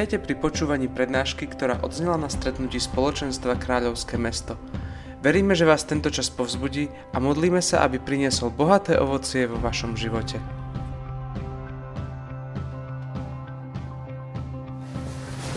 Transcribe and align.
Vítajte 0.00 0.32
pri 0.32 0.32
počúvaní 0.32 0.88
prednášky, 0.88 1.44
ktorá 1.44 1.84
odznela 1.84 2.16
na 2.16 2.32
stretnutí 2.32 2.80
spoločenstva 2.80 3.60
Kráľovské 3.60 4.16
mesto. 4.16 4.56
Veríme, 5.20 5.52
že 5.52 5.68
vás 5.68 5.84
tento 5.84 6.08
čas 6.08 6.32
povzbudí 6.32 6.88
a 7.12 7.20
modlíme 7.20 7.60
sa, 7.60 7.84
aby 7.84 8.00
priniesol 8.00 8.48
bohaté 8.48 8.96
ovocie 8.96 9.44
vo 9.44 9.60
vašom 9.60 10.00
živote. 10.00 10.40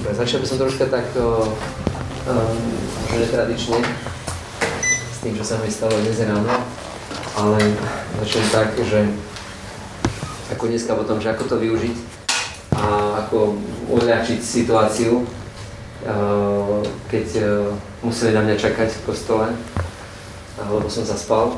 Dobre, 0.03 0.11
začal 0.11 0.43
by 0.43 0.47
som 0.51 0.59
troška 0.59 0.91
tak 0.91 1.07
um, 1.15 1.47
netradične 3.15 3.79
s 5.07 5.17
tým, 5.23 5.39
čo 5.39 5.47
sa 5.47 5.55
mi 5.63 5.71
stalo 5.71 5.95
dnes 6.03 6.19
ráno, 6.19 6.51
ale 7.39 7.63
začnem 8.19 8.47
tak, 8.51 8.75
že 8.75 9.07
ako 10.51 10.67
dneska 10.67 10.91
potom, 10.99 11.23
že 11.23 11.31
ako 11.31 11.47
to 11.47 11.55
využiť 11.63 12.22
a 12.77 13.23
ako 13.25 13.57
uľahčiť 13.89 14.39
situáciu, 14.41 15.25
keď 17.07 17.27
museli 18.03 18.35
na 18.35 18.41
mňa 18.43 18.55
čakať 18.59 18.89
v 18.91 19.03
kostole, 19.07 19.47
lebo 20.59 20.89
som 20.89 21.07
zaspal. 21.07 21.57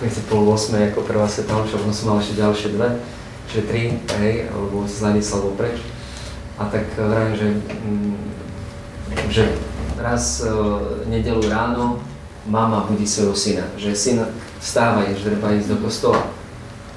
Keď 0.00 0.12
pol 0.32 0.48
8 0.48 0.92
ako 0.92 1.04
prvá 1.04 1.28
sveta 1.28 1.52
čo 1.68 1.76
potom 1.76 1.92
som 1.92 2.06
mal 2.14 2.24
ešte 2.24 2.40
ďalšie 2.40 2.68
dve, 2.72 2.88
čiže 3.52 3.68
tri, 3.68 3.82
hej, 4.20 4.48
alebo 4.48 4.88
sa 4.88 5.12
zanesiel 5.12 5.52
preč. 5.60 5.84
A 6.56 6.68
tak 6.68 6.88
vravím, 6.96 7.36
že, 7.36 7.48
mm, 7.84 8.16
že 9.28 9.44
raz 10.00 10.44
nedelu 11.08 11.44
ráno 11.48 12.00
mama 12.48 12.88
budí 12.88 13.04
svojho 13.04 13.36
syna, 13.36 13.64
že 13.76 13.92
syn 13.92 14.24
vstáva, 14.60 15.04
že 15.12 15.20
treba 15.20 15.52
ísť 15.52 15.68
do 15.68 15.76
kostola. 15.84 16.39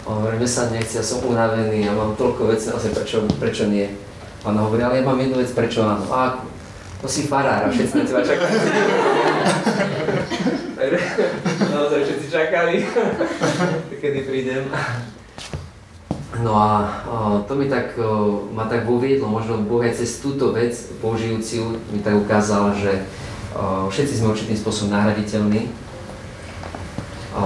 On 0.03 0.19
hovorí, 0.19 0.35
mne 0.35 0.49
sa 0.51 0.67
nechce, 0.67 0.99
ja 0.99 1.05
som 1.05 1.23
unavený, 1.23 1.87
ja 1.87 1.95
mám 1.95 2.19
toľko 2.19 2.51
vecí, 2.51 2.67
asi 2.67 2.91
prečo, 2.91 3.23
prečo 3.39 3.71
nie? 3.71 3.87
On 4.43 4.51
hovorí, 4.51 4.83
ale 4.83 4.99
ja 4.99 5.07
mám 5.07 5.15
jednu 5.15 5.39
vec, 5.39 5.47
prečo 5.55 5.87
áno. 5.87 6.03
A 6.11 6.35
ako? 6.35 6.51
To 7.03 7.07
si 7.07 7.27
farár 7.27 7.67
a 7.67 7.71
všetci 7.71 7.95
na 7.99 8.03
teba 8.07 8.23
čakajú. 8.23 8.55
Naozaj 11.73 11.99
všetci 12.03 12.27
čakali, 12.31 12.75
kedy 14.03 14.19
prídem. 14.27 14.63
No 16.43 16.55
a 16.59 16.71
o, 17.07 17.15
to 17.47 17.55
mi 17.55 17.69
tak, 17.71 17.95
o, 17.95 18.47
ma 18.51 18.65
tak 18.65 18.89
uviedlo, 18.89 19.31
možno 19.31 19.63
Boh 19.63 19.83
aj 19.85 20.03
cez 20.03 20.19
túto 20.19 20.51
vec 20.51 20.75
použijúciu 20.99 21.79
mi 21.93 22.03
tak 22.03 22.19
ukázal, 22.19 22.75
že 22.75 23.05
o, 23.55 23.87
všetci 23.87 24.19
sme 24.19 24.33
určitým 24.35 24.57
spôsobom 24.59 24.91
nahraditeľní. 24.91 25.71
O, 27.35 27.43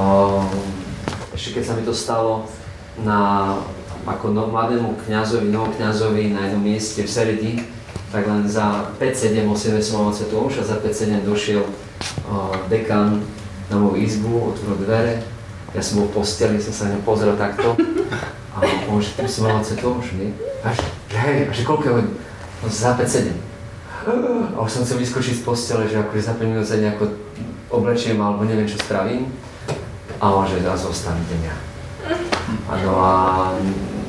ešte 1.37 1.61
keď 1.61 1.63
sa 1.69 1.73
mi 1.77 1.85
to 1.85 1.93
stalo 1.93 2.49
na, 3.05 3.53
ako 4.09 4.33
no, 4.33 4.49
mladému 4.49 4.97
kňazovi, 5.05 5.53
novokňazovi 5.53 6.33
na 6.33 6.49
jednom 6.49 6.65
mieste 6.65 7.05
v 7.05 7.13
Seredi, 7.13 7.51
tak 8.09 8.25
len 8.25 8.49
za 8.49 8.89
5-7, 8.97 9.45
8 9.45 9.77
som 9.85 10.01
mal 10.01 10.09
svetu 10.09 10.33
omša, 10.33 10.65
za 10.65 10.81
5-7 10.81 11.21
došiel 11.21 11.61
uh, 11.61 12.57
dekan 12.73 13.21
na 13.69 13.75
moju 13.77 14.01
izbu, 14.01 14.49
otvoril 14.49 14.81
dvere, 14.81 15.13
ja 15.77 15.81
som 15.85 16.01
bol 16.01 16.09
v 16.09 16.17
posteli, 16.17 16.57
som 16.57 16.73
sa 16.73 16.89
na 16.89 16.97
ňu 16.97 17.05
pozrel 17.05 17.37
takto 17.37 17.77
a 18.57 18.57
on, 18.89 18.97
že 18.97 19.13
ty 19.13 19.29
si 19.29 19.45
mal 19.45 19.61
omšu, 19.61 20.13
nie? 20.17 20.33
A 20.65 20.73
že 20.73 20.89
hej, 21.21 21.37
a 21.45 21.51
že 21.53 21.61
koľko 21.61 21.85
je 21.85 21.93
hodín? 22.01 22.15
No 22.65 22.67
za 22.73 22.97
5-7. 22.97 23.29
A 24.07 24.57
už 24.57 24.71
som 24.73 24.81
chcel 24.87 24.97
vyskočiť 25.05 25.37
z 25.37 25.45
postele, 25.45 25.85
že 25.85 26.01
akože 26.01 26.33
za 26.33 26.33
5 26.33 26.49
minút 26.49 26.65
sa 26.65 26.81
nejako 26.81 27.13
oblečiem 27.69 28.17
alebo 28.17 28.41
neviem 28.47 28.65
čo 28.65 28.81
spravím 28.81 29.29
a 30.17 30.25
on 30.33 30.45
že 30.49 30.61
zostanete 30.63 31.33
mňa. 31.37 31.55
Ano 32.71 32.91
a 33.03 33.11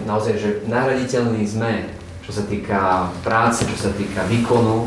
naozaj, 0.07 0.35
že 0.39 0.51
nahraditeľní 0.71 1.43
sme, 1.45 1.91
čo 2.25 2.31
sa 2.33 2.45
týka 2.47 3.11
práce, 3.25 3.67
čo 3.67 3.77
sa 3.77 3.91
týka 3.93 4.25
výkonu, 4.29 4.87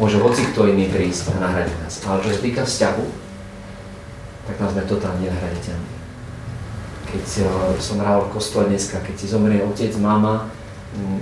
môže 0.00 0.18
hoci 0.18 0.50
kto 0.50 0.70
iný 0.70 0.90
prísť 0.90 1.34
a 1.36 1.42
nahradiť 1.42 1.76
nás. 1.82 1.94
Ale 2.06 2.22
čo 2.22 2.30
sa 2.34 2.40
týka 2.40 2.62
vzťahu, 2.66 3.04
tak 4.44 4.54
tam 4.60 4.68
sme 4.68 4.82
totálne 4.84 5.24
nenahraditeľní. 5.24 5.92
Keď 7.14 7.24
som 7.78 8.02
hral 8.02 8.26
v 8.26 8.34
kostole 8.34 8.66
dneska, 8.66 8.98
keď 9.00 9.14
si 9.14 9.26
zomrie 9.30 9.62
otec, 9.62 9.94
mama, 10.02 10.50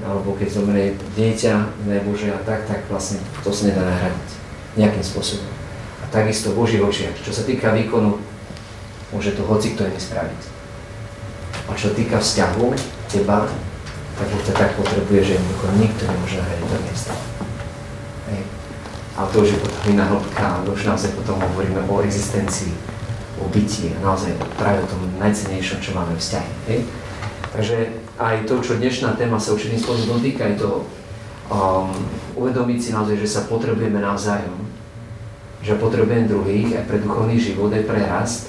alebo 0.04 0.32
keď 0.36 0.48
zomrie 0.60 0.96
dieťa, 1.16 1.84
nebože 1.84 2.32
a 2.32 2.40
tak, 2.44 2.64
tak 2.64 2.84
vlastne 2.88 3.20
to 3.44 3.52
sa 3.52 3.68
nedá 3.68 3.84
nahradiť 3.84 4.30
nejakým 4.76 5.04
spôsobom. 5.04 5.48
A 6.00 6.08
takisto 6.08 6.56
Boží 6.56 6.80
očiach. 6.80 7.16
Čo 7.20 7.32
sa 7.36 7.44
týka 7.44 7.76
výkonu, 7.76 8.16
Môže 9.12 9.36
to 9.36 9.44
hoci 9.44 9.76
kto 9.76 9.86
iný 9.92 10.00
spraviť. 10.00 10.42
A 11.68 11.76
čo 11.76 11.92
týka 11.92 12.18
vzťahu 12.18 12.66
teba, 13.12 13.46
tak 14.16 14.26
Boh 14.28 14.42
ťa 14.44 14.54
tak 14.56 14.70
potrebuje, 14.76 15.20
že 15.24 15.32
jednoducho 15.36 15.66
nikto 15.76 16.02
nemôže 16.08 16.36
nahradiť 16.40 16.68
to 16.68 16.78
miesto. 16.84 17.12
Hej. 18.28 18.42
A 19.12 19.20
to 19.28 19.36
už 19.44 19.48
je 19.52 19.58
potom 19.60 19.82
iná 19.92 20.04
hĺbka, 20.08 20.64
už 20.64 20.88
naozaj 20.88 21.10
potom 21.12 21.36
hovoríme 21.40 21.84
o 21.84 21.94
existencii, 22.00 22.72
o 23.40 23.48
byti 23.52 23.92
naozaj 24.00 24.32
práve 24.56 24.84
o 24.84 24.90
tom 24.90 25.00
najcenejšom, 25.20 25.84
čo 25.84 25.92
máme 25.92 26.16
vzťahy. 26.16 26.52
Hej. 26.72 26.80
Takže 27.52 27.76
aj 28.16 28.48
to, 28.48 28.64
čo 28.64 28.80
dnešná 28.80 29.12
téma 29.20 29.36
sa 29.36 29.52
určitým 29.52 29.76
spôsobom 29.76 30.20
dotýka, 30.20 30.48
je 30.52 30.56
to 30.64 30.70
um, 31.52 31.92
uvedomiť 32.36 32.78
si 32.80 32.90
naozaj, 32.96 33.20
že 33.20 33.28
sa 33.28 33.44
potrebujeme 33.44 34.00
navzájom, 34.00 34.56
že 35.60 35.76
potrebujem 35.76 36.26
druhých 36.28 36.80
aj 36.80 36.84
pre 36.88 36.98
duchovný 37.04 37.36
život, 37.36 37.68
aj 37.72 37.84
pre 37.84 38.00
rast, 38.08 38.48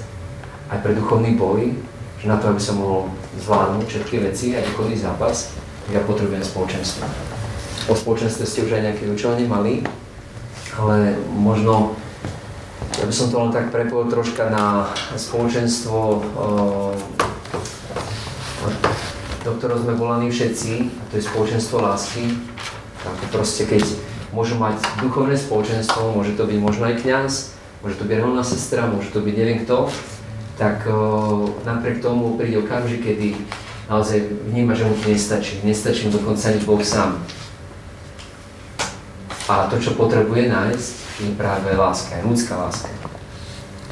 aj 0.74 0.82
pre 0.82 0.98
duchovný 0.98 1.38
boj, 1.38 1.70
že 2.18 2.26
na 2.26 2.42
to, 2.42 2.50
aby 2.50 2.58
som 2.58 2.82
mohol 2.82 3.14
zvládnuť 3.38 3.86
všetky 3.86 4.16
veci, 4.26 4.58
aj 4.58 4.66
duchovný 4.74 4.98
zápas, 4.98 5.54
ja 5.94 6.02
potrebujem 6.02 6.42
spoločenstvo. 6.42 7.06
O 7.86 7.94
spoločenstve 7.94 8.42
ste 8.42 8.64
už 8.66 8.74
aj 8.74 8.82
nejaké 8.90 9.04
učenie 9.06 9.46
mali, 9.46 9.86
ale 10.74 11.14
možno, 11.30 11.94
ja 12.98 13.04
by 13.06 13.14
som 13.14 13.30
to 13.30 13.36
len 13.38 13.52
tak 13.54 13.70
prepojil 13.70 14.10
troška 14.10 14.50
na 14.50 14.90
spoločenstvo, 15.14 16.24
do 19.44 19.50
ktorého 19.60 19.78
sme 19.84 19.94
volaní 19.94 20.32
všetci, 20.32 20.72
a 20.88 21.02
to 21.12 21.20
je 21.20 21.28
spoločenstvo 21.28 21.84
lásky. 21.84 22.24
Tak 23.04 23.16
proste, 23.28 23.68
keď 23.68 23.84
môžu 24.32 24.56
mať 24.56 24.80
duchovné 25.04 25.36
spoločenstvo, 25.36 26.16
môže 26.16 26.32
to 26.40 26.48
byť 26.48 26.58
možno 26.58 26.88
aj 26.88 27.04
kňaz, 27.04 27.32
môže 27.84 28.00
to 28.00 28.08
byť 28.08 28.16
reholná 28.16 28.40
sestra, 28.40 28.88
môže 28.88 29.12
to 29.12 29.20
byť 29.20 29.34
neviem 29.36 29.60
kto, 29.60 29.92
tak 30.54 30.86
napriek 31.66 31.98
tomu 31.98 32.38
príde 32.38 32.62
okamžik, 32.62 33.02
kedy 33.02 33.34
naozaj 33.90 34.22
vníma, 34.50 34.74
že 34.74 34.86
mu 34.86 34.94
to 34.94 35.10
nestačí. 35.10 35.60
Nestačí 35.66 36.06
mu 36.06 36.14
dokonca 36.14 36.48
ani 36.48 36.60
Boh 36.62 36.80
sám. 36.80 37.18
A 39.44 39.68
to, 39.68 39.76
čo 39.76 39.92
potrebuje 39.98 40.48
nájsť, 40.48 40.92
je 41.20 41.30
práve 41.36 41.68
láska, 41.76 42.16
je 42.16 42.24
ľudská 42.24 42.56
láska. 42.56 42.88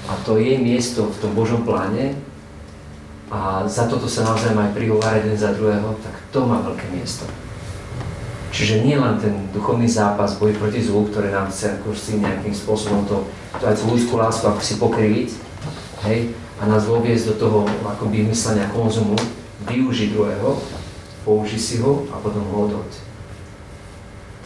A 0.08 0.16
to 0.24 0.40
je 0.40 0.56
miesto 0.58 1.06
v 1.06 1.20
tom 1.20 1.32
Božom 1.36 1.62
pláne 1.62 2.16
a 3.30 3.64
za 3.68 3.88
toto 3.88 4.08
sa 4.08 4.26
naozaj 4.26 4.56
aj 4.56 4.74
prihovárať 4.76 5.28
jeden 5.28 5.38
za 5.38 5.54
druhého, 5.54 5.96
tak 6.02 6.14
to 6.32 6.44
má 6.44 6.60
veľké 6.64 6.88
miesto. 6.92 7.24
Čiže 8.52 8.84
nie 8.84 9.00
len 9.00 9.16
ten 9.16 9.32
duchovný 9.56 9.88
zápas, 9.88 10.36
boj 10.36 10.52
proti 10.60 10.84
zlu, 10.84 11.08
ktoré 11.08 11.32
nám 11.32 11.48
chce 11.48 11.80
ako 11.80 11.96
nejakým 11.96 12.52
spôsobom 12.52 13.08
to, 13.08 13.24
to 13.56 13.64
aj 13.64 13.76
tú 13.80 13.84
ľudskú 13.88 14.20
lásku 14.20 14.44
ako 14.44 14.60
si 14.60 14.74
pokryviť, 14.76 15.28
hej, 16.04 16.36
a 16.62 16.66
nás 16.70 16.86
voviesť 16.86 17.34
do 17.34 17.34
toho 17.42 17.58
akoby 17.82 18.22
myslenia 18.30 18.70
konzumu, 18.70 19.18
využiť 19.66 20.14
druhého, 20.14 20.62
použi 21.26 21.58
si 21.58 21.82
ho 21.82 22.06
a 22.14 22.22
potom 22.22 22.46
ho 22.54 22.70
odhoď. 22.70 22.92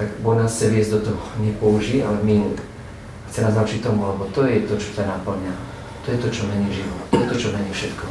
Tak 0.01 0.09
Boh 0.25 0.33
nás 0.33 0.57
chce 0.57 0.73
viesť 0.73 0.91
do 0.97 1.01
toho, 1.13 1.21
nepouži, 1.45 2.01
ale 2.01 2.25
minúť. 2.25 2.65
Chce 3.29 3.45
nás 3.45 3.53
naučiť 3.53 3.85
tomu, 3.85 4.09
lebo 4.09 4.33
to 4.33 4.49
je 4.49 4.65
to, 4.65 4.81
čo 4.81 4.97
ťa 4.97 5.13
naplňa. 5.13 5.53
To 6.05 6.17
je 6.17 6.19
to, 6.25 6.29
čo 6.33 6.49
mení 6.49 6.73
život. 6.73 7.05
To 7.13 7.21
je 7.21 7.29
to, 7.29 7.37
čo 7.37 7.49
mení 7.53 7.73
všetko. 7.73 8.07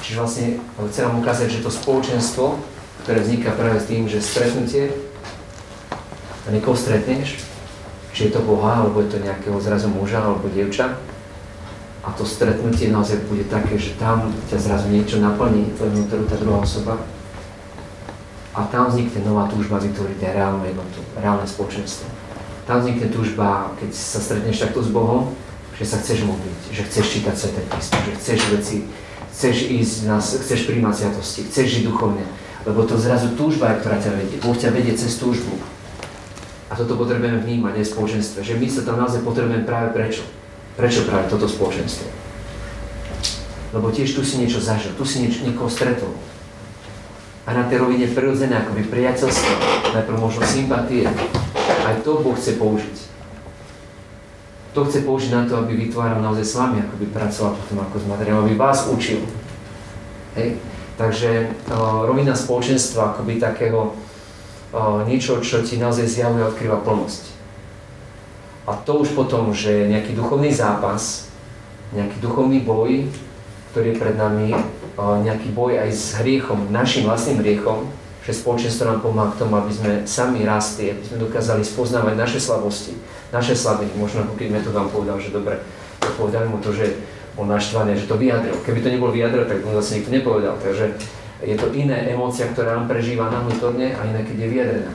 Čiže 0.00 0.16
vlastne 0.16 0.46
chce 0.88 1.00
nám 1.04 1.20
ukázať, 1.20 1.48
že 1.52 1.64
to 1.64 1.70
spoločenstvo, 1.72 2.56
ktoré 3.04 3.20
vzniká 3.20 3.52
práve 3.52 3.76
s 3.76 3.88
tým, 3.92 4.08
že 4.08 4.24
stretnutie, 4.24 4.88
a 6.46 6.54
niekoho 6.54 6.78
stretneš, 6.78 7.42
či 8.14 8.30
je 8.30 8.32
to 8.32 8.40
Boha, 8.40 8.86
alebo 8.86 9.02
je 9.02 9.10
to 9.12 9.18
nejakého 9.18 9.58
zrazu 9.58 9.90
muža 9.90 10.22
alebo 10.22 10.46
dievča, 10.48 10.94
a 12.06 12.14
to 12.14 12.22
stretnutie 12.22 12.94
naozaj 12.94 13.26
bude 13.26 13.42
také, 13.50 13.74
že 13.74 13.98
tam 13.98 14.30
ťa 14.46 14.62
zrazu 14.62 14.86
niečo 14.94 15.18
naplní, 15.18 15.74
tvoju 15.74 15.90
vnútoru 15.90 16.22
tá 16.30 16.38
druhá 16.38 16.62
osoba. 16.62 17.02
A 18.54 18.62
tam 18.70 18.86
vznikne 18.86 19.26
nová 19.26 19.50
túžba 19.50 19.82
vytvoriť 19.82 20.22
aj 20.22 20.32
reálnu 20.38 20.64
jednotu, 20.70 21.02
reálne 21.18 21.42
spoločenstvo. 21.42 22.06
Tam 22.62 22.78
vznikne 22.78 23.10
túžba, 23.10 23.74
keď 23.82 23.90
sa 23.90 24.22
stretneš 24.22 24.62
takto 24.62 24.86
s 24.86 24.90
Bohom, 24.94 25.34
že 25.74 25.84
sa 25.84 25.98
chceš 25.98 26.22
modliť, 26.24 26.60
že 26.70 26.82
chceš 26.86 27.06
čítať 27.10 27.34
Sveté 27.34 27.62
písmo, 27.68 27.98
že 28.00 28.12
chceš 28.22 28.40
veci, 28.54 28.76
chceš 29.34 29.56
ísť, 29.66 29.96
na, 30.06 30.16
chceš 30.22 30.60
príjmať 30.70 30.94
sviatosti, 30.94 31.40
chceš 31.50 31.66
žiť 31.68 31.82
duchovne. 31.90 32.24
Lebo 32.64 32.86
to 32.86 32.96
zrazu 32.96 33.34
túžba, 33.34 33.76
ktorá 33.82 33.98
ťa 33.98 34.14
vedie. 34.14 34.38
Boh 34.40 34.54
ťa 34.54 34.70
vedie 34.70 34.94
cez 34.94 35.18
túžbu. 35.18 35.58
A 36.70 36.74
toto 36.74 36.98
potrebujeme 36.98 37.42
vnímať, 37.42 37.78
nie 37.78 37.86
spoločenstve. 37.86 38.42
Že 38.42 38.58
my 38.58 38.66
sa 38.66 38.82
tam 38.82 38.96
naozaj 38.98 39.22
potrebujeme 39.22 39.62
práve 39.62 39.94
prečo? 39.94 40.26
Prečo 40.76 41.08
práve 41.08 41.32
toto 41.32 41.48
spoločenstvo? 41.48 42.04
Lebo 43.72 43.88
tiež 43.88 44.12
tu 44.12 44.20
si 44.20 44.36
niečo 44.36 44.60
zažil, 44.60 44.92
tu 44.92 45.08
si 45.08 45.24
nieč, 45.24 45.40
niekoho 45.40 45.72
stretol. 45.72 46.12
a 47.46 47.54
na 47.54 47.62
tej 47.70 47.78
rovine 47.78 48.10
prirodzené 48.10 48.58
akoby 48.58 48.90
priateľstvo, 48.90 49.52
najprv 49.94 50.18
možno 50.18 50.42
sympatie. 50.42 51.06
Aj 51.86 51.94
to 52.02 52.18
Boh 52.18 52.34
chce 52.34 52.58
použiť. 52.58 52.96
To 54.74 54.82
chce 54.82 55.06
použiť 55.06 55.30
na 55.30 55.46
to, 55.46 55.62
aby 55.62 55.78
vytváral 55.78 56.18
naozaj 56.18 56.44
s 56.44 56.58
vami, 56.58 56.82
akoby 56.82 57.06
pracoval 57.14 57.54
potom 57.54 57.86
ako 57.86 57.96
s 58.02 58.06
materiálom, 58.10 58.50
aby 58.50 58.58
vás 58.58 58.90
učil. 58.90 59.22
Hej. 60.34 60.58
Takže 60.98 61.54
uh, 61.70 62.08
rovina 62.08 62.34
spoločenstva, 62.34 63.14
akoby 63.14 63.38
takého 63.38 63.94
uh, 63.94 65.06
niečo, 65.06 65.38
čo 65.38 65.62
ti 65.62 65.78
naozaj 65.78 66.08
zjavuje 66.08 66.42
a 66.44 66.50
odkrýva 66.50 66.82
plnosť. 66.82 67.35
A 68.66 68.74
to 68.74 69.06
už 69.06 69.14
potom, 69.14 69.54
že 69.54 69.86
nejaký 69.86 70.18
duchovný 70.18 70.50
zápas, 70.50 71.30
nejaký 71.94 72.18
duchovný 72.18 72.66
boj, 72.66 73.06
ktorý 73.70 73.94
je 73.94 74.00
pred 74.02 74.16
nami, 74.18 74.50
nejaký 74.98 75.54
boj 75.54 75.78
aj 75.78 75.90
s 75.94 76.18
hriechom, 76.18 76.74
našim 76.74 77.06
vlastným 77.06 77.46
hriechom, 77.46 77.86
že 78.26 78.34
spoločenstvo 78.34 78.90
nám 78.90 78.98
pomáha 79.06 79.30
k 79.30 79.46
tomu, 79.46 79.54
aby 79.54 79.70
sme 79.70 79.92
sami 80.02 80.42
rastli, 80.42 80.90
aby 80.90 80.98
sme 80.98 81.22
dokázali 81.22 81.62
spoznávať 81.62 82.18
naše 82.18 82.42
slabosti, 82.42 82.98
naše 83.30 83.54
slabiny. 83.54 83.94
Možno 83.94 84.26
keď 84.34 84.66
to 84.66 84.74
vám 84.74 84.90
povedal, 84.90 85.22
že 85.22 85.30
dobre, 85.30 85.62
povedali 86.18 86.50
mu 86.50 86.58
to, 86.58 86.74
že 86.74 86.98
on 87.38 87.46
naštvaný, 87.46 87.94
že 87.94 88.10
to 88.10 88.18
vyjadril. 88.18 88.58
Keby 88.66 88.82
to 88.82 88.90
nebol 88.90 89.14
vyjadril, 89.14 89.46
tak 89.46 89.62
mu 89.62 89.76
zase 89.78 90.02
nikto 90.02 90.10
nepovedal. 90.10 90.58
Takže 90.58 90.98
je 91.44 91.54
to 91.54 91.70
iné 91.76 92.10
emócia, 92.10 92.50
ktorá 92.50 92.80
nám 92.80 92.90
prežíva 92.90 93.30
na 93.30 93.44
vnútorne 93.46 93.94
a 93.94 94.00
iné, 94.08 94.24
keď 94.24 94.36
je 94.40 94.48
vyjadrená. 94.50 94.92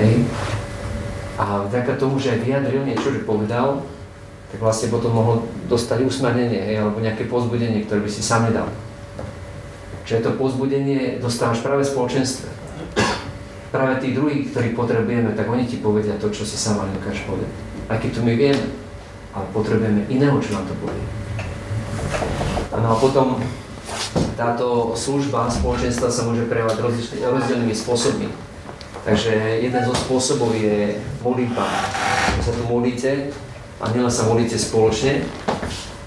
Hej. 0.00 0.26
A 1.40 1.64
vďaka 1.64 1.96
tomu, 1.96 2.20
že 2.20 2.36
vyjadril 2.36 2.84
niečo, 2.84 3.08
že 3.08 3.24
povedal, 3.24 3.80
tak 4.52 4.60
vlastne 4.60 4.92
potom 4.92 5.16
mohol 5.16 5.36
dostať 5.72 6.04
usmernenie, 6.04 6.60
hej, 6.60 6.84
alebo 6.84 7.00
nejaké 7.00 7.24
pozbudenie, 7.32 7.88
ktoré 7.88 8.04
by 8.04 8.10
si 8.12 8.20
sám 8.20 8.52
nedal. 8.52 8.68
Čiže 10.04 10.26
to 10.26 10.36
pozbudenie 10.36 11.16
dostávaš 11.16 11.64
práve 11.64 11.86
v 11.86 11.92
spoločenstve. 11.96 12.48
Práve 13.72 14.04
tí 14.04 14.12
druhí, 14.12 14.52
ktorí 14.52 14.76
potrebujeme, 14.76 15.32
tak 15.32 15.48
oni 15.48 15.64
ti 15.64 15.80
povedia 15.80 16.20
to, 16.20 16.28
čo 16.28 16.44
si 16.44 16.60
sama 16.60 16.84
nedokážeš 16.92 17.24
povedať. 17.24 17.50
Aj 17.88 17.96
keď 17.96 18.10
to 18.18 18.20
my 18.20 18.34
vieme, 18.36 18.64
ale 19.32 19.46
potrebujeme 19.54 20.10
iného, 20.12 20.36
čo 20.44 20.58
nám 20.58 20.68
to 20.68 20.76
povie. 20.76 21.04
No 22.74 22.88
a 22.90 22.96
potom 23.00 23.40
táto 24.34 24.92
služba 24.92 25.48
spoločenstva 25.48 26.12
sa 26.12 26.26
môže 26.28 26.44
prejavať 26.50 26.84
rozdielnymi 27.22 27.72
spôsobmi. 27.72 28.49
Takže 29.00 29.32
jeden 29.64 29.80
zo 29.80 29.96
spôsobov 29.96 30.52
je 30.52 31.00
modlitba. 31.24 31.64
Keď 32.36 32.42
sa 32.44 32.52
tu 32.52 32.62
modlíte, 32.68 33.32
a 33.80 33.84
nielen 33.96 34.12
sa 34.12 34.28
modlíte 34.28 34.60
spoločne, 34.60 35.24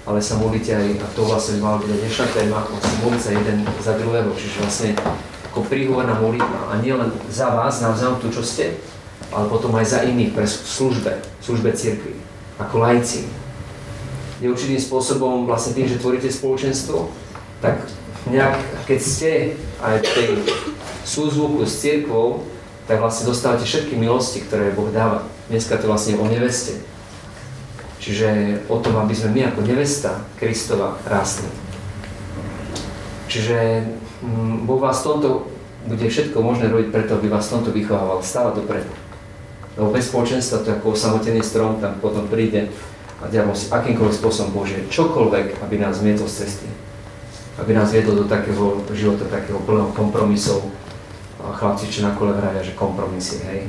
ale 0.06 0.22
sa 0.22 0.38
modlíte 0.38 0.78
aj, 0.78 0.88
a 1.02 1.08
to 1.18 1.26
vlastne 1.26 1.58
mala 1.58 1.82
byť 1.82 1.90
dnešná 1.90 2.26
téma, 2.38 2.70
vlastne 2.70 3.02
modliť 3.02 3.22
sa 3.22 3.32
jeden 3.34 3.58
za 3.82 3.94
druhého, 3.98 4.30
čiže 4.38 4.62
vlastne 4.62 4.90
ako 5.50 5.66
príhovorná 5.66 6.22
modlitba. 6.22 6.70
A 6.70 6.78
nie 6.86 6.94
len 6.94 7.10
za 7.34 7.50
vás, 7.50 7.82
navzájom 7.82 8.22
tu, 8.22 8.30
čo 8.30 8.46
ste, 8.46 8.78
ale 9.34 9.50
potom 9.50 9.74
aj 9.74 9.90
za 9.90 10.00
iných 10.06 10.38
pre 10.38 10.46
službe, 10.46 11.18
službe 11.42 11.74
cirkvi, 11.74 12.14
ako 12.62 12.78
lajci. 12.78 13.26
Je 14.38 14.54
určitým 14.54 14.78
spôsobom 14.78 15.50
vlastne 15.50 15.74
tým, 15.74 15.90
že 15.90 15.98
tvoríte 15.98 16.30
spoločenstvo, 16.30 17.10
tak 17.58 17.90
nejak, 18.30 18.86
keď 18.86 19.00
ste 19.02 19.32
aj 19.82 19.98
v 19.98 20.08
tej 20.14 20.30
súzvuku 21.10 21.66
s 21.66 21.82
cirkvou, 21.82 22.53
tak 22.88 23.00
vlastne 23.00 23.30
dostávate 23.32 23.64
všetky 23.64 23.96
milosti, 23.96 24.44
ktoré 24.44 24.76
Boh 24.76 24.92
dáva. 24.92 25.24
Dneska 25.48 25.80
to 25.80 25.88
vlastne 25.88 26.20
o 26.20 26.26
neveste. 26.28 26.80
Čiže 28.04 28.60
o 28.68 28.84
tom, 28.84 29.00
aby 29.00 29.16
sme 29.16 29.32
my 29.32 29.42
ako 29.52 29.64
nevesta 29.64 30.20
Kristova 30.36 31.00
rástli. 31.08 31.48
Čiže 33.32 33.88
mm, 34.20 34.68
Boh 34.68 34.84
vás 34.84 35.00
tomto 35.00 35.48
bude 35.88 36.04
všetko 36.08 36.40
možné 36.44 36.68
robiť 36.68 36.92
preto, 36.92 37.16
aby 37.16 37.32
vás 37.32 37.48
tomto 37.48 37.72
vychovával 37.72 38.20
stále 38.24 38.56
dopredu. 38.56 38.92
Lebo 39.80 39.90
bez 39.90 40.12
spoločenstva 40.12 40.62
to 40.62 40.70
je 40.70 40.78
ako 40.78 40.94
osamotený 40.94 41.42
strom, 41.42 41.82
tam 41.82 41.98
potom 41.98 42.28
príde 42.28 42.70
a 43.24 43.32
diabol 43.32 43.56
si 43.56 43.72
akýmkoľvek 43.72 44.20
spôsobom 44.20 44.52
Bože 44.52 44.84
čokoľvek, 44.92 45.64
aby 45.64 45.76
nás 45.80 46.04
zmietol 46.04 46.28
z 46.28 46.44
cesty. 46.44 46.68
Aby 47.56 47.72
nás 47.72 47.96
viedol 47.96 48.20
do 48.20 48.26
takého 48.28 48.84
života, 48.92 49.24
takého 49.32 49.64
plného 49.64 49.96
kompromisov. 49.96 50.68
A 51.44 51.52
chlapci, 51.52 51.92
čo 51.92 52.08
na 52.08 52.16
kole 52.16 52.32
vravia, 52.32 52.64
že 52.64 52.72
kompromisy, 52.72 53.44
hej. 53.44 53.68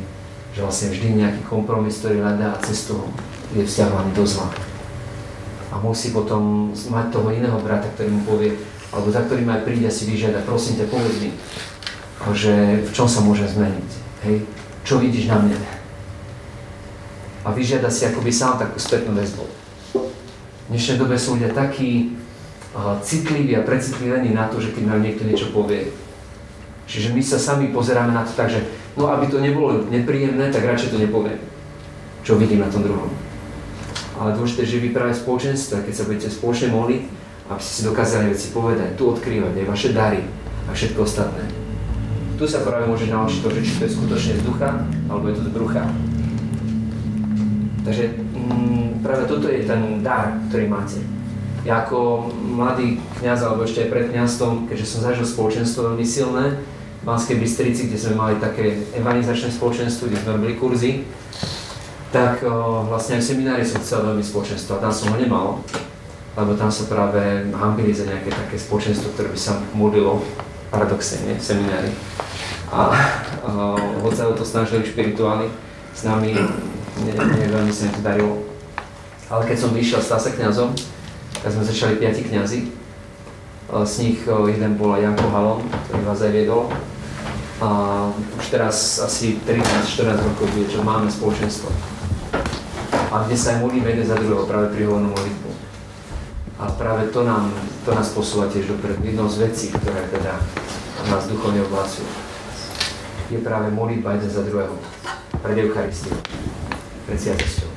Že 0.54 0.60
vlastne 0.62 0.88
vždy 0.94 1.08
nejaký 1.18 1.42
kompromis, 1.50 1.98
ktorý 1.98 2.22
hľadá 2.22 2.54
cestu 2.62 3.02
je 3.50 3.66
vzťahovaný 3.66 4.14
do 4.14 4.22
zla. 4.22 4.46
A 5.74 5.82
musí 5.82 6.14
potom 6.14 6.70
mať 6.70 7.06
toho 7.10 7.34
iného 7.34 7.58
brata, 7.58 7.90
ktorý 7.98 8.14
mu 8.14 8.22
povie, 8.22 8.54
alebo 8.94 9.10
za 9.10 9.26
ktorým 9.26 9.50
aj 9.50 9.66
príde 9.66 9.90
a 9.90 9.92
si 9.92 10.06
vyžiada, 10.06 10.46
prosím 10.46 10.78
ťa, 10.78 10.86
povedz 10.86 11.18
mi, 11.18 11.34
že 12.30 12.86
v 12.86 12.90
čom 12.94 13.10
sa 13.10 13.26
môže 13.26 13.50
zmeniť, 13.50 13.90
hej? 14.22 14.46
Čo 14.86 15.02
vidíš 15.02 15.26
na 15.26 15.42
mne? 15.42 15.58
A 17.42 17.50
vyžiada 17.50 17.90
si 17.90 18.06
akoby 18.06 18.30
sám 18.30 18.62
takú 18.62 18.78
spätnú 18.78 19.18
väzbu. 19.18 19.44
V 20.64 20.68
dnešnej 20.70 20.96
dobe 20.96 21.18
sú 21.18 21.36
ľudia 21.36 21.50
takí 21.50 22.14
uh, 22.72 22.96
citliví 23.02 23.52
a 23.58 23.66
precitlivení 23.66 24.30
na 24.30 24.46
to, 24.46 24.62
že 24.62 24.72
keď 24.72 24.94
nám 24.94 25.02
niekto 25.02 25.26
niečo 25.26 25.50
povie. 25.50 25.90
Čiže 26.84 27.16
my 27.16 27.22
sa 27.24 27.40
sami 27.40 27.72
pozeráme 27.72 28.12
na 28.12 28.24
to 28.24 28.36
tak, 28.36 28.52
že 28.52 28.60
no 28.94 29.08
aby 29.08 29.26
to 29.30 29.40
nebolo 29.40 29.88
nepríjemné, 29.88 30.52
tak 30.52 30.68
radšej 30.68 30.92
to 30.92 30.98
nepoviem. 31.00 31.40
Čo 32.24 32.36
vidím 32.36 32.64
na 32.64 32.72
tom 32.72 32.84
druhom 32.84 33.08
ale 34.18 34.34
dôležité, 34.38 34.62
že 34.62 34.78
vy 34.78 34.94
práve 34.94 35.14
spoločenstva, 35.14 35.82
keď 35.82 35.94
sa 35.94 36.06
budete 36.06 36.28
spoločne 36.30 36.70
modliť, 36.70 37.02
aby 37.50 37.60
ste 37.60 37.72
si 37.74 37.82
dokázali 37.82 38.30
veci 38.30 38.46
povedať, 38.54 38.94
tu 38.94 39.10
odkrývať 39.10 39.52
aj 39.58 39.66
vaše 39.66 39.88
dary 39.90 40.22
a 40.64 40.70
všetko 40.70 41.02
ostatné. 41.02 41.44
Tu 42.34 42.44
sa 42.46 42.62
práve 42.66 42.86
môže 42.86 43.10
naučiť 43.10 43.40
to, 43.42 43.48
že 43.50 43.60
či 43.62 43.72
to 43.78 43.82
je 43.86 43.94
skutočne 43.94 44.34
z 44.38 44.42
ducha, 44.46 44.70
alebo 45.10 45.30
je 45.30 45.34
to 45.38 45.42
z 45.46 45.50
brucha. 45.54 45.82
Takže 47.84 48.04
mm, 48.16 49.04
práve 49.04 49.22
toto 49.28 49.46
je 49.50 49.60
ten 49.66 50.00
dar, 50.00 50.40
ktorý 50.50 50.66
máte. 50.70 50.98
Ja 51.64 51.88
ako 51.88 52.28
mladý 52.36 53.00
kňaz, 53.24 53.40
alebo 53.40 53.64
ešte 53.64 53.88
aj 53.88 53.92
pred 53.92 54.06
kňazstvom, 54.12 54.68
keďže 54.68 54.84
som 54.84 55.00
zažil 55.00 55.24
spoločenstvo 55.24 55.92
veľmi 55.92 56.04
silné, 56.04 56.60
v 57.00 57.08
Banskej 57.08 57.36
Bystrici, 57.40 57.88
kde 57.88 58.00
sme 58.00 58.20
mali 58.20 58.34
také 58.40 58.84
evangelizačné 58.96 59.52
spoločenstvo, 59.52 60.08
kde 60.08 60.20
sme 60.20 60.40
robili 60.40 60.56
kurzy, 60.56 61.04
tak 62.12 62.40
o, 62.44 62.84
vlastne 62.88 63.16
aj 63.16 63.24
v 63.24 63.28
seminári 63.32 63.64
som 63.64 63.80
chcel 63.80 64.08
veľmi 64.08 64.24
spoločenstvo 64.24 64.76
a 64.76 64.82
tam 64.84 64.92
som 64.92 65.12
ho 65.12 65.16
nemal, 65.20 65.60
lebo 66.36 66.56
tam 66.56 66.72
sa 66.72 66.88
práve 66.88 67.48
hambili 67.52 67.92
za 67.92 68.08
nejaké 68.08 68.32
také 68.32 68.56
spoločenstvo, 68.56 69.12
ktoré 69.12 69.28
by 69.32 69.40
sa 69.40 69.60
modlilo 69.76 70.24
paradoxne, 70.72 71.28
nie, 71.28 71.36
v 71.36 71.44
seminári. 71.44 71.90
A 72.72 72.92
hoď 74.00 74.12
sa 74.16 74.24
o 74.28 74.36
to 74.36 74.44
snažili 74.44 74.88
špirituáli, 74.88 75.52
s 75.92 76.08
nami 76.08 76.32
ne, 77.04 77.12
veľmi 77.52 77.72
sa 77.72 77.88
mi 77.88 77.92
to 77.96 78.00
darilo. 78.00 78.48
Ale 79.28 79.44
keď 79.44 79.56
som 79.60 79.76
vyšiel, 79.76 80.00
stal 80.00 80.20
sa 80.20 80.32
kňazom, 80.32 80.72
tak 81.44 81.52
sme 81.52 81.68
začali 81.68 82.00
piati 82.00 82.24
kňazi. 82.24 82.60
Z 83.68 83.94
nich 84.00 84.24
jeden 84.24 84.80
bol 84.80 84.96
Janko 84.96 85.28
Halon, 85.28 85.60
ktorý 85.68 86.02
vás 86.08 86.24
aj 86.24 86.32
viedol. 86.32 86.72
A 87.60 87.68
už 88.40 88.44
teraz 88.48 88.98
asi 89.04 89.36
13-14 89.44 90.24
rokov 90.24 90.48
bude, 90.56 90.66
čo 90.72 90.80
máme 90.80 91.12
spoločenstvo 91.12 91.94
a 93.14 93.22
kde 93.22 93.38
sa 93.38 93.54
aj 93.54 93.62
modlíme 93.62 93.86
jeden 93.94 94.06
za 94.10 94.18
druhého, 94.18 94.42
práve 94.42 94.74
prihovornú 94.74 95.14
modlitbu. 95.14 95.50
A 96.58 96.66
práve 96.74 97.14
to, 97.14 97.22
nám, 97.22 97.46
to 97.86 97.94
nás 97.94 98.10
posúva 98.10 98.50
tiež 98.50 98.66
dopredu. 98.74 99.06
Jednou 99.06 99.30
z 99.30 99.46
vecí, 99.46 99.70
ktoré 99.70 100.10
teda 100.10 100.42
nás 101.06 101.30
duchovne 101.30 101.62
oblácujú, 101.62 102.10
je 103.30 103.38
práve 103.38 103.70
modlitba 103.70 104.18
jeden 104.18 104.30
za 104.34 104.42
druhého, 104.42 104.74
pred 105.46 105.56
Eucharistiou, 105.62 106.18
pred 107.06 107.18
sviatosťou. 107.22 107.70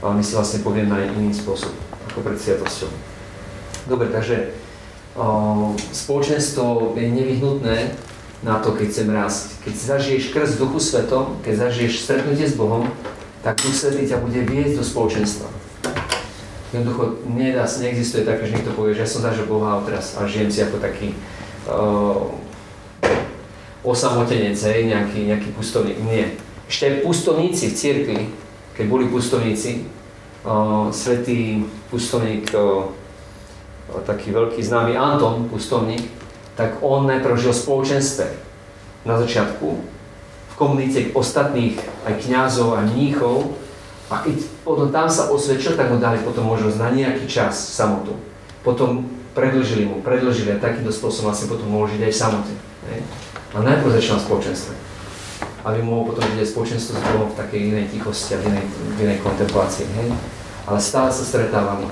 Ale 0.00 0.12
my 0.16 0.22
si 0.24 0.32
vlastne 0.32 0.64
povieme 0.64 0.96
aj 0.96 1.12
iný 1.12 1.36
spôsob, 1.36 1.72
ako 2.14 2.22
pred 2.22 2.38
sviatosťou. 2.38 2.90
Dobre, 3.90 4.06
takže 4.14 4.54
o, 5.18 5.74
spoločenstvo 5.90 6.94
je 6.94 7.10
nevyhnutné 7.10 7.90
na 8.46 8.62
to, 8.62 8.70
keď 8.70 8.86
chcem 8.94 9.08
rásť. 9.10 9.58
Keď 9.66 9.74
zažiješ 9.74 10.30
v 10.30 10.60
Duchu 10.62 10.78
Svetom, 10.78 11.42
keď 11.42 11.66
zažiješ 11.66 12.06
stretnutie 12.06 12.46
s 12.46 12.54
Bohom, 12.54 12.86
tak 13.42 13.58
Duch 13.58 13.74
Svetý 13.74 14.06
ťa 14.06 14.22
bude 14.22 14.46
viesť 14.46 14.78
do 14.78 14.84
spoločenstva. 14.86 15.50
Jednoducho 16.70 17.26
nedá, 17.26 17.66
neexistuje 17.66 18.22
také, 18.22 18.46
že 18.46 18.62
niekto 18.62 18.78
povie, 18.78 18.94
že 18.94 19.02
ja 19.02 19.10
som 19.10 19.26
zažil 19.26 19.50
Boha 19.50 19.78
a 19.78 19.84
teraz 19.86 20.14
a 20.14 20.26
žijem 20.30 20.50
si 20.54 20.62
ako 20.62 20.78
taký 20.78 21.18
uh, 21.66 22.30
osamotenec, 23.82 24.58
hej, 24.58 24.86
nejaký, 24.86 25.28
nejaký 25.34 25.48
pustovník. 25.54 25.98
Nie. 26.02 26.34
Ešte 26.70 26.88
aj 26.88 26.94
pustovníci 27.06 27.70
v 27.70 27.78
cirkvi, 27.78 28.20
keď 28.74 28.84
boli 28.90 29.06
pustovníci, 29.06 29.86
svetý 30.92 31.64
pustovník, 31.88 32.52
taký 34.04 34.28
veľký 34.32 34.60
známy 34.60 34.92
Anton, 34.96 35.48
pustovník, 35.48 36.04
tak 36.54 36.84
on 36.84 37.08
najprv 37.08 37.40
žil 37.40 37.52
v 37.52 37.62
spoločenstve 37.64 38.26
na 39.08 39.16
začiatku 39.20 39.94
v 40.54 40.54
komunite 40.54 41.10
ostatných 41.18 41.74
aj 42.06 42.14
kňazov 42.22 42.78
a 42.78 42.86
mníchov 42.86 43.58
a 44.06 44.22
keď 44.22 44.38
potom 44.62 44.86
tam 44.94 45.10
sa 45.10 45.26
osvedčil, 45.26 45.74
tak 45.74 45.90
mu 45.90 45.98
dali 45.98 46.22
potom 46.22 46.46
možnosť 46.46 46.78
na 46.78 46.94
nejaký 46.94 47.26
čas 47.26 47.58
samotu. 47.58 48.14
Potom 48.62 49.10
predlžili 49.34 49.82
mu, 49.82 49.98
predlžili 49.98 50.54
a 50.54 50.62
takýmto 50.62 50.94
spôsobom 50.94 51.34
vlastne 51.34 51.50
potom 51.50 51.66
mohol 51.66 51.90
žiť 51.90 52.06
aj 52.06 52.14
v. 52.14 52.54
A 53.50 53.66
najprv 53.66 53.98
začal 53.98 54.22
spoločenstvo. 54.22 54.93
Aby 55.64 55.80
mohol 55.80 56.12
potom 56.12 56.28
aj 56.28 56.44
spoločenstvo 56.44 56.92
s 56.92 57.04
Bohom 57.08 57.32
v 57.32 57.38
takej 57.40 57.60
inej 57.72 57.86
tichosti 57.88 58.36
a 58.36 58.40
v 58.44 58.52
inej, 58.52 58.64
v 58.68 58.98
inej 59.00 59.18
kontemplácii. 59.24 59.88
Hej. 59.96 60.08
Ale 60.68 60.78
stále 60.80 61.08
sa 61.08 61.24
stretávali. 61.24 61.88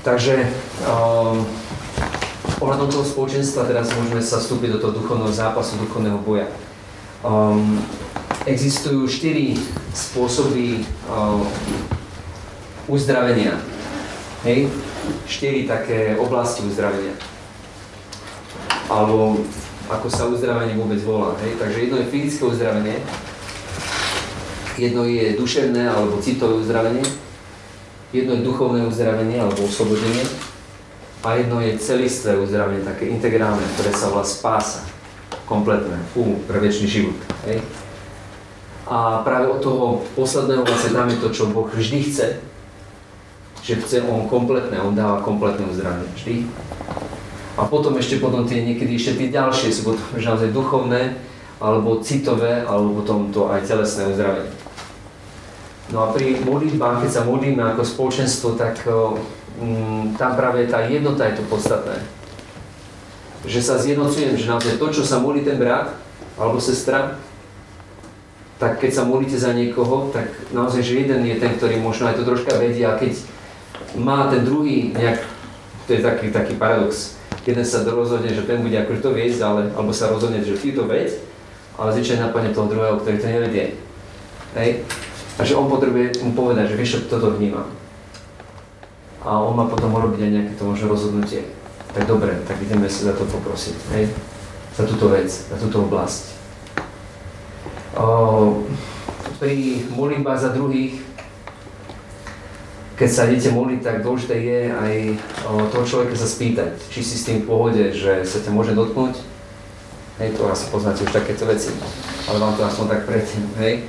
Takže 0.00 0.48
um, 0.86 1.44
ohľadom 2.62 2.88
toho 2.88 3.04
spoločenstva 3.04 3.68
teraz 3.68 3.92
môžeme 3.92 4.22
sa 4.22 4.40
vstúpiť 4.40 4.76
do 4.76 4.80
toho 4.80 4.96
duchovného 4.96 5.34
zápasu, 5.34 5.76
duchovného 5.76 6.22
boja. 6.24 6.48
Um, 7.20 7.82
existujú 8.46 9.04
štyri 9.10 9.58
spôsoby 9.92 10.86
um, 11.10 11.42
uzdravenia. 12.86 13.58
Hej? 14.46 14.70
Štyri 15.26 15.66
také 15.66 16.14
oblasti 16.16 16.62
uzdravenia. 16.64 17.18
Alebo 18.86 19.42
ako 19.86 20.06
sa 20.10 20.26
uzdravenie 20.26 20.74
vôbec 20.74 20.98
volá. 21.06 21.38
Hej? 21.46 21.58
Takže 21.58 21.78
jedno 21.86 21.96
je 22.02 22.10
fyzické 22.10 22.42
uzdravenie, 22.42 22.96
jedno 24.76 25.02
je 25.06 25.38
duševné 25.38 25.82
alebo 25.86 26.18
citové 26.18 26.58
uzdravenie, 26.58 27.06
jedno 28.10 28.32
je 28.34 28.46
duchovné 28.46 28.86
uzdravenie 28.86 29.38
alebo 29.38 29.66
oslobodenie 29.66 30.26
a 31.22 31.38
jedno 31.38 31.62
je 31.62 31.78
celistvé 31.78 32.38
uzdravenie, 32.38 32.86
také 32.86 33.10
integrálne, 33.10 33.62
ktoré 33.78 33.90
sa 33.94 34.10
volá 34.10 34.26
spása, 34.26 34.82
kompletné, 35.46 35.96
fú, 36.14 36.42
pre 36.50 36.58
väčší 36.58 36.86
život. 36.86 37.18
Hej? 37.46 37.62
A 38.86 39.22
práve 39.26 39.50
od 39.50 39.58
toho 39.62 40.06
posledného 40.14 40.62
vlastne 40.62 40.94
tam 40.94 41.10
je 41.10 41.18
to, 41.18 41.28
čo 41.34 41.50
Boh 41.50 41.66
vždy 41.66 42.06
chce, 42.06 42.38
že 43.66 43.82
chce 43.82 44.06
On 44.06 44.30
kompletné, 44.30 44.78
On 44.78 44.94
dáva 44.94 45.22
kompletné 45.26 45.66
uzdravenie 45.66 46.06
vždy. 46.14 46.34
A 47.56 47.64
potom 47.64 47.96
ešte 47.96 48.20
potom 48.20 48.44
tie 48.44 48.60
niekedy 48.60 49.00
ešte 49.00 49.16
tie 49.16 49.28
ďalšie 49.32 49.72
sú 49.72 49.88
potom 49.88 50.04
že 50.20 50.28
naozaj 50.28 50.52
duchovné, 50.52 51.16
alebo 51.56 52.04
citové, 52.04 52.60
alebo 52.68 53.00
potom 53.00 53.32
to 53.32 53.48
aj 53.48 53.64
telesné 53.64 54.12
uzdravenie. 54.12 54.52
No 55.88 56.04
a 56.04 56.12
pri 56.12 56.36
modlitbách, 56.44 57.06
keď 57.06 57.10
sa 57.10 57.22
modlíme 57.24 57.62
ako 57.62 57.82
spoločenstvo, 57.86 58.58
tak 58.60 58.84
mm, 58.84 60.20
tam 60.20 60.36
práve 60.36 60.68
tá 60.68 60.84
jednota 60.84 61.24
je 61.24 61.40
to 61.40 61.44
podstatné. 61.48 61.96
Že 63.46 63.60
sa 63.62 63.74
zjednocujem, 63.80 64.36
že 64.36 64.50
naozaj 64.50 64.76
to, 64.76 64.86
čo 64.92 65.02
sa 65.06 65.22
modlí 65.22 65.46
ten 65.46 65.56
brat 65.56 65.94
alebo 66.36 66.60
sestra, 66.60 67.16
tak 68.60 68.80
keď 68.80 68.90
sa 68.92 69.02
modlíte 69.08 69.36
za 69.36 69.52
niekoho, 69.56 70.12
tak 70.12 70.28
naozaj, 70.52 70.84
že 70.84 71.06
jeden 71.06 71.24
je 71.24 71.40
ten, 71.40 71.56
ktorý 71.56 71.80
možno 71.80 72.08
aj 72.08 72.20
to 72.20 72.28
troška 72.28 72.56
vedie 72.56 72.84
a 72.84 72.98
keď 72.98 73.16
má 73.96 74.28
ten 74.28 74.44
druhý 74.44 74.92
nejak, 74.92 75.24
to 75.86 75.96
je 75.96 76.00
taký, 76.04 76.34
taký 76.34 76.58
paradox, 76.58 77.15
jeden 77.46 77.64
sa 77.64 77.86
rozhodne, 77.86 78.28
že 78.28 78.42
ten 78.42 78.60
bude 78.60 78.74
akože 78.74 79.00
to 79.00 79.10
viesť, 79.14 79.40
ale, 79.46 79.62
alebo 79.72 79.94
sa 79.94 80.10
rozhodne, 80.10 80.42
že 80.42 80.58
ty 80.58 80.74
to 80.74 80.84
veď, 80.84 81.14
ale 81.78 81.94
zvyčajne 81.94 82.26
napadne 82.28 82.50
toho 82.50 82.66
druhého, 82.66 82.98
ktorý 82.98 83.16
to 83.22 83.28
nevedie. 83.30 83.64
Hej? 84.58 84.82
A 85.38 85.44
že 85.46 85.54
on 85.54 85.70
potrebuje 85.70 86.20
mu 86.26 86.34
povedať, 86.34 86.74
že 86.74 86.78
vieš, 86.80 86.90
čo 86.98 87.16
toto 87.16 87.38
vnímam. 87.38 87.70
A 89.22 89.38
on 89.38 89.54
má 89.54 89.70
potom 89.70 89.94
urobiť 89.94 90.26
aj 90.26 90.32
nejaké 90.32 90.52
to 90.58 90.66
možno 90.66 90.90
rozhodnutie. 90.90 91.46
Tak 91.94 92.04
dobre, 92.10 92.34
tak 92.44 92.58
ideme 92.58 92.90
sa 92.90 93.12
za 93.12 93.14
to 93.14 93.24
poprosiť. 93.24 93.76
Hej? 93.94 94.04
Za 94.74 94.84
túto 94.84 95.08
vec, 95.08 95.30
za 95.30 95.56
túto 95.56 95.86
oblasť 95.86 96.36
pri 99.40 99.84
modlitbách 99.92 100.40
za 100.40 100.50
druhých, 100.52 101.00
keď 102.96 103.08
sa 103.12 103.28
idete 103.28 103.52
modliť, 103.52 103.80
tak 103.84 104.00
dôležité 104.00 104.34
je 104.40 104.60
aj 104.72 104.92
toho 105.68 105.84
človeka 105.84 106.16
sa 106.16 106.24
spýtať, 106.24 106.80
či 106.88 107.04
si 107.04 107.20
s 107.20 107.28
tým 107.28 107.44
v 107.44 107.48
pohode, 107.48 107.92
že 107.92 108.24
sa 108.24 108.40
ťa 108.40 108.56
môže 108.56 108.72
dotknúť. 108.72 109.20
Hej, 110.16 110.40
to 110.40 110.48
asi 110.48 110.72
poznáte 110.72 111.04
už 111.04 111.12
takéto 111.12 111.44
veci, 111.44 111.76
ale 112.24 112.40
vám 112.40 112.56
to 112.56 112.64
aspoň 112.64 112.86
tak 112.88 113.02
predtým, 113.04 113.44
hej. 113.60 113.84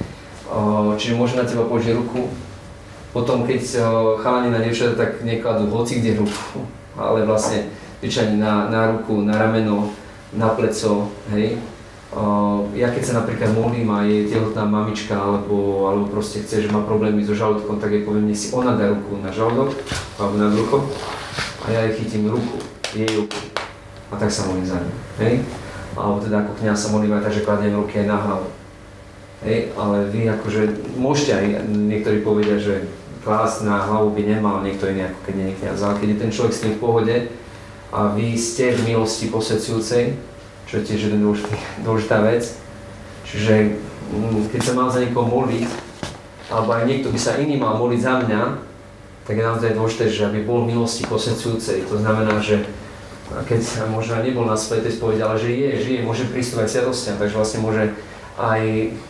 Čiže 1.00 1.16
môže 1.16 1.40
na 1.40 1.48
teba 1.48 1.64
položiť 1.64 1.96
ruku. 1.96 2.28
Potom, 3.16 3.48
keď 3.48 3.64
chalani 4.20 4.52
na 4.52 4.60
dievčatá, 4.60 5.00
tak 5.00 5.24
nekladú 5.24 5.72
hoci 5.72 6.04
kde 6.04 6.20
ruku, 6.20 6.68
ale 7.00 7.24
vlastne 7.24 7.72
zvyčajne 8.04 8.36
na, 8.36 8.68
na 8.68 8.92
ruku, 8.92 9.24
na 9.24 9.40
rameno, 9.40 9.96
na 10.36 10.52
pleco, 10.52 11.16
hej, 11.32 11.56
ja 12.72 12.88
keď 12.88 13.04
sa 13.04 13.14
napríklad 13.20 13.52
modlím 13.52 13.92
a 13.92 14.08
je 14.08 14.32
tehotná 14.32 14.64
mamička 14.64 15.20
alebo, 15.20 15.88
alebo 15.92 16.06
proste 16.08 16.40
chce, 16.40 16.64
že 16.64 16.72
má 16.72 16.80
problémy 16.88 17.20
so 17.20 17.36
žalúdkom, 17.36 17.84
tak 17.84 17.92
jej 17.92 18.08
poviem, 18.08 18.32
si 18.32 18.56
ona 18.56 18.80
dá 18.80 18.88
ruku 18.88 19.20
na 19.20 19.28
žalúdok 19.28 19.76
alebo 20.16 20.36
na 20.40 20.48
brucho 20.48 20.88
a 21.68 21.72
ja 21.72 21.80
jej 21.88 22.00
chytím 22.00 22.32
ruku, 22.32 22.64
jej 22.96 23.12
ruku 23.12 23.36
a 24.08 24.16
tak 24.16 24.32
sa 24.32 24.48
modlím 24.48 24.66
za 24.66 24.80
ňu. 24.80 24.94
Hej? 25.20 25.34
Alebo 26.00 26.18
teda 26.24 26.48
ako 26.48 26.52
kniaz 26.64 26.80
sa 26.80 26.94
modlím 26.96 27.18
aj 27.20 27.24
tak, 27.28 27.36
že 27.36 27.46
kladiem 27.46 27.76
ruky 27.76 28.00
aj 28.00 28.08
na 28.08 28.18
hlavu. 28.24 28.48
Hej? 29.44 29.58
Ale 29.76 29.98
vy 30.08 30.20
akože 30.32 30.62
môžete 30.96 31.32
aj, 31.36 31.46
niektorí 31.68 32.24
povedia, 32.24 32.56
že 32.56 32.88
klás 33.28 33.60
na 33.68 33.84
hlavu 33.84 34.16
by 34.16 34.22
nemal 34.24 34.64
niekto 34.64 34.88
iný 34.88 35.12
ako 35.12 35.20
keď 35.28 35.34
nie 35.36 35.58
kniaz, 35.60 35.84
ale 35.84 36.00
keď 36.00 36.08
je 36.08 36.22
ten 36.24 36.32
človek 36.32 36.54
s 36.56 36.64
tým 36.64 36.74
v 36.80 36.82
pohode 36.82 37.16
a 37.92 38.00
vy 38.16 38.40
ste 38.40 38.72
v 38.72 38.96
milosti 38.96 39.28
posvedcujúcej, 39.28 40.16
čo 40.68 40.84
je 40.84 40.88
tiež 40.94 41.08
jeden 41.08 41.24
dôležitý, 41.24 41.56
dôležitá 41.88 42.20
vec. 42.28 42.44
Čiže 43.24 43.80
mm, 44.12 44.52
keď 44.52 44.62
sa 44.62 44.74
mám 44.76 44.92
za 44.92 45.00
niekoho 45.00 45.24
modliť, 45.24 45.68
alebo 46.52 46.76
aj 46.76 46.84
niekto 46.88 47.08
by 47.12 47.20
sa 47.20 47.40
iný 47.40 47.56
mal 47.56 47.80
modliť 47.80 48.02
za 48.04 48.14
mňa, 48.24 48.42
tak 49.28 49.36
je 49.36 49.44
naozaj 49.44 49.76
dôležité, 49.76 50.06
že 50.12 50.28
aby 50.28 50.44
bol 50.44 50.68
milosti 50.68 51.08
posvedcujúcej. 51.08 51.88
To 51.88 52.00
znamená, 52.00 52.40
že 52.40 52.64
keď 53.28 53.92
možno 53.92 54.24
nebol 54.24 54.48
na 54.48 54.56
svetej 54.56 54.96
spovedi, 54.96 55.20
ale 55.20 55.36
že 55.36 55.52
je, 55.52 55.70
žije, 55.84 56.08
môže 56.08 56.32
pristúvať 56.32 56.72
sviatostiam, 56.72 57.20
takže 57.20 57.36
vlastne 57.36 57.60
môže 57.60 57.92
aj 58.40 58.62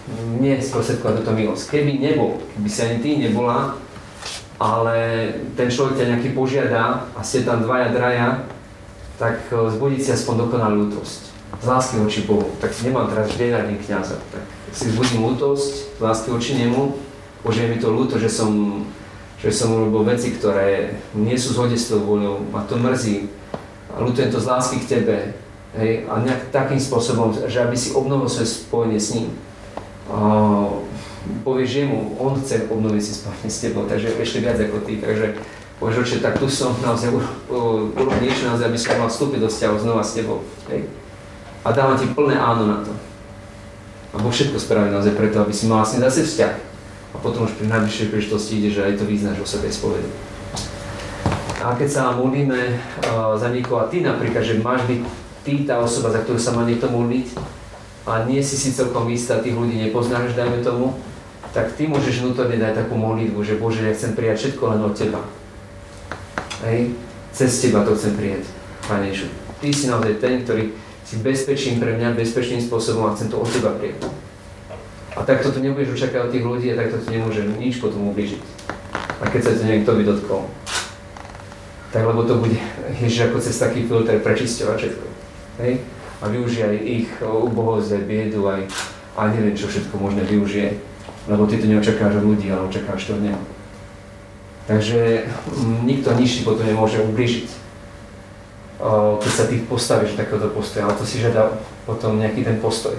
mne 0.09 0.57
sprostredkovať 0.57 1.21
túto 1.21 1.37
milosť. 1.37 1.69
Keby 1.69 2.01
nebol, 2.01 2.41
keby 2.57 2.69
si 2.69 2.79
ani 2.81 2.97
ty 2.97 3.09
nebola, 3.21 3.77
ale 4.57 4.97
ten 5.53 5.69
človek 5.69 6.01
ťa 6.01 6.09
nejaký 6.17 6.33
požiada 6.33 7.05
a 7.13 7.21
ste 7.21 7.45
tam 7.45 7.61
dvaja, 7.61 7.93
draja, 7.93 8.41
tak 9.21 9.37
eh, 9.53 9.57
zbudiť 9.57 10.01
si 10.01 10.09
aspoň 10.17 10.49
dokonalú 10.49 10.89
lútosť 10.89 11.36
z 11.61 11.65
lásky 11.65 11.95
voči 11.97 12.21
Bohu. 12.27 12.45
Tak 12.59 12.75
nemám 12.83 13.09
teraz 13.09 13.33
vždy 13.33 13.45
radný 13.51 13.75
kniaza. 13.81 14.19
Tak 14.29 14.43
si 14.75 14.91
zbudím 14.91 15.25
lútosť 15.25 15.99
lásky 16.03 16.29
voči 16.31 16.59
nemu. 16.59 16.93
Bože, 17.41 17.63
je 17.63 17.71
mi 17.71 17.77
to 17.79 17.89
ľúto, 17.93 18.19
že 18.19 18.27
som, 18.27 18.83
že 19.39 19.49
som 19.49 19.73
urobil 19.73 20.11
veci, 20.11 20.35
ktoré 20.35 20.99
nie 21.15 21.39
sú 21.39 21.55
zhode 21.55 21.79
s 21.79 21.89
tou 21.89 22.03
voľou. 22.03 22.43
Ma 22.51 22.67
to 22.67 22.75
mrzí. 22.77 23.31
A 23.95 24.03
ľútujem 24.03 24.29
to 24.29 24.37
z 24.43 24.49
lásky 24.49 24.77
k 24.83 24.89
Tebe. 24.99 25.17
Hej? 25.79 26.05
A 26.11 26.21
nejak 26.21 26.51
takým 26.51 26.77
spôsobom, 26.77 27.33
že 27.33 27.63
aby 27.63 27.77
si 27.77 27.95
obnovil 27.95 28.27
svoje 28.29 28.51
spojenie 28.51 28.99
s 28.99 29.15
ním. 29.15 29.33
A 30.11 30.19
povieš 31.43 31.83
jemu, 31.83 32.15
on 32.19 32.39
chce 32.39 32.67
obnoviť 32.69 33.01
si 33.01 33.11
spojenie 33.17 33.49
s 33.49 33.61
Tebou, 33.63 33.83
takže 33.87 34.13
ešte 34.19 34.43
viac 34.43 34.59
ako 34.59 34.83
Ty. 34.83 34.93
Takže 35.01 35.25
povieš, 35.79 35.97
oče, 36.03 36.17
tak 36.19 36.35
tu 36.37 36.47
som 36.51 36.75
naozaj 36.83 37.09
urobil 37.49 38.17
niečo, 38.21 38.51
naozaj, 38.51 38.67
aby 38.69 38.79
som 38.79 38.99
mal 38.99 39.09
vstúpiť 39.09 39.39
do 39.41 39.49
vzťahu 39.49 39.75
znova 39.81 40.03
s 40.03 40.15
Tebou. 40.15 40.43
Hej? 40.69 40.85
A 41.67 41.75
dávam 41.75 41.99
ti 41.99 42.07
plné 42.15 42.39
áno 42.39 42.63
na 42.63 42.79
to. 42.79 42.95
A 44.15 44.23
Boh 44.23 44.31
všetko 44.31 44.55
spraví 44.55 44.87
naozaj 44.87 45.19
preto, 45.19 45.43
aby 45.43 45.51
si 45.51 45.67
mal 45.67 45.83
vlastne 45.83 45.99
zase 45.99 46.23
vzťah. 46.23 46.53
A 47.11 47.15
potom 47.19 47.43
už 47.43 47.59
pri 47.59 47.67
najbližšej 47.67 48.07
príležitosti 48.07 48.63
ide, 48.63 48.71
že 48.71 48.87
aj 48.87 49.03
to 49.03 49.03
vyznáš 49.03 49.43
o 49.43 49.47
sebe 49.47 49.67
spovedi. 49.67 50.07
A 51.59 51.75
keď 51.75 51.89
sa 51.91 52.15
modlíme 52.15 52.55
uh, 52.71 53.35
za 53.35 53.51
niekoho 53.51 53.83
a 53.83 53.89
ty 53.91 53.99
napríklad, 53.99 54.47
že 54.47 54.63
máš 54.63 54.87
byť 54.87 55.01
ty 55.43 55.67
tá 55.67 55.83
osoba, 55.83 56.15
za 56.15 56.23
ktorú 56.23 56.39
sa 56.39 56.55
má 56.55 56.63
niekto 56.63 56.87
modliť 56.87 57.35
a 58.07 58.23
nie 58.23 58.39
si 58.39 58.55
si 58.55 58.71
celkom 58.71 59.11
istá, 59.11 59.43
tých 59.43 59.57
ľudí 59.57 59.75
nepoznáš, 59.75 60.39
dajme 60.39 60.63
tomu, 60.63 60.95
tak 61.51 61.75
ty 61.75 61.91
môžeš 61.91 62.23
vnútorne 62.23 62.55
dať 62.55 62.87
takú 62.87 62.95
modlitbu, 62.95 63.43
že 63.43 63.59
Bože, 63.59 63.83
ja 63.83 63.91
chcem 63.91 64.15
prijať 64.15 64.47
všetko 64.47 64.63
len 64.71 64.81
od 64.87 64.95
Teba. 64.95 65.19
Hej? 66.63 66.95
Cez 67.35 67.59
Teba 67.59 67.83
to 67.83 67.91
chcem 67.99 68.15
prijať, 68.15 68.47
Pane. 68.87 69.11
Ty 69.57 69.67
si 69.73 69.89
naozaj 69.91 70.21
ten, 70.23 70.47
ktorý 70.47 70.71
si 71.07 71.23
bezpečím 71.23 71.79
pre 71.79 71.95
mňa, 71.95 72.19
bezpečným 72.19 72.59
spôsobom 72.59 73.07
a 73.07 73.15
chcem 73.15 73.31
to 73.31 73.39
od 73.39 73.47
teba 73.47 73.71
prijať. 73.79 74.11
A 75.15 75.23
takto 75.23 75.55
to 75.55 75.63
nebudeš 75.63 75.95
očakávať 75.95 76.35
tých 76.35 76.43
ľudí 76.43 76.67
a 76.75 76.79
takto 76.83 76.99
ti 76.99 77.15
nemôže 77.15 77.47
nič 77.47 77.79
potom 77.79 78.11
ubližiť. 78.11 78.43
A 79.23 79.31
keď 79.31 79.41
sa 79.41 79.55
to 79.55 79.63
niekto 79.63 79.95
by 79.95 80.03
dotkol, 80.03 80.51
tak 81.95 82.03
lebo 82.03 82.27
to 82.27 82.43
bude, 82.43 82.59
ježiš, 82.99 83.31
ako 83.31 83.39
cez 83.39 83.55
taký 83.55 83.87
filter 83.87 84.19
prečisťovať 84.19 84.77
všetko. 84.77 85.07
Hej? 85.63 85.73
A 86.19 86.23
využije 86.27 86.65
aj 86.67 86.77
ich 86.83 87.09
ubohosť, 87.23 87.89
aj 87.95 88.03
biedu, 88.03 88.43
aj, 88.51 88.67
aj 89.15 89.27
neviem 89.31 89.55
čo 89.55 89.71
všetko 89.71 89.95
možné 89.95 90.27
využije. 90.27 90.75
Lebo 91.31 91.47
ty 91.47 91.55
to 91.55 91.71
neočakávaš 91.71 92.19
od 92.19 92.27
ľudí, 92.35 92.51
ale 92.51 92.67
očakávaš 92.67 93.07
to 93.07 93.15
od 93.15 93.23
neho. 93.23 93.41
Takže 94.67 95.23
mm, 95.23 95.87
nikto 95.87 96.11
ti 96.19 96.43
potom 96.43 96.67
nemôže 96.67 96.99
ubližiť 96.99 97.66
keď 98.77 99.31
sa 99.33 99.49
ty 99.49 99.65
postavíš 99.65 100.13
takéhoto 100.13 100.53
postoja, 100.53 100.85
ale 100.85 100.97
to 100.97 101.05
si 101.05 101.17
žiada 101.17 101.57
potom 101.89 102.21
nejaký 102.21 102.45
ten 102.45 102.61
postoj. 102.61 102.93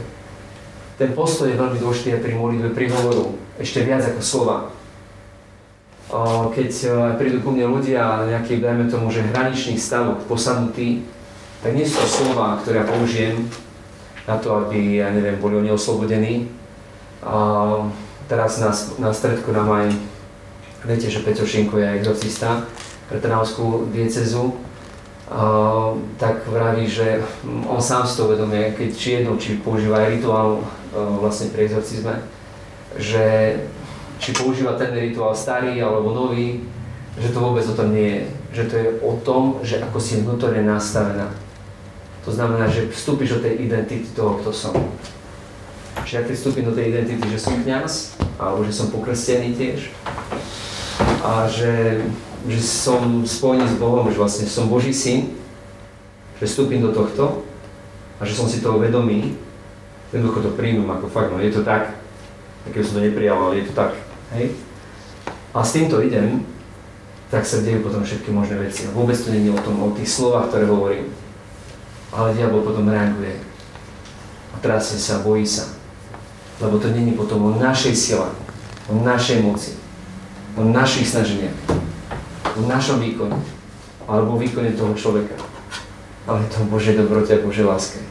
Ten 0.98 1.14
postoj 1.14 1.46
je 1.46 1.54
veľmi 1.54 1.78
dôležitý 1.78 2.18
pri 2.18 2.34
modlitbe, 2.34 2.74
pri 2.74 2.90
hovoru, 2.90 3.38
ešte 3.62 3.86
viac 3.86 4.02
ako 4.02 4.18
slova. 4.18 4.74
keď 6.50 6.70
prídu 7.14 7.38
ku 7.46 7.54
mne 7.54 7.70
ľudia 7.70 8.26
nejaký, 8.26 8.58
dajme 8.58 8.90
tomu, 8.90 9.06
že 9.14 9.22
hraničných 9.22 9.78
stavok 9.78 10.26
posadnutí, 10.26 11.06
tak 11.62 11.78
nie 11.78 11.86
sú 11.86 12.02
to 12.02 12.06
slova, 12.10 12.58
ktoré 12.58 12.82
ja 12.82 12.86
použijem 12.90 13.46
na 14.26 14.34
to, 14.42 14.58
aby, 14.58 14.98
ja 14.98 15.14
neviem, 15.14 15.38
boli 15.38 15.62
oni 15.62 15.70
oslobodení. 15.70 16.50
Teraz 18.28 18.58
na, 18.58 18.74
na 18.98 19.10
stredku 19.14 19.54
nám 19.54 19.70
aj, 19.70 19.86
viete, 20.84 21.06
že 21.06 21.22
Peťo 21.22 21.46
Šinko 21.46 21.78
je 21.78 22.02
exorcista 22.02 22.66
pre 23.08 23.22
Trnavskú 23.22 23.88
diecezu, 23.94 24.52
tak 26.16 26.48
vraví, 26.48 26.88
že 26.88 27.20
on 27.68 27.80
sám 27.82 28.08
si 28.08 28.16
to 28.16 28.24
uvedomuje, 28.32 28.72
keď 28.72 28.88
či 28.96 29.08
jedno, 29.20 29.36
či 29.36 29.60
používa 29.60 30.00
aj 30.00 30.16
rituál 30.16 30.64
vlastne 30.94 31.52
pri 31.52 31.68
exorcizme, 31.68 32.24
že 32.96 33.56
či 34.18 34.32
používa 34.32 34.74
ten 34.80 34.90
rituál 34.96 35.36
starý 35.36 35.78
alebo 35.84 36.16
nový, 36.16 36.64
že 37.20 37.30
to 37.30 37.44
vôbec 37.44 37.62
o 37.68 37.76
tom 37.76 37.92
nie 37.92 38.08
je. 38.08 38.24
Že 38.48 38.64
to 38.64 38.74
je 38.74 38.88
o 39.04 39.12
tom, 39.20 39.42
že 39.60 39.84
ako 39.84 39.98
si 40.00 40.24
vnútorne 40.24 40.64
nastavená. 40.64 41.28
To 42.24 42.32
znamená, 42.32 42.68
že 42.68 42.88
vstúpiš 42.88 43.38
do 43.38 43.44
tej 43.44 43.68
identity 43.68 44.08
toho, 44.16 44.40
kto 44.40 44.50
som. 44.52 44.74
Čiže 46.08 46.16
ja 46.16 46.22
keď 46.24 46.64
do 46.64 46.76
tej 46.76 46.84
identity, 46.88 47.24
že 47.28 47.40
som 47.40 47.60
kniaz, 47.60 48.16
alebo 48.40 48.64
že 48.64 48.72
som 48.72 48.88
pokrstený 48.88 49.52
tiež, 49.52 49.92
a 51.20 51.44
že, 51.50 52.00
že 52.46 52.62
som 52.62 53.26
spojený 53.26 53.66
s 53.66 53.76
Bohom, 53.82 54.06
že 54.06 54.20
vlastne 54.20 54.46
som 54.46 54.70
Boží 54.70 54.94
syn, 54.94 55.34
že 56.38 56.46
vstúpim 56.46 56.78
do 56.78 56.94
tohto 56.94 57.42
a 58.18 58.22
že 58.22 58.38
som 58.38 58.46
si 58.46 58.62
toho 58.62 58.78
vedomý, 58.78 59.34
jednoducho 60.14 60.46
to 60.46 60.50
príjmem 60.54 60.86
ako 60.86 61.10
fakt, 61.10 61.34
no 61.34 61.42
je 61.42 61.50
to 61.50 61.66
tak, 61.66 61.98
tak 62.62 62.84
som 62.84 63.02
to 63.02 63.06
neprijal, 63.06 63.50
ale 63.50 63.62
je 63.62 63.66
to 63.66 63.74
tak. 63.74 63.98
Hej? 64.36 64.54
A 65.50 65.64
s 65.64 65.74
týmto 65.74 65.98
idem, 66.04 66.46
tak 67.28 67.44
sa 67.44 67.60
dejú 67.60 67.84
potom 67.84 68.04
všetky 68.04 68.32
možné 68.32 68.56
veci. 68.56 68.88
A 68.88 68.94
vôbec 68.94 69.16
to 69.16 69.32
nie 69.32 69.48
je 69.48 69.52
o 69.52 69.60
tom, 69.60 69.76
o 69.84 69.92
tých 69.92 70.08
slovách, 70.08 70.48
ktoré 70.48 70.64
hovorím. 70.64 71.12
Ale 72.08 72.32
diabol 72.32 72.64
potom 72.64 72.88
reaguje. 72.88 73.36
A 74.52 74.56
trasie 74.64 74.96
sa, 74.96 75.20
bojí 75.20 75.44
sa. 75.44 75.68
Lebo 76.56 76.80
to 76.80 76.88
není 76.88 77.12
potom 77.12 77.44
o 77.44 77.52
našej 77.52 77.92
sile, 77.92 78.32
o 78.88 78.96
našej 78.96 79.44
moci, 79.44 79.76
o 80.56 80.64
našich 80.64 81.06
snaženiach, 81.06 81.54
o 82.58 82.66
našom 82.66 82.98
výkone, 82.98 83.38
alebo 84.10 84.34
o 84.34 84.40
výkone 84.40 84.74
toho 84.74 84.92
človeka. 84.98 85.38
Ale 86.26 86.44
to 86.50 86.66
o 86.66 86.70
Božej 86.70 86.98
dobrote 86.98 87.32
a 87.32 87.40
Božej 87.40 87.64
láske. 87.64 88.02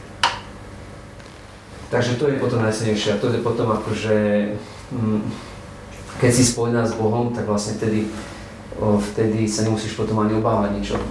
Takže 1.88 2.20
to 2.20 2.28
je 2.28 2.40
potom 2.40 2.60
najsilnejšie. 2.64 3.16
A 3.16 3.20
to 3.20 3.32
je 3.32 3.40
potom 3.40 3.72
akože, 3.72 4.16
hm, 4.92 5.22
keď 6.20 6.30
si 6.32 6.44
spojená 6.44 6.84
s 6.84 6.96
Bohom, 6.96 7.32
tak 7.32 7.48
vlastne 7.48 7.80
vtedy, 7.80 8.12
vtedy 9.14 9.48
sa 9.48 9.64
nemusíš 9.64 9.96
potom 9.96 10.20
ani 10.20 10.36
obávať 10.36 10.70
ničoho. 10.76 11.06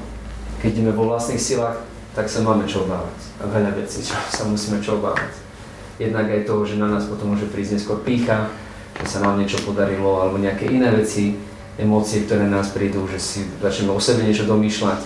Keď 0.62 0.70
ideme 0.74 0.94
vo 0.94 1.10
vlastných 1.10 1.42
silách, 1.42 1.82
tak 2.14 2.30
sa 2.30 2.42
máme 2.42 2.66
čo 2.66 2.86
obávať. 2.86 3.18
A 3.42 3.50
veľa 3.50 3.78
vecí, 3.78 4.02
čo 4.06 4.14
sa 4.14 4.46
musíme 4.46 4.82
čo 4.82 4.98
obávať. 4.98 5.34
Jednak 5.98 6.30
aj 6.30 6.46
toho, 6.46 6.62
že 6.66 6.78
na 6.78 6.90
nás 6.90 7.10
potom 7.10 7.34
môže 7.34 7.50
prísť 7.50 7.82
neskôr 7.82 7.98
pícha, 8.06 8.54
že 9.02 9.18
sa 9.18 9.22
nám 9.22 9.42
niečo 9.42 9.58
podarilo, 9.66 10.22
alebo 10.22 10.38
nejaké 10.38 10.70
iné 10.70 10.94
veci, 10.94 11.38
emócie, 11.78 12.26
ktoré 12.26 12.50
nás 12.50 12.74
prídu, 12.74 13.06
že 13.06 13.22
si 13.22 13.40
začneme 13.62 13.94
o 13.94 14.02
sebe 14.02 14.26
niečo 14.26 14.50
domýšľať, 14.50 15.00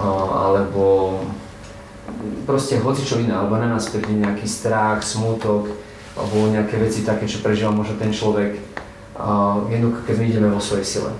alebo 0.00 1.20
proste 2.48 2.80
hoci 2.80 3.04
čo 3.04 3.20
iné, 3.20 3.36
alebo 3.36 3.60
na 3.60 3.68
nás 3.68 3.92
príde 3.92 4.16
nejaký 4.16 4.48
strach, 4.48 5.04
smútok, 5.04 5.68
alebo 6.16 6.48
nejaké 6.48 6.80
veci 6.80 7.04
také, 7.04 7.28
čo 7.28 7.44
prežíva 7.44 7.70
možno 7.70 8.00
ten 8.00 8.08
človek, 8.08 8.56
jednoducho, 9.68 10.00
keď 10.08 10.14
my 10.16 10.24
ideme 10.24 10.48
vo 10.48 10.62
svojej 10.64 10.86
sile. 10.86 11.12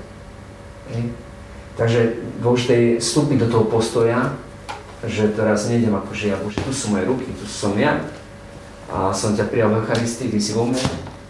Takže 1.77 2.25
dôležité 2.41 2.75
je 2.75 2.91
vstúpiť 2.99 3.45
do 3.45 3.49
toho 3.53 3.65
postoja, 3.69 4.33
že 5.07 5.31
teraz 5.31 5.71
nejdem 5.71 5.95
ako 5.95 6.11
že 6.11 6.33
ja, 6.33 6.37
Bože, 6.41 6.59
tu 6.65 6.75
sú 6.75 6.91
moje 6.91 7.07
ruky, 7.07 7.31
tu 7.39 7.47
som 7.47 7.77
ja. 7.79 8.03
A 8.89 9.13
som 9.13 9.37
ťa 9.37 9.53
prijal 9.53 9.71
v 9.71 9.85
Eucharistii, 9.85 10.33
ty 10.33 10.41
si 10.41 10.57
vo 10.57 10.65
mne, 10.65 10.81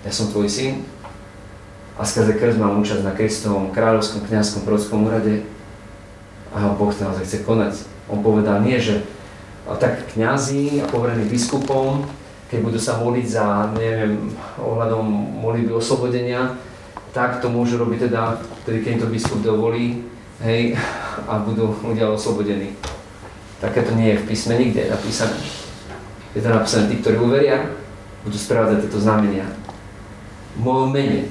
ja 0.06 0.12
som 0.14 0.30
tvoj 0.30 0.46
syn 0.46 0.86
a 1.98 2.02
skrze 2.06 2.38
krst 2.38 2.62
mám 2.62 2.78
účasť 2.78 3.02
na 3.02 3.12
Kristovom 3.12 3.74
kráľovskom, 3.74 4.22
kniazskom, 4.30 4.62
prorockom 4.62 5.04
úrade 5.10 5.42
a 6.54 6.70
Boh 6.72 6.94
naozaj 6.94 7.26
chce 7.26 7.38
konať. 7.42 7.74
On 8.06 8.22
povedal 8.22 8.62
nie, 8.62 8.78
že 8.78 9.02
tak 9.82 10.14
kňazi 10.14 10.80
a 10.80 10.88
poverení 10.88 11.28
biskupom 11.28 12.06
keď 12.48 12.58
budú 12.64 12.80
sa 12.80 12.96
modliť 12.96 13.26
za, 13.28 13.68
neviem, 13.76 14.32
ohľadom 14.56 15.04
modlitby 15.44 15.72
oslobodenia, 15.76 16.56
tak 17.12 17.44
to 17.44 17.52
môžu 17.52 17.76
robiť 17.76 18.08
teda, 18.08 18.40
tedy 18.64 18.80
keď 18.80 19.04
to 19.04 19.12
biskup 19.12 19.40
dovolí, 19.44 20.08
hej, 20.40 20.72
a 21.28 21.44
budú 21.44 21.76
ľudia 21.84 22.08
oslobodení. 22.08 22.72
Takéto 23.60 23.92
nie 23.92 24.16
je 24.16 24.20
v 24.24 24.26
písme 24.32 24.56
nikde 24.56 24.88
napísané. 24.88 25.36
Je 26.32 26.40
to 26.40 26.48
napísané, 26.48 26.88
tí, 26.88 26.96
ktorí 27.04 27.20
uveria, 27.20 27.68
budú 28.24 28.36
sprevádzať 28.38 28.88
tieto 28.88 28.98
znamenia. 29.02 29.44
V 30.56 30.60
mojom 30.64 30.88
mene, 30.88 31.28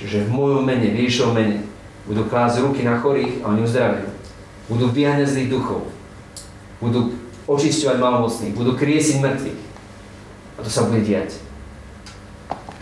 čiže 0.00 0.24
v 0.26 0.30
mojom 0.32 0.64
mene, 0.64 0.88
v 0.88 1.04
Ježišovom 1.04 1.36
mene, 1.36 1.62
budú 2.08 2.24
klásť 2.26 2.64
ruky 2.64 2.80
na 2.82 2.96
chorých 2.96 3.44
a 3.44 3.52
oni 3.52 3.60
uzdravujú. 3.62 4.08
Budú 4.72 4.88
vyháňať 4.88 5.28
zlých 5.28 5.52
duchov. 5.52 5.84
Budú 6.80 7.12
očisťovať 7.44 7.96
malomocných. 8.00 8.56
Budú 8.56 8.74
kriesiť 8.74 9.20
mŕtvych 9.20 9.60
a 10.60 10.64
to 10.64 10.68
sa 10.68 10.84
bude 10.84 11.00
diať. 11.00 11.40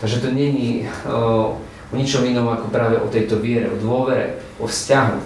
Takže 0.03 0.19
to 0.19 0.35
není 0.35 0.83
o, 1.07 1.55
o 1.63 1.93
ničom 1.95 2.27
inom 2.27 2.51
ako 2.51 2.67
práve 2.67 2.99
o 2.99 3.07
tejto 3.07 3.39
viere, 3.39 3.71
o 3.71 3.79
dôvere, 3.79 4.43
o 4.59 4.67
vzťahu. 4.67 5.19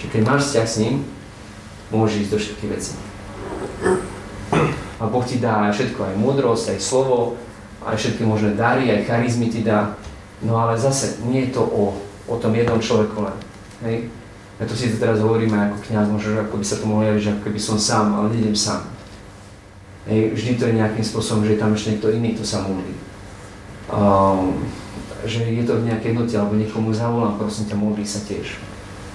Čiže 0.00 0.08
keď 0.08 0.22
máš 0.24 0.42
vzťah 0.48 0.66
s 0.68 0.80
ním, 0.80 0.94
môžeš 1.92 2.16
ísť 2.24 2.32
do 2.32 2.40
všetkých 2.40 2.72
vecí. 2.72 2.92
A 4.96 5.04
Boh 5.04 5.24
ti 5.24 5.36
dá 5.36 5.68
aj 5.68 5.76
všetko, 5.76 6.00
aj 6.00 6.16
múdrosť, 6.16 6.76
aj 6.76 6.80
slovo, 6.80 7.36
aj 7.84 7.96
všetky 8.00 8.24
možné 8.24 8.56
dary, 8.56 8.88
aj 8.88 9.04
charizmy 9.04 9.52
ti 9.52 9.60
dá. 9.60 10.00
No 10.42 10.58
ale 10.58 10.74
zase 10.74 11.22
nie 11.26 11.46
je 11.46 11.54
to 11.54 11.62
o, 11.62 11.94
o 12.26 12.36
tom 12.36 12.54
jednom 12.54 12.82
človeku 12.82 13.22
len. 13.22 13.38
Hej? 13.86 13.96
Ja 14.58 14.66
to 14.66 14.74
si 14.78 14.94
to 14.94 15.02
teraz 15.02 15.18
hovoríme 15.18 15.54
ako 15.58 15.78
kniaz, 15.90 16.06
možno 16.06 16.38
ako 16.38 16.58
by 16.58 16.64
sa 16.66 16.78
to 16.78 16.86
mohlo 16.86 17.02
javiť, 17.06 17.22
že 17.22 17.32
ako 17.34 17.42
keby 17.50 17.60
som 17.62 17.76
sám, 17.78 18.06
ale 18.14 18.30
nejdem 18.30 18.54
sám. 18.54 18.82
Hej, 20.06 20.34
vždy 20.34 20.52
to 20.58 20.66
je 20.66 20.78
nejakým 20.78 21.04
spôsobom, 21.06 21.46
že 21.46 21.54
je 21.54 21.62
tam 21.62 21.74
ešte 21.74 21.94
niekto 21.94 22.10
iný, 22.10 22.34
kto 22.34 22.44
sa 22.46 22.66
modlí. 22.66 22.94
Um, 23.90 24.66
že 25.22 25.46
je 25.46 25.62
to 25.62 25.78
v 25.78 25.86
nejakej 25.86 26.14
jednote, 26.14 26.34
alebo 26.34 26.58
niekomu 26.58 26.90
zavolám, 26.90 27.38
prosím 27.38 27.70
ťa, 27.70 27.76
modlí 27.78 28.02
sa 28.02 28.22
tiež. 28.26 28.58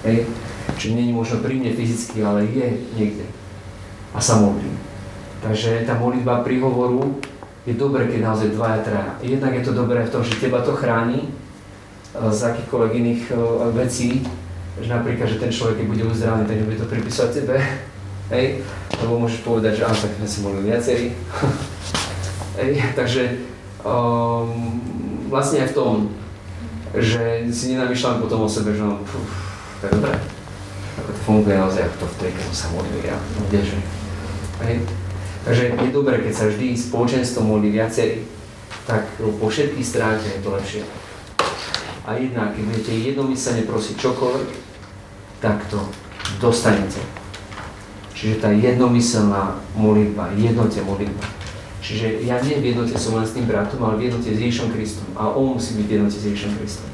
Hej. 0.04 0.24
Čiže 0.80 0.96
nie 0.96 1.12
je 1.12 1.16
možno 1.16 1.36
pri 1.44 1.60
mne 1.60 1.72
fyzicky, 1.76 2.24
ale 2.24 2.48
je 2.48 2.66
niekde. 2.96 3.24
A 4.12 4.20
sa 4.20 4.40
modlí. 4.40 4.68
Takže 5.44 5.84
tá 5.84 5.96
modlitba 5.96 6.44
príhovoru 6.44 7.20
je 7.68 7.74
dobré, 7.76 8.08
keď 8.08 8.20
naozaj 8.24 8.56
dvaja, 8.56 8.80
traja. 8.80 9.12
Jednak 9.20 9.52
je 9.52 9.64
to 9.68 9.76
dobré 9.76 10.00
v 10.00 10.12
tom, 10.12 10.24
že 10.24 10.40
teba 10.40 10.64
to 10.64 10.72
chráni 10.72 11.28
uh, 12.16 12.32
z 12.32 12.40
akýchkoľvek 12.48 12.92
iných 12.96 13.22
uh, 13.36 13.68
vecí, 13.76 14.24
že 14.80 14.88
napríklad, 14.88 15.28
že 15.28 15.42
ten 15.42 15.52
človek, 15.52 15.84
keď 15.84 15.86
bude 15.92 16.04
uzdravený, 16.08 16.48
tak 16.48 16.56
nebude 16.56 16.80
to 16.80 16.88
pripisovať 16.88 17.30
tebe, 17.44 17.56
Hej? 18.28 18.60
Lebo 19.00 19.24
môžeš 19.24 19.40
povedať, 19.40 19.80
že 19.80 19.84
áno, 19.88 19.96
tak 19.96 20.12
sme 20.20 20.28
si 20.28 20.38
boli 20.44 20.60
viacerí. 20.60 21.06
Hej? 22.60 22.70
Takže 22.92 23.22
um, 23.84 24.80
vlastne 25.32 25.64
aj 25.64 25.72
v 25.72 25.76
tom, 25.76 25.94
že 26.96 27.48
si 27.52 27.72
nenamýšľam 27.72 28.20
potom 28.20 28.44
o 28.44 28.48
sebe, 28.48 28.76
že 28.76 28.84
no, 28.84 29.00
puf, 29.04 29.28
to 29.80 29.88
je 29.88 29.92
dobré. 29.96 30.16
Ako 30.98 31.10
to 31.14 31.20
funguje 31.24 31.54
naozaj, 31.56 31.88
ako 31.88 31.96
to 32.04 32.06
vtedy, 32.16 32.30
keď 32.36 32.44
som 32.52 32.56
sa 32.56 32.66
modlil 32.76 33.00
ja, 33.04 33.16
kdeže. 33.48 33.78
Hej? 34.64 34.74
Takže 35.48 35.80
je 35.80 35.96
dobré, 35.96 36.20
keď 36.20 36.34
sa 36.36 36.44
vždy 36.44 36.76
spoločenstvo 36.76 37.40
modlí 37.40 37.72
viacerí, 37.72 38.20
tak 38.84 39.08
po 39.16 39.48
všetkých 39.48 39.80
stránkach 39.80 40.28
je 40.28 40.44
to 40.44 40.52
lepšie. 40.52 40.82
A 42.04 42.20
jednak, 42.20 42.52
keď 42.52 42.68
budete 42.68 42.92
jednomyselne 42.92 43.64
prosiť 43.64 43.96
čokoľvek, 43.96 44.48
tak 45.40 45.64
to 45.72 45.80
dostanete. 46.36 47.00
Čiže 48.12 48.44
tá 48.44 48.52
jednomyselná 48.52 49.56
modlitba, 49.72 50.36
jednote 50.36 50.84
modlitba. 50.84 51.24
Čiže 51.80 52.28
ja 52.28 52.36
nie 52.44 52.60
v 52.60 52.76
jednote 52.76 53.00
som 53.00 53.16
len 53.16 53.24
s 53.24 53.32
tým 53.32 53.48
bratom, 53.48 53.80
ale 53.80 53.96
v 53.96 54.12
jednote 54.12 54.28
s 54.28 54.36
Ježišom 54.36 54.76
Kristom. 54.76 55.08
A 55.16 55.32
on 55.32 55.56
musí 55.56 55.80
byť 55.80 55.86
v 55.88 55.94
jednote 55.96 56.18
s 56.20 56.28
Ježišom 56.28 56.52
Kristom. 56.60 56.92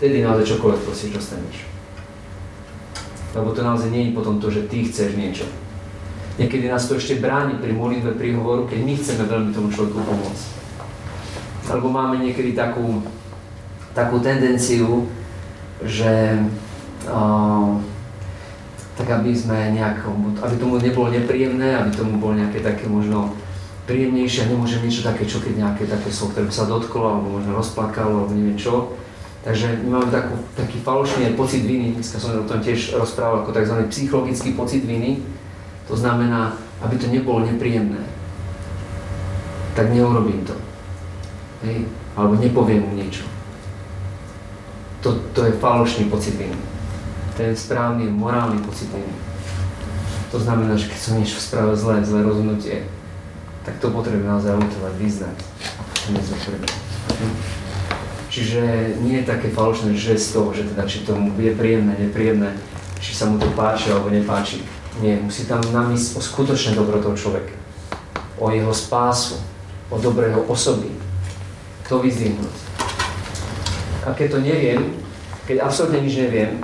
Vtedy 0.00 0.24
naozaj 0.24 0.56
čokoľvek 0.56 0.80
prosíš, 0.88 1.12
dostaneš. 1.12 1.68
Lebo 3.36 3.52
to 3.52 3.60
naozaj 3.60 3.92
nie 3.92 4.08
je 4.08 4.16
potom 4.16 4.40
to, 4.40 4.48
že 4.48 4.72
ty 4.72 4.88
chceš 4.88 5.20
niečo. 5.20 5.44
Niekedy 6.40 6.68
nás 6.68 6.88
to 6.88 6.96
ešte 6.96 7.20
bráni 7.20 7.60
pri 7.60 7.76
modlitbe 7.76 8.16
príhovoru, 8.16 8.64
keď 8.64 8.80
my 8.80 8.92
chceme 8.96 9.24
veľmi 9.28 9.50
tomu 9.52 9.68
človeku 9.68 10.00
pomôcť. 10.00 10.44
Alebo 11.68 11.88
máme 11.92 12.24
niekedy 12.24 12.56
takú, 12.56 13.04
takú 13.92 14.16
tendenciu, 14.24 15.08
že 15.84 16.40
uh, 17.08 17.76
tak 18.96 19.08
aby 19.08 19.36
sme 19.36 19.76
nejak, 19.76 20.04
aby 20.40 20.54
tomu 20.56 20.80
nebolo 20.80 21.12
nepríjemné, 21.12 21.76
aby 21.76 21.90
tomu 21.92 22.16
bolo 22.16 22.40
nejaké 22.40 22.64
také 22.64 22.88
možno 22.88 23.36
príjemnejšie 23.84 24.46
a 24.46 24.50
nemôžem 24.52 24.84
niečo 24.84 25.04
také, 25.04 25.28
čo 25.28 25.42
keď 25.42 25.68
nejaké 25.68 25.84
také 25.84 26.08
slovo, 26.08 26.32
ktoré 26.32 26.48
by 26.48 26.54
sa 26.54 26.70
dotklo, 26.70 27.04
alebo 27.04 27.40
možno 27.40 27.52
rozplakalo, 27.58 28.24
alebo 28.24 28.32
neviem 28.32 28.56
čo, 28.56 28.94
Takže 29.42 29.82
my 29.82 29.98
máme 29.98 30.10
takú, 30.14 30.38
taký 30.54 30.78
falošný 30.86 31.34
pocit 31.34 31.66
viny, 31.66 31.98
dneska 31.98 32.22
som 32.22 32.30
o 32.38 32.46
tom 32.46 32.62
tiež 32.62 32.94
rozprával, 32.94 33.42
ako 33.42 33.50
tzv. 33.50 33.74
psychologický 33.90 34.54
pocit 34.54 34.86
viny. 34.86 35.18
To 35.88 35.94
znamená, 35.96 36.56
aby 36.82 36.98
to 36.98 37.06
nebolo 37.06 37.46
nepríjemné, 37.46 38.02
tak 39.74 39.90
neurobím 39.90 40.44
to. 40.44 40.54
Hej? 41.64 41.86
Alebo 42.16 42.36
nepoviem 42.36 42.82
mu 42.84 42.92
niečo. 42.94 43.24
To, 45.02 45.18
to 45.34 45.48
je 45.48 45.58
falošný 45.58 46.06
pocit 46.06 46.38
viny. 46.38 46.54
Ten 47.34 47.56
správny, 47.56 48.06
morálny 48.06 48.60
pocit 48.62 48.92
viny. 48.92 49.14
To 50.30 50.38
znamená, 50.38 50.76
že 50.76 50.88
keď 50.88 50.98
som 51.00 51.18
niečo 51.18 51.40
spravil 51.40 51.76
zlé, 51.76 52.04
zlé 52.04 52.22
rozhodnutie, 52.22 52.86
tak 53.62 53.78
to 53.78 53.90
potrebujem 53.94 54.26
naozaj 54.26 54.58
lutovať, 54.58 54.94
vyznať 54.98 55.36
a 55.38 55.78
potom 55.86 56.14
Čiže 58.32 58.60
nie 59.04 59.20
je 59.20 59.28
také 59.28 59.52
falošné 59.52 59.92
toho, 60.32 60.56
že 60.56 60.64
teda 60.72 60.88
či 60.88 61.04
to 61.04 61.12
je 61.36 61.52
príjemné, 61.52 61.92
nepríjemné, 62.00 62.56
či 62.96 63.12
sa 63.12 63.28
mu 63.28 63.36
to 63.36 63.44
páči 63.52 63.92
alebo 63.92 64.08
nepáči. 64.08 64.64
Nie, 65.00 65.16
musí 65.16 65.48
tam 65.48 65.64
namysť 65.64 66.18
o 66.18 66.20
skutočné 66.20 66.76
dobro 66.76 67.00
toho 67.00 67.16
človeka. 67.16 67.56
O 68.36 68.52
jeho 68.52 68.74
spásu, 68.74 69.40
o 69.88 69.96
dobrého 69.96 70.44
osoby. 70.44 70.92
To 71.88 72.04
vyzdvihnúť. 72.04 72.56
A 74.04 74.12
keď 74.12 74.36
to 74.36 74.38
neviem, 74.44 75.00
keď 75.48 75.64
absolútne 75.64 76.04
nič 76.04 76.20
neviem, 76.20 76.60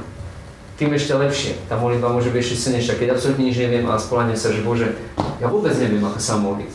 tým 0.76 0.94
ešte 0.94 1.16
lepšie. 1.16 1.58
Tá 1.66 1.74
modlitba 1.74 2.12
môže 2.12 2.30
byť 2.30 2.38
ešte 2.38 2.56
silnejšia. 2.68 3.00
Keď 3.00 3.08
absolútne 3.16 3.44
nič 3.48 3.56
neviem 3.58 3.86
a 3.88 3.98
spolahnem 3.98 4.38
sa, 4.38 4.54
že 4.54 4.62
Bože, 4.62 4.94
ja 5.42 5.50
vôbec 5.50 5.74
neviem, 5.74 6.04
ako 6.04 6.20
sa 6.20 6.38
modliť. 6.38 6.72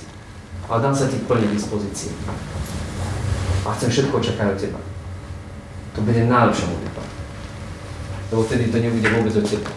Ale 0.67 0.79
dám 0.83 0.95
sa 0.95 1.07
ti 1.07 1.19
plne 1.23 1.47
dispozícii 1.51 2.11
a 3.63 3.71
chcem 3.79 3.89
všetko 3.89 4.19
očakávať 4.19 4.53
od 4.55 4.59
teba. 4.59 4.79
To 5.95 5.99
bude 6.03 6.19
najlepšia 6.19 6.67
modlitba. 6.67 7.03
Lebo 8.31 8.41
vtedy 8.43 8.63
to 8.67 8.77
nebude 8.81 9.07
vôbec 9.07 9.33
od 9.39 9.45
teba. 9.47 9.69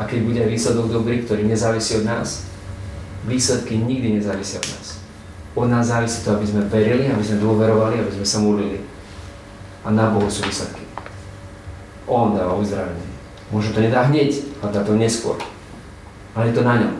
A 0.00 0.08
keď 0.08 0.24
bude 0.24 0.42
výsledok 0.48 0.88
dobrý, 0.88 1.20
ktorý 1.20 1.44
nezávisí 1.44 2.00
od 2.00 2.08
nás, 2.08 2.48
výsledky 3.28 3.76
nikdy 3.76 4.16
nezávisia 4.16 4.56
od 4.56 4.68
nás. 4.72 4.86
Od 5.52 5.68
nás 5.68 5.92
závisí 5.92 6.24
to, 6.24 6.32
aby 6.32 6.46
sme 6.48 6.64
verili, 6.72 7.12
aby 7.12 7.20
sme 7.20 7.44
dôverovali, 7.44 8.00
aby 8.00 8.12
sme 8.16 8.24
sa 8.24 8.40
modlili. 8.40 8.80
A 9.84 9.92
na 9.92 10.08
Bohu 10.08 10.24
sú 10.32 10.40
výsledky. 10.48 10.80
On 12.08 12.32
dáva 12.32 12.56
uzdravenie. 12.56 13.12
Možno 13.52 13.76
to 13.76 13.84
nedá 13.84 14.08
hneď, 14.08 14.40
ale 14.64 14.72
dá 14.72 14.80
to 14.80 14.96
neskôr. 14.96 15.36
Ale 16.32 16.48
je 16.48 16.56
to 16.56 16.64
na 16.64 16.80
ňom. 16.80 16.94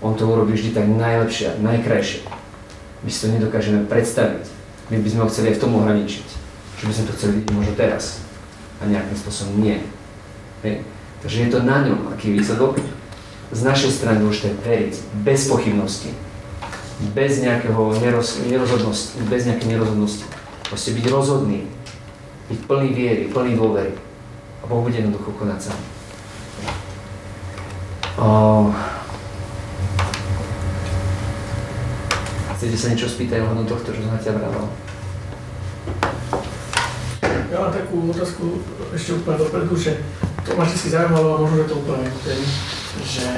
On 0.00 0.16
to 0.16 0.24
urobí 0.24 0.56
vždy 0.56 0.72
tak 0.72 0.88
najlepšie, 0.88 1.60
najkrajšie. 1.60 2.24
My 3.04 3.08
si 3.12 3.20
to 3.20 3.36
nedokážeme 3.36 3.84
predstaviť. 3.84 4.48
My 4.88 4.96
by 4.96 5.08
sme 5.12 5.20
ho 5.24 5.28
chceli 5.28 5.52
aj 5.52 5.56
v 5.60 5.62
tom 5.64 5.76
ohraničiť. 5.76 6.26
Že 6.80 6.84
by 6.88 6.92
sme 6.96 7.04
to 7.04 7.16
chceli 7.20 7.34
možno 7.52 7.72
teraz. 7.76 8.24
A 8.80 8.88
nejakým 8.88 9.16
spôsobom 9.16 9.60
nie. 9.60 9.76
Hej. 10.64 10.93
Takže 11.24 11.40
je 11.40 11.48
to 11.48 11.64
na 11.64 11.80
ňom, 11.88 12.12
aký 12.12 12.36
výsledok. 12.36 12.76
Z 13.48 13.60
našej 13.64 13.96
strany 13.96 14.20
môžete 14.20 14.52
veriť 14.60 14.92
bez 15.24 15.48
pochybnosti, 15.48 16.12
bez 17.16 17.40
nejakého 17.40 17.96
neroz, 17.96 18.44
nerozhodnosti, 18.44 19.16
bez 19.24 19.48
nejakej 19.48 19.72
nerozhodnosti. 19.72 20.28
Proste 20.68 20.92
byť 20.92 21.04
rozhodný, 21.08 21.64
byť 22.52 22.60
plný 22.68 22.88
viery, 22.92 23.22
plný 23.32 23.56
dôvery. 23.56 23.96
A 24.60 24.68
Boh 24.68 24.84
bude 24.84 25.00
jednoducho 25.00 25.32
konať 25.32 25.72
sám. 25.72 25.80
Chcete 32.60 32.76
sa 32.76 32.92
niečo 32.92 33.08
spýtať 33.08 33.44
ohľadom 33.44 33.64
tohto, 33.64 33.96
čo 33.96 34.04
som 34.04 34.20
ťa 34.20 34.36
vravel? 34.36 34.66
Ja 37.48 37.56
mám 37.64 37.72
takú 37.72 38.12
otázku 38.12 38.60
ešte 38.92 39.20
úplne 39.20 39.40
dopredu, 39.40 39.72
že 39.78 40.04
to 40.44 40.56
ma 40.56 40.64
vždy 40.64 40.90
zaujímalo 40.92 41.40
možno, 41.40 41.56
že 41.64 41.68
to 41.72 41.74
úplne 41.80 42.08
ten, 42.20 42.40
že 43.00 43.28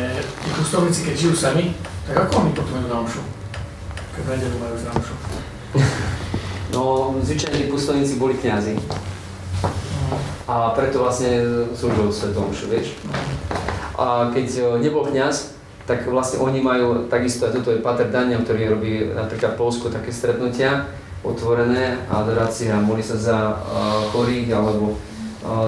tí 0.43 0.49
pustovníci, 0.59 1.01
keď 1.07 1.15
žijú 1.15 1.35
sami, 1.39 1.65
tak 2.07 2.27
ako 2.27 2.33
oni 2.43 2.51
potom 2.53 2.75
idú 2.83 2.89
na 2.91 2.99
omšu? 3.07 3.23
Keď 4.15 4.23
v 4.27 4.31
nedelu 4.35 4.57
majú 4.59 4.75
na 4.75 4.93
omšu? 4.95 5.15
No, 6.67 7.15
zvyčajne 7.25 7.57
tí 7.57 7.67
pustovníci 7.73 8.21
boli 8.21 8.37
kňazi. 8.37 8.77
No. 8.77 10.19
A 10.45 10.77
preto 10.77 11.01
vlastne 11.01 11.65
slúžil 11.73 12.13
svetom 12.13 12.53
omšu, 12.53 12.69
vieš? 12.69 12.93
A 13.97 14.29
keď 14.29 14.77
nebol 14.85 15.09
kňaz, 15.09 15.57
tak 15.89 16.05
vlastne 16.05 16.43
oni 16.43 16.61
majú 16.61 17.07
takisto, 17.09 17.49
aj 17.49 17.57
toto 17.57 17.73
je 17.73 17.81
Pater 17.81 18.13
Daniel, 18.13 18.45
ktorý 18.45 18.77
robí 18.77 18.93
napríklad 19.09 19.57
v 19.57 19.61
Polsku 19.63 19.89
také 19.89 20.13
stretnutia, 20.13 20.91
otvorené, 21.25 21.97
adorácie 22.13 22.69
a 22.69 22.83
modlí 22.83 23.01
sa 23.01 23.17
za 23.17 23.39
uh, 23.57 24.13
chorých 24.13 24.53
alebo 24.53 24.99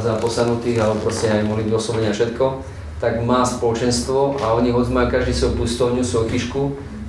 za 0.03 0.19
posanutých, 0.19 0.83
alebo 0.83 1.07
proste 1.07 1.31
aj 1.31 1.47
modlí 1.47 1.71
oslovenia 1.71 2.11
všetko, 2.11 2.63
tak 2.99 3.23
má 3.23 3.47
spoločenstvo 3.47 4.43
a 4.43 4.59
oni 4.59 4.75
hoď 4.75 4.91
majú 4.91 5.09
každý 5.15 5.31
svoju 5.31 5.55
pustovňu, 5.55 6.03
svoju 6.03 6.27
kyšku, 6.35 6.63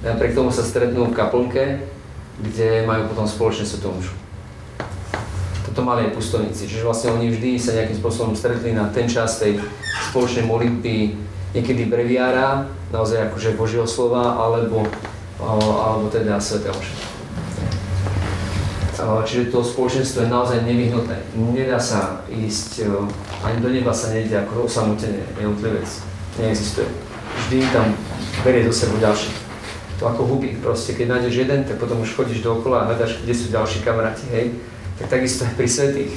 napriek 0.05 0.37
tomu 0.37 0.53
sa 0.53 0.61
stretnú 0.61 1.09
v 1.09 1.17
kaplnke, 1.17 1.81
kde 2.39 2.85
majú 2.85 3.09
potom 3.09 3.25
spoločne 3.25 3.65
svetovú 3.65 3.99
Toto 5.65 5.81
mali 5.81 6.07
aj 6.07 6.15
pustovníci, 6.15 6.69
čiže 6.69 6.85
vlastne 6.85 7.17
oni 7.17 7.33
vždy 7.33 7.57
sa 7.57 7.73
nejakým 7.73 7.97
spôsobom 7.97 8.33
stretli 8.37 8.71
na 8.71 8.87
ten 8.93 9.09
čas 9.09 9.41
tej 9.41 9.59
spoločnej 10.13 10.45
modlitby, 10.45 11.17
niekedy 11.57 11.89
breviára, 11.89 12.69
naozaj 12.93 13.33
akože 13.33 13.57
Božieho 13.57 13.89
slova, 13.89 14.37
alebo, 14.37 14.85
alebo 15.41 16.05
teda 16.13 16.37
Svetého 16.37 16.77
Čiže 18.99 19.51
to 19.51 19.63
spoločenstvo 19.63 20.27
je 20.27 20.33
naozaj 20.33 20.67
nevyhnutné. 20.67 21.15
Nedá 21.55 21.79
sa 21.79 22.23
ísť, 22.27 22.83
ani 23.43 23.57
do 23.63 23.69
neba 23.71 23.95
sa 23.95 24.11
nejde 24.11 24.35
ako 24.35 24.67
osamotene 24.67 25.23
jednotlivec. 25.39 25.87
Neexistuje. 26.35 26.87
Vždy 27.47 27.57
tam 27.71 27.95
berie 28.43 28.67
do 28.67 28.73
seba 28.75 28.99
ďalší. 28.99 29.31
To 29.99 30.07
ako 30.07 30.21
hubík 30.35 30.63
proste, 30.63 30.95
keď 30.95 31.19
nájdeš 31.19 31.43
jeden, 31.43 31.63
tak 31.67 31.79
potom 31.79 31.99
už 32.03 32.15
chodíš 32.15 32.43
dookola 32.43 32.83
a 32.83 32.87
hľadaš, 32.91 33.19
kde 33.23 33.35
sú 33.35 33.51
ďalší 33.51 33.83
kamaráti, 33.83 34.27
hej. 34.31 34.55
Tak 34.99 35.19
takisto 35.19 35.43
aj 35.47 35.55
pri 35.59 35.67
svetých. 35.67 36.13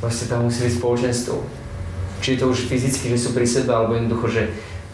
Proste 0.00 0.28
tam 0.28 0.44
musí 0.48 0.64
byť 0.64 0.74
spoločenstvo 0.76 1.60
či 2.20 2.36
to 2.36 2.52
už 2.52 2.68
fyzicky, 2.68 3.08
že 3.08 3.18
sú 3.18 3.28
pri 3.32 3.48
sebe, 3.48 3.72
alebo 3.72 3.96
jednoducho, 3.96 4.28
že 4.28 4.42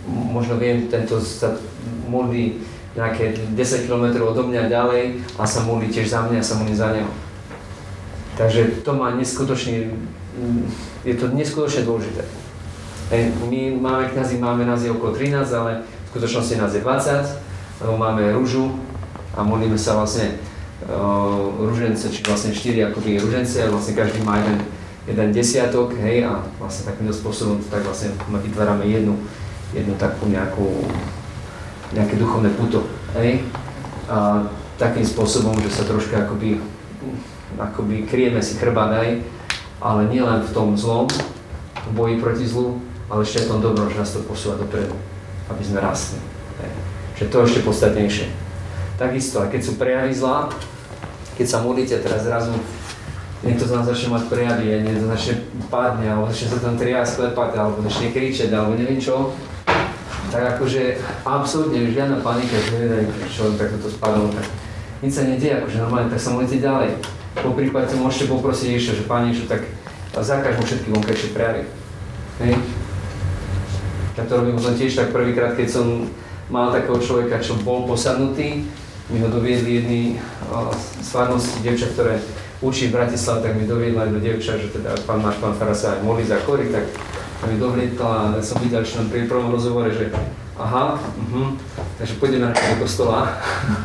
možno 0.07 0.57
viem, 0.63 0.87
tento 0.87 1.19
sa 1.19 1.59
modlí 2.07 2.63
nejaké 2.97 3.37
10 3.55 3.87
km 3.87 4.25
odo 4.25 4.49
mňa 4.49 4.73
ďalej 4.73 5.21
a 5.37 5.45
sa 5.45 5.63
modlí 5.63 5.93
tiež 5.93 6.09
za 6.09 6.25
mňa 6.25 6.41
a 6.41 6.49
sa 6.49 6.57
modlí 6.57 6.75
za 6.75 6.89
neho. 6.97 7.13
Takže 8.37 8.83
to 8.85 8.93
má 8.97 9.13
neskutočne, 9.17 9.93
je 11.05 11.15
to 11.17 11.29
neskutočne 11.33 11.85
dôležité. 11.85 12.25
My 13.47 13.61
máme 13.77 14.11
kniazy, 14.11 14.41
máme 14.41 14.67
nás 14.67 14.83
je 14.83 14.91
okolo 14.91 15.15
13, 15.15 15.47
ale 15.55 15.87
v 15.87 16.09
skutočnosti 16.11 16.55
nás 16.59 16.73
je 16.75 16.83
20, 16.83 17.85
lebo 17.87 17.95
máme 17.97 18.35
rúžu 18.35 18.73
a 19.37 19.45
modlíme 19.47 19.79
sa 19.79 19.95
vlastne 19.95 20.37
uh, 20.89 21.53
rúžence, 21.63 22.09
či 22.11 22.25
vlastne 22.27 22.51
4 22.51 22.91
akoby 22.91 23.21
rúžence 23.21 23.61
a 23.63 23.71
vlastne 23.71 23.95
každý 23.95 24.25
má 24.27 24.43
jeden 24.43 24.59
jeden 25.07 25.31
desiatok, 25.31 25.95
hej, 26.03 26.27
a 26.27 26.43
vlastne 26.59 26.91
takýmto 26.91 27.15
spôsobom 27.15 27.63
tak 27.71 27.87
vlastne 27.87 28.11
vytvárame 28.27 28.91
jednu, 28.91 29.15
jednu 29.71 29.95
takú 29.95 30.27
nejakú, 30.27 30.67
nejaké 31.95 32.19
duchovné 32.19 32.51
puto, 32.55 32.87
hej, 33.19 33.45
a 34.07 34.47
takým 34.79 35.03
spôsobom, 35.03 35.59
že 35.63 35.71
sa 35.71 35.83
troška 35.87 36.27
akoby, 36.27 36.63
akoby 37.59 38.07
kryjeme 38.07 38.43
si 38.43 38.59
chrbát, 38.59 39.03
hej, 39.03 39.23
ale 39.83 40.09
nielen 40.11 40.43
v 40.43 40.51
tom 40.55 40.75
zlom, 40.79 41.07
v 41.87 41.91
boji 41.95 42.15
proti 42.19 42.47
zlu, 42.47 42.83
ale 43.07 43.23
ešte 43.23 43.47
v 43.47 43.51
tom 43.55 43.61
dobrom, 43.63 43.87
že 43.91 44.03
nás 44.03 44.11
to 44.11 44.23
posúva 44.27 44.59
dopredu, 44.59 44.95
aby 45.51 45.63
sme 45.63 45.79
rastli. 45.79 46.19
Čiže 47.17 47.31
to 47.31 47.37
je 47.41 47.47
ešte 47.49 47.61
podstatnejšie. 47.65 48.27
Takisto, 48.99 49.45
aj 49.45 49.53
keď 49.55 49.61
sú 49.63 49.73
prejavy 49.79 50.13
zla, 50.13 50.51
keď 51.37 51.47
sa 51.47 51.59
modlíte 51.63 52.01
teraz 52.01 52.25
zrazu 52.25 52.57
niekto 53.45 53.69
z 53.69 53.73
nás 53.77 53.85
začne 53.87 54.17
mať 54.17 54.23
prejavy, 54.27 54.65
niekto 54.83 55.07
začne 55.07 55.35
padne, 55.69 56.09
alebo 56.09 56.27
začne 56.33 56.57
sa 56.57 56.59
tam 56.65 56.75
triať, 56.75 57.07
sklepať, 57.15 57.51
alebo 57.55 57.85
začne 57.85 58.11
kričať, 58.11 58.51
alebo 58.51 58.75
neviem 58.75 58.99
čo, 58.99 59.37
tak 60.31 60.43
akože 60.57 60.99
absolútne 61.23 61.91
žiadna 61.91 62.21
panika, 62.21 62.57
že 62.59 62.77
neviem, 62.79 63.09
čo 63.31 63.55
takto 63.55 63.79
to 63.83 63.89
spadlo, 63.91 64.31
tak 64.35 64.47
nič 65.05 65.13
sa 65.13 65.29
nedieje, 65.29 65.63
akože 65.63 65.83
normálne, 65.83 66.11
tak 66.11 66.21
sa 66.21 66.35
môžete 66.35 66.65
ďalej. 66.65 66.91
Po 67.37 67.53
prípade 67.53 67.93
môžete 68.01 68.33
poprosiť 68.33 68.69
ešte, 68.75 68.93
že 69.03 69.09
Pane 69.09 69.31
Ježiš, 69.31 69.47
tak 69.47 69.63
zakáž 70.17 70.57
mu 70.57 70.65
všetky 70.65 70.89
vonkajšie 70.89 71.31
prejavy. 71.37 71.63
Ja 74.17 74.25
to 74.25 74.41
robím 74.41 74.57
potom 74.57 74.73
tiež 74.73 74.97
tak 74.97 75.13
prvýkrát, 75.13 75.53
keď 75.53 75.69
som 75.69 76.09
mal 76.49 76.73
takého 76.73 76.97
človeka, 76.97 77.37
čo 77.45 77.61
bol 77.61 77.85
posadnutý, 77.85 78.65
mi 79.13 79.19
ho 79.23 79.29
doviedli 79.29 79.71
jedny 79.83 80.01
uh, 80.51 80.73
slavnosti, 81.05 81.63
dievča, 81.63 81.93
ktoré 81.95 82.19
učí 82.65 82.89
v 82.89 82.97
Bratislave, 82.97 83.45
tak 83.45 83.53
mi 83.55 83.69
doviedla 83.69 84.11
do 84.11 84.19
dievča, 84.19 84.59
že 84.59 84.73
teda 84.73 84.97
pán 85.05 85.23
náš 85.23 85.37
pán 85.39 85.55
Fara 85.55 85.77
sa 85.77 85.95
aj 85.95 86.03
modlí 86.03 86.25
za 86.25 86.41
chory, 86.43 86.73
tak 86.73 86.89
mi 87.45 87.61
doviedla 87.61 88.33
a 88.33 88.43
som 88.43 88.57
videl, 88.65 88.81
nám 88.81 89.13
pri 89.13 89.29
prvom 89.29 89.53
rozhovore, 89.53 89.93
že 89.93 90.09
aha, 90.57 90.97
uh-huh, 90.97 91.53
takže 92.01 92.17
pôjdeme 92.17 92.49
na 92.49 92.57
do 92.57 92.81
kostola. 92.81 93.37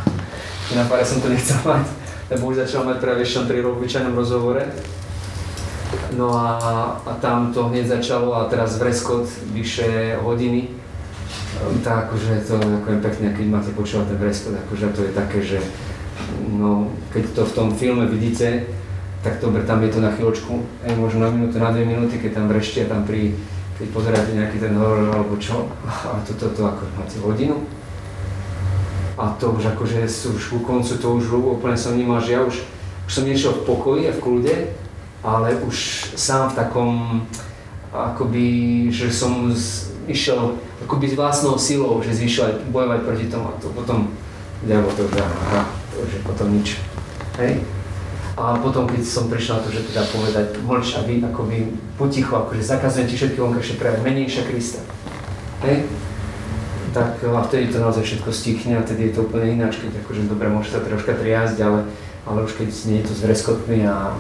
na 0.78 0.88
pare 0.88 1.04
som 1.04 1.20
to 1.20 1.28
nechcel 1.28 1.60
mať, 1.68 1.84
lebo 2.32 2.48
už 2.48 2.64
začal 2.64 2.88
mať 2.88 3.04
práve 3.04 3.28
ešte 3.28 3.44
pri 3.44 3.60
obyčajnom 3.60 4.16
rozhovore. 4.16 4.64
No 6.16 6.32
a, 6.32 6.52
a 7.04 7.12
tam 7.20 7.52
to 7.52 7.68
hneď 7.68 8.00
začalo 8.00 8.32
a 8.36 8.48
teraz 8.48 8.80
v 8.80 8.88
Reskot 8.88 9.28
vyše 9.52 10.16
hodiny. 10.24 10.72
Tak 11.84 12.08
akože 12.08 12.48
to 12.48 12.56
ako 12.56 12.88
je 12.88 13.00
pekné, 13.04 13.28
keď 13.36 13.46
máte 13.52 13.72
počúvať 13.76 14.16
ten 14.16 14.18
Breskot, 14.18 14.56
akože 14.56 14.86
to 14.96 15.02
je 15.04 15.12
také, 15.12 15.40
že 15.44 15.60
no, 16.48 16.88
keď 17.12 17.24
to 17.36 17.42
v 17.44 17.56
tom 17.56 17.70
filme 17.76 18.08
vidíte, 18.08 18.66
tak 19.22 19.38
dobre, 19.38 19.62
tam 19.64 19.86
je 19.86 19.94
to 19.94 20.00
na 20.02 20.10
chvíľočku, 20.10 20.54
aj 20.82 20.98
možno 20.98 21.22
na 21.22 21.30
minútu, 21.30 21.62
na 21.62 21.70
dve 21.70 21.86
minúty, 21.86 22.18
keď 22.18 22.42
tam 22.42 22.46
vreštia, 22.50 22.90
tam 22.90 23.06
pri, 23.06 23.38
keď 23.78 23.88
pozeráte 23.94 24.34
nejaký 24.34 24.58
ten 24.58 24.74
horor 24.74 25.14
alebo 25.14 25.38
čo, 25.38 25.70
a 26.10 26.18
toto 26.26 26.50
to, 26.50 26.58
to 26.58 26.62
ako 26.66 26.82
máte 26.98 27.18
hodinu. 27.22 27.62
A 29.22 29.38
to 29.38 29.54
už 29.54 29.78
akože 29.78 30.10
už 30.10 30.44
ku 30.50 30.60
koncu 30.66 30.98
to 30.98 31.08
už 31.14 31.30
úplne 31.30 31.78
som 31.78 31.94
vnímal, 31.94 32.18
že 32.18 32.34
ja 32.34 32.42
už, 32.42 32.66
už 33.06 33.12
som 33.14 33.22
nešiel 33.30 33.54
v 33.62 33.66
pokoji 33.70 34.10
a 34.10 34.18
v 34.18 34.24
kľude, 34.24 34.56
ale 35.22 35.54
už 35.62 35.78
sám 36.18 36.50
v 36.50 36.58
takom, 36.58 36.92
akoby, 37.94 38.90
že 38.90 39.14
som 39.14 39.54
z, 39.54 39.94
išiel 40.10 40.58
akoby 40.82 41.14
s 41.14 41.16
vlastnou 41.20 41.62
silou, 41.62 42.02
že 42.02 42.18
zvyšovať, 42.18 42.74
bojovať 42.74 43.00
proti 43.06 43.26
tomu 43.30 43.54
a 43.54 43.60
to 43.62 43.70
potom, 43.70 44.10
diablo 44.66 44.90
to 44.98 45.06
už, 45.06 45.14
aha, 45.22 45.70
to 45.94 46.02
už 46.02 46.12
je 46.18 46.22
potom 46.26 46.48
nič. 46.50 46.82
Hej? 47.38 47.62
A 48.40 48.56
potom, 48.64 48.88
keď 48.88 49.04
som 49.04 49.28
prišiel 49.28 49.60
na 49.60 49.64
to, 49.68 49.70
že 49.76 49.92
teda 49.92 50.08
povedať, 50.08 50.46
mlč 50.64 50.96
a 50.96 51.04
vy 51.04 51.20
akoby 51.20 51.76
poticho, 52.00 52.40
akože 52.48 52.64
zakazujem 52.64 53.08
ti 53.12 53.16
všetky 53.20 53.40
vonkajšie 53.44 53.76
prejavy, 53.76 54.00
menejšia 54.08 54.44
Krista. 54.48 54.82
Hej? 55.68 55.84
Tak 56.96 57.24
a 57.28 57.40
vtedy 57.44 57.72
to 57.72 57.84
naozaj 57.84 58.04
všetko 58.04 58.32
stichne 58.32 58.80
a 58.80 58.84
vtedy 58.84 59.12
je 59.12 59.20
to 59.20 59.28
úplne 59.28 59.60
ináč, 59.60 59.84
keď 59.84 60.00
akože 60.04 60.32
dobre, 60.32 60.48
môže 60.48 60.72
sa 60.72 60.84
troška 60.84 61.16
triasť, 61.16 61.58
ale, 61.60 61.88
ale 62.24 62.48
už 62.48 62.56
keď 62.56 62.68
nie 62.88 63.04
je 63.04 63.08
to 63.12 63.14
s 63.20 63.24
a, 63.88 64.16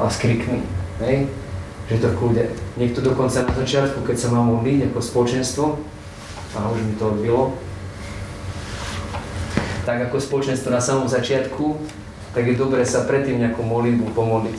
a 0.00 0.04
s 0.08 0.16
hej? 1.04 1.16
že 1.90 1.98
to 1.98 2.08
v. 2.14 2.54
Niekto 2.78 3.02
dokonca 3.02 3.42
na 3.42 3.52
začiatku, 3.52 4.06
keď 4.06 4.16
sa 4.16 4.28
má 4.30 4.40
modliť 4.46 4.88
ako 4.88 4.98
spoločenstvo, 5.02 5.66
a 6.54 6.58
už 6.70 6.78
mi 6.86 6.94
to 6.94 7.10
odbilo, 7.10 7.54
tak 9.82 10.06
ako 10.06 10.22
spoločenstvo 10.22 10.70
na 10.70 10.78
samom 10.78 11.10
začiatku, 11.10 11.82
tak 12.30 12.46
je 12.46 12.54
dobre 12.54 12.86
sa 12.86 13.06
predtým 13.06 13.42
nejakú 13.42 13.62
modlitbu 13.62 14.06
pomodliť. 14.14 14.58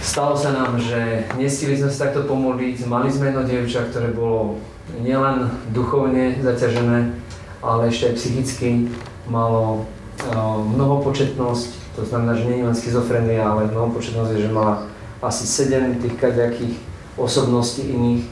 Stalo 0.00 0.32
sa 0.32 0.56
nám, 0.56 0.80
že 0.80 1.28
nestili 1.36 1.76
sme 1.76 1.92
sa 1.92 2.08
takto 2.08 2.24
pomodliť, 2.24 2.88
mali 2.88 3.12
sme 3.12 3.30
jedno 3.30 3.44
dievča, 3.44 3.92
ktoré 3.92 4.16
bolo 4.16 4.56
nielen 4.98 5.52
duchovne 5.70 6.40
zaťažené, 6.40 7.14
ale 7.60 7.92
ešte 7.92 8.10
aj 8.10 8.14
psychicky 8.16 8.70
malo 9.28 9.84
uh, 10.24 10.58
mnohopočetnosť, 10.64 11.68
to 11.96 12.02
znamená, 12.08 12.32
že 12.32 12.48
nie 12.48 12.58
je 12.64 12.66
len 12.66 12.76
schizofrenia, 12.76 13.44
ale 13.44 13.68
mnohopočetnosť 13.68 14.30
je, 14.34 14.44
že 14.48 14.56
mala 14.56 14.88
asi 15.20 15.44
7 15.44 16.00
tých 16.00 16.16
kaďakých 16.16 16.74
osobností 17.20 17.92
iných, 17.92 18.24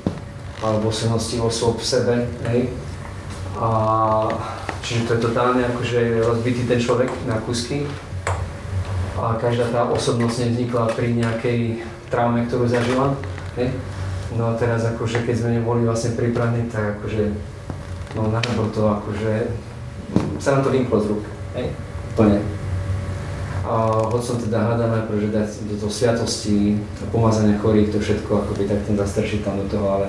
alebo 0.64 0.88
osobností 0.88 1.37
osôb 1.38 1.77
v 1.79 1.87
sebe, 1.87 2.14
hej. 2.49 2.73
A, 3.61 3.69
čiže 4.81 5.05
to 5.05 5.11
je 5.14 5.25
totálne 5.31 5.62
akože 5.69 6.25
rozbitý 6.25 6.64
ten 6.64 6.81
človek 6.81 7.12
na 7.29 7.37
kusky 7.45 7.85
a 9.19 9.35
každá 9.35 9.67
tá 9.75 9.83
osobnosť 9.91 10.47
nevznikla 10.47 10.95
pri 10.95 11.11
nejakej 11.19 11.83
traume, 12.07 12.47
ktorú 12.47 12.71
zažila. 12.71 13.19
Hej. 13.59 13.75
No 14.39 14.53
a 14.53 14.59
teraz 14.61 14.87
akože 14.87 15.27
keď 15.27 15.35
sme 15.35 15.51
neboli 15.59 15.83
vlastne 15.83 16.15
pripravení, 16.15 16.71
tak 16.71 17.01
akože 17.01 17.35
no 18.15 18.31
na 18.31 18.39
to 18.45 18.83
akože 18.87 19.51
sa 20.39 20.57
nám 20.57 20.63
to 20.63 20.71
vymklo 20.71 20.97
z 21.03 21.07
rúk. 21.11 21.25
Hej. 21.59 21.75
Plne. 22.15 22.41
A 23.69 24.07
hoď 24.09 24.23
som 24.23 24.37
teda 24.41 24.65
hľadal 24.65 24.89
najprv, 24.97 25.29
že 25.29 25.35
dať 25.35 25.49
do 25.69 25.75
toho 25.77 25.93
sviatosti, 25.93 26.81
pomazania 27.13 27.61
chorých, 27.61 27.93
to 27.93 27.99
všetko 28.01 28.47
akoby 28.47 28.65
tak 28.65 28.81
ten 28.87 28.97
zastršiť 28.97 29.41
tam 29.45 29.61
do 29.61 29.67
toho, 29.69 29.87
ale 29.93 30.07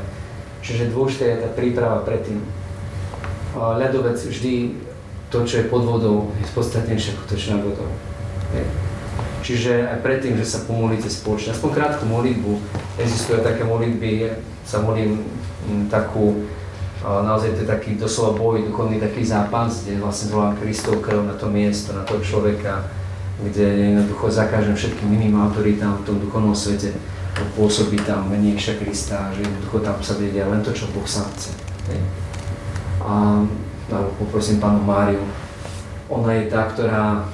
čiže 0.64 0.96
dôležité 0.96 1.36
je 1.36 1.42
tá 1.44 1.50
príprava 1.52 2.06
predtým. 2.08 2.40
A 3.58 3.76
ľadovec 3.76 4.16
vždy 4.16 4.80
to, 5.28 5.44
čo 5.44 5.60
je 5.60 5.68
pod 5.68 5.84
vodou, 5.84 6.32
je 6.40 6.48
podstatnejšie 6.56 7.18
ako 7.18 7.24
to, 7.28 7.36
čo 7.36 7.58
na 7.58 7.60
vodou. 7.60 7.90
Hej. 8.56 8.89
Čiže 9.40 9.88
aj 9.88 10.04
predtým, 10.04 10.36
že 10.36 10.46
sa 10.46 10.64
pomolíte 10.68 11.08
spoločne, 11.08 11.56
aspoň 11.56 11.70
krátku 11.72 12.04
modlitbu, 12.06 12.52
existuje 13.00 13.40
také 13.40 13.64
modlitby, 13.64 14.36
sa 14.68 14.84
modlím 14.84 15.24
takú, 15.88 16.44
naozaj 17.02 17.56
to 17.56 17.64
je 17.64 17.70
taký 17.72 17.92
doslova 17.96 18.36
boj, 18.36 18.68
duchovný 18.68 19.00
taký 19.00 19.24
zápas, 19.24 19.88
kde 19.88 20.04
vlastne 20.04 20.36
volám 20.36 20.60
Kristov 20.60 21.00
krv 21.00 21.24
na 21.24 21.36
to 21.40 21.48
miesto, 21.48 21.96
na 21.96 22.04
toho 22.04 22.20
človeka, 22.20 22.84
kde 23.40 23.96
jednoducho 23.96 24.28
zakážem 24.28 24.76
všetkým 24.76 25.16
iným 25.16 25.40
autoritám 25.40 26.04
v 26.04 26.06
tom 26.06 26.18
duchovnom 26.20 26.52
svete 26.52 26.92
pôsobí 27.56 28.04
tam 28.04 28.28
menejšia 28.28 28.76
Krista, 28.76 29.32
že 29.32 29.48
jednoducho 29.48 29.80
tam 29.80 29.96
sa 30.04 30.20
vedia 30.20 30.44
len 30.44 30.60
to, 30.60 30.76
čo 30.76 30.92
Boh 30.92 31.08
sám 31.08 31.32
chce. 31.40 31.56
A, 33.00 33.40
a 33.90 33.98
poprosím 34.20 34.60
pánu 34.60 34.84
Máriu, 34.84 35.24
ona 36.12 36.36
je 36.36 36.52
tá, 36.52 36.68
ktorá 36.68 37.32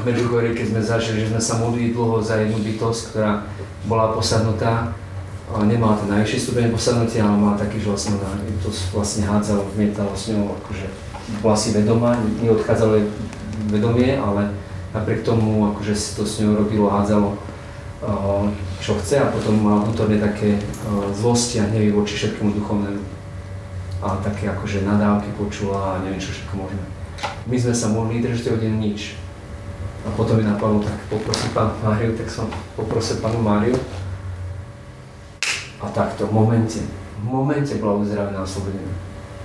v 0.00 0.12
Medžugorí, 0.12 0.52
keď 0.52 0.66
sme 0.72 0.80
zažili, 0.84 1.24
že 1.24 1.30
sme 1.32 1.42
sa 1.42 1.58
modlili 1.60 1.96
dlho 1.96 2.20
za 2.20 2.40
jednu 2.42 2.60
bytosť, 2.60 3.00
ktorá 3.10 3.46
bola 3.88 4.12
posadnutá, 4.12 4.92
nemala 5.66 5.94
ten 5.96 6.10
najvyšší 6.10 6.38
stupeň 6.42 6.74
posadnutia, 6.74 7.22
ale 7.22 7.38
mala 7.38 7.54
taký, 7.54 7.78
že 7.78 7.88
vlastne 7.88 8.18
ona 8.18 8.34
to 8.60 8.68
vlastne 8.90 9.22
hádzalo, 9.24 9.62
vmietalo 9.74 10.12
s 10.12 10.34
ňou, 10.34 10.58
akože 10.58 10.86
bola 11.42 11.56
si 11.58 11.70
vedomá, 11.70 12.18
neodchádzalo 12.42 13.06
vedomie, 13.70 14.18
ale 14.18 14.50
napriek 14.90 15.22
tomu 15.22 15.70
akože 15.70 15.94
si 15.94 16.08
to 16.18 16.22
s 16.26 16.42
ňou 16.42 16.58
robilo, 16.66 16.90
hádzalo, 16.90 17.38
čo 18.82 18.98
chce 19.02 19.22
a 19.22 19.32
potom 19.32 19.58
mala 19.58 19.86
vnútorne 19.86 20.18
také 20.18 20.58
zlosti 21.14 21.58
a 21.62 21.66
hnevy 21.66 21.94
voči 21.94 22.14
všetkému 22.14 22.54
duchovnému. 22.62 23.02
A 24.04 24.20
také 24.22 24.52
akože 24.52 24.84
nadávky 24.84 25.32
počula 25.34 25.96
a 25.96 26.02
neviem 26.04 26.20
čo 26.20 26.30
všetko 26.30 26.54
možné. 26.58 26.84
My 27.48 27.56
sme 27.56 27.74
sa 27.74 27.88
mohli 27.90 28.20
držať 28.20 28.52
hodinu 28.52 28.78
nič 28.78 29.16
a 30.06 30.08
potom 30.14 30.38
mi 30.38 30.46
napadlo, 30.46 30.78
tak 30.78 30.94
poprosím 31.10 31.50
pán 31.50 31.74
Máriu, 31.82 32.14
tak 32.14 32.30
som 32.30 32.46
poprosil 32.78 33.18
pánu 33.18 33.42
Máriu. 33.42 33.74
A 35.82 35.90
takto, 35.90 36.30
v 36.30 36.32
momente, 36.32 36.78
v 37.18 37.26
momente 37.26 37.74
bola 37.82 37.98
uzdravená 37.98 38.38
a 38.38 38.46
oslobodená. 38.46 38.94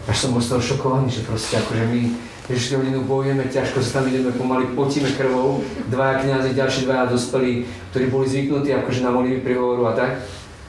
Až 0.06 0.18
som 0.18 0.34
bol 0.38 0.42
z 0.42 0.54
toho 0.54 0.62
šokovaný, 0.62 1.10
že 1.10 1.26
proste 1.26 1.58
akože 1.58 1.86
my 1.90 2.02
Ježiš 2.50 2.78
hodinu 2.78 3.06
bojujeme, 3.06 3.48
ťažko 3.48 3.80
sa 3.80 4.02
tam 4.02 4.10
ideme 4.12 4.34
pomaly, 4.34 4.76
potíme 4.76 5.08
krvou, 5.14 5.64
dvaja 5.88 6.26
kniazy, 6.26 6.58
ďalší 6.58 6.80
dvaja 6.84 7.06
dospelí, 7.06 7.66
ktorí 7.92 8.06
boli 8.12 8.28
zvyknutí 8.28 8.74
akože 8.76 9.02
na 9.06 9.12
modlivý 9.14 9.40
prihovoru 9.46 9.88
a 9.88 9.94
tak. 9.94 10.12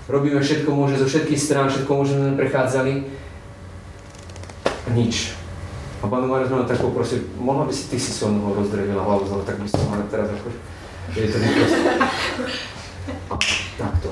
Robíme 0.09 0.41
všetko 0.41 0.69
možné 0.69 1.01
zo 1.01 1.09
všetkých 1.09 1.41
strán, 1.41 1.67
všetko 1.73 1.91
možné 1.91 2.17
sme 2.23 2.39
prechádzali. 2.39 2.93
Nič. 4.95 5.42
A 6.03 6.11
Mário 6.11 6.51
sme 6.51 6.67
tak 6.67 6.83
poprosil, 6.83 7.31
mohla 7.39 7.63
by 7.63 7.71
si 7.71 7.87
ty 7.87 7.95
si 7.95 8.11
so 8.11 8.27
mnou 8.27 8.59
rozdrevila 8.59 9.07
hlavu, 9.07 9.23
ale 9.23 9.47
tak 9.47 9.63
by 9.63 9.71
som 9.71 9.87
ale 9.87 10.03
teraz 10.11 10.35
ako, 10.35 10.51
že 11.15 11.19
je 11.23 11.29
to 11.31 11.39
neproste. 11.39 11.81
A 13.31 13.35
takto. 13.79 14.11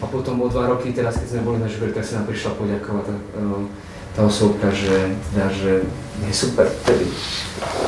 A 0.00 0.04
potom 0.04 0.44
o 0.44 0.52
dva 0.52 0.68
roky, 0.68 0.92
teraz 0.92 1.16
keď 1.16 1.28
sme 1.32 1.48
boli 1.48 1.64
na 1.64 1.68
Žiberi, 1.68 1.96
tak 1.96 2.04
sa 2.04 2.20
nám 2.20 2.28
prišla 2.28 2.60
poďakovať 2.60 3.04
tá, 3.08 3.16
ehm, 3.40 3.72
tá 4.12 4.20
osobka, 4.28 4.68
že, 4.68 5.16
teda, 5.32 5.48
že 5.48 5.88
je 6.28 6.32
super 6.36 6.68
vtedy. 6.68 7.08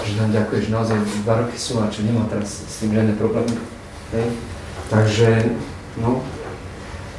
Že 0.08 0.12
nám 0.24 0.30
ďakuje, 0.32 0.58
že 0.64 0.72
naozaj 0.72 0.96
dva 1.28 1.44
roky 1.44 1.60
sú 1.60 1.76
a 1.84 1.92
čo 1.92 2.08
nemá 2.08 2.24
teraz 2.24 2.64
s 2.64 2.80
tým 2.80 2.96
žiadne 2.96 3.20
problémy. 3.20 3.52
Hej. 4.16 4.32
Takže, 4.88 5.28
no, 6.00 6.24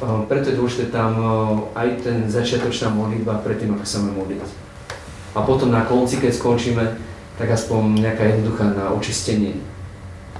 ehm, 0.02 0.26
preto 0.26 0.50
je 0.50 0.58
dôležité 0.58 0.90
tam 0.90 1.14
ehm, 1.14 1.58
aj 1.78 1.88
ten 2.02 2.26
začiatočná 2.26 2.90
modlitba 2.90 3.38
predtým, 3.46 3.78
ako 3.78 3.86
sa 3.86 4.02
máme 4.02 4.18
modliť 4.26 4.66
a 5.34 5.38
potom 5.44 5.72
na 5.72 5.84
konci, 5.84 6.20
keď 6.20 6.32
skončíme, 6.34 6.84
tak 7.38 7.48
aspoň 7.50 8.02
nejaká 8.02 8.24
jednoduchá 8.24 8.72
na 8.74 8.90
očistenie. 8.92 9.60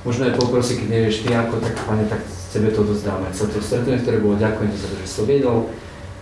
Možno 0.02 0.26
aj 0.30 0.38
poprosiť, 0.38 0.84
keď 0.84 0.88
nevieš 0.88 1.26
ty 1.26 1.34
ako, 1.34 1.60
tak 1.60 1.74
pane, 1.84 2.04
tak 2.06 2.22
tebe 2.52 2.72
to 2.72 2.82
dozdáme. 2.82 3.28
Celé 3.30 3.48
to 3.52 3.60
stretnutie, 3.60 4.02
ktoré 4.02 4.16
bolo, 4.18 4.40
ďakujem 4.40 4.70
za 4.72 4.88
to, 4.88 4.96
že 4.98 5.06
si 5.06 5.16
to 5.20 5.24
viedol, 5.28 5.58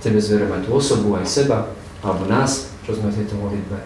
tebe 0.03 0.19
zverujem 0.21 0.53
aj 0.53 0.63
tú 0.67 0.71
osobu, 0.75 1.17
aj 1.17 1.27
seba, 1.29 1.71
alebo 2.03 2.29
nás, 2.29 2.73
čo 2.85 2.93
sme 2.97 3.13
v 3.13 3.19
tejto 3.23 3.39
modlitbe 3.39 3.79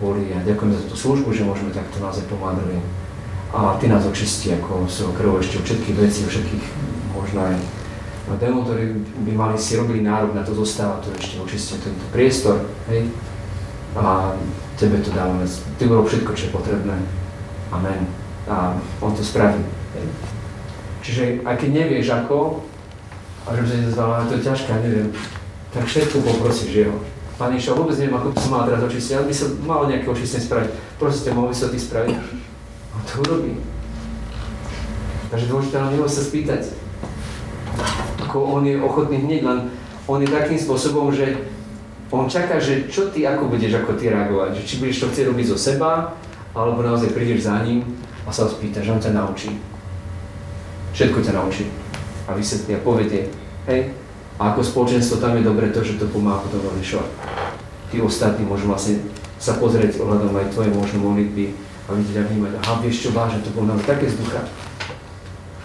boli 0.00 0.32
a 0.32 0.40
ďakujem 0.40 0.72
za 0.72 0.82
tú 0.88 0.96
službu, 0.96 1.28
že 1.36 1.44
môžeme 1.44 1.76
takto 1.76 2.00
naozaj 2.00 2.24
pomáhať. 2.32 2.80
A 3.52 3.76
ty 3.76 3.90
nás 3.90 4.06
očistí 4.06 4.54
ako 4.54 4.88
svojho 4.88 5.12
krvou 5.12 5.36
ešte 5.42 5.60
všetkých 5.60 5.96
vecí, 5.98 6.24
všetkých 6.24 6.64
možno 7.12 7.50
aj 7.50 7.56
démon, 8.38 8.62
ktorí 8.62 8.94
by 9.26 9.32
mali 9.34 9.56
si 9.58 9.74
robili 9.74 10.06
nárok 10.06 10.32
na 10.38 10.46
to 10.46 10.54
zostáva, 10.54 11.02
to 11.02 11.10
ešte 11.18 11.42
očistí 11.42 11.76
tento 11.82 12.06
priestor, 12.14 12.62
hej, 12.88 13.10
a 13.96 14.34
tebe 14.78 15.02
to 15.02 15.10
dávame. 15.10 15.44
Ty 15.78 15.82
urob 15.90 16.06
všetko, 16.06 16.30
čo 16.34 16.46
je 16.46 16.54
potrebné. 16.54 16.96
Amen. 17.74 18.06
A 18.46 18.74
on 19.02 19.12
to 19.14 19.22
spraví. 19.22 19.62
Čiže 21.00 21.42
aj 21.42 21.56
keď 21.58 21.70
nevieš 21.70 22.08
ako, 22.12 22.62
a 23.48 23.56
že 23.56 23.60
by 23.64 23.68
sa 23.68 23.94
zvala, 23.96 24.28
to 24.28 24.36
je 24.36 24.46
ťažké, 24.46 24.72
neviem, 24.84 25.08
tak 25.72 25.84
všetko 25.88 26.22
poprosíš 26.22 26.72
jeho. 26.86 26.96
Pane 27.40 27.56
Išo, 27.56 27.72
vôbec 27.72 27.96
neviem, 27.96 28.20
ako 28.20 28.36
by 28.36 28.38
som 28.38 28.52
mal 28.52 28.68
teraz 28.68 28.84
očistiť, 28.84 29.16
ale 29.16 29.30
by 29.32 29.34
som 29.34 29.48
mal 29.64 29.88
nejaké 29.88 30.06
očistenie 30.12 30.44
spraviť. 30.44 30.70
Prosím, 31.00 31.40
mohli 31.40 31.56
sa 31.56 31.72
ty 31.72 31.80
spraviť? 31.80 32.16
A 32.92 32.96
to 33.08 33.24
urobí. 33.24 33.56
Takže 35.32 35.48
dôležité 35.48 35.76
na 35.80 35.88
neho 35.88 36.04
sa 36.04 36.20
spýtať. 36.20 36.62
Ako 38.28 38.60
on 38.60 38.68
je 38.68 38.76
ochotný 38.76 39.24
hneď, 39.24 39.40
len 39.40 39.58
on 40.04 40.20
je 40.20 40.28
takým 40.28 40.60
spôsobom, 40.60 41.08
že 41.16 41.48
on 42.10 42.26
čaká, 42.26 42.58
že 42.58 42.90
čo 42.90 43.14
ty, 43.14 43.22
ako 43.22 43.46
budeš, 43.46 43.78
ako 43.78 43.94
ty 43.94 44.10
reagovať. 44.10 44.58
Že 44.58 44.66
či 44.66 44.74
budeš 44.82 45.00
to 45.02 45.10
chcieť 45.14 45.26
robiť 45.30 45.46
zo 45.54 45.58
seba, 45.58 46.18
alebo 46.54 46.82
naozaj 46.82 47.14
prídeš 47.14 47.46
za 47.46 47.62
ním 47.62 47.86
a 48.26 48.30
sa 48.34 48.46
ho 48.46 48.50
spýtaš, 48.50 48.90
on 48.90 48.98
ťa 48.98 49.14
naučí. 49.14 49.54
Všetko 50.90 51.22
ťa 51.22 51.32
naučí. 51.38 51.70
A 52.26 52.34
vysvetlí 52.34 52.74
a 52.74 52.80
povedie, 52.82 53.30
hej, 53.70 53.94
a 54.40 54.56
ako 54.56 54.64
spoločenstvo 54.64 55.22
tam 55.22 55.38
je 55.38 55.46
dobre 55.46 55.70
to, 55.70 55.84
že 55.84 56.00
to 56.00 56.10
pomáha 56.10 56.42
potom 56.42 56.64
rozlišovať. 56.64 57.10
Tí 57.94 58.02
ostatní 58.02 58.42
môžu 58.48 58.66
vlastne 58.70 59.04
sa 59.38 59.60
pozrieť 59.60 60.00
ohľadom 60.02 60.34
aj 60.34 60.50
tvoje 60.52 60.70
možno 60.72 61.00
modlitby 61.04 61.54
a 61.86 61.94
vidieť 61.94 62.16
a 62.18 62.26
vnímať, 62.26 62.52
aha, 62.58 62.74
vieš 62.82 63.06
čo, 63.06 63.10
vážne, 63.14 63.44
to 63.44 63.52
bolo 63.54 63.76
také 63.82 64.08
z 64.10 64.18
ducha. 64.18 64.42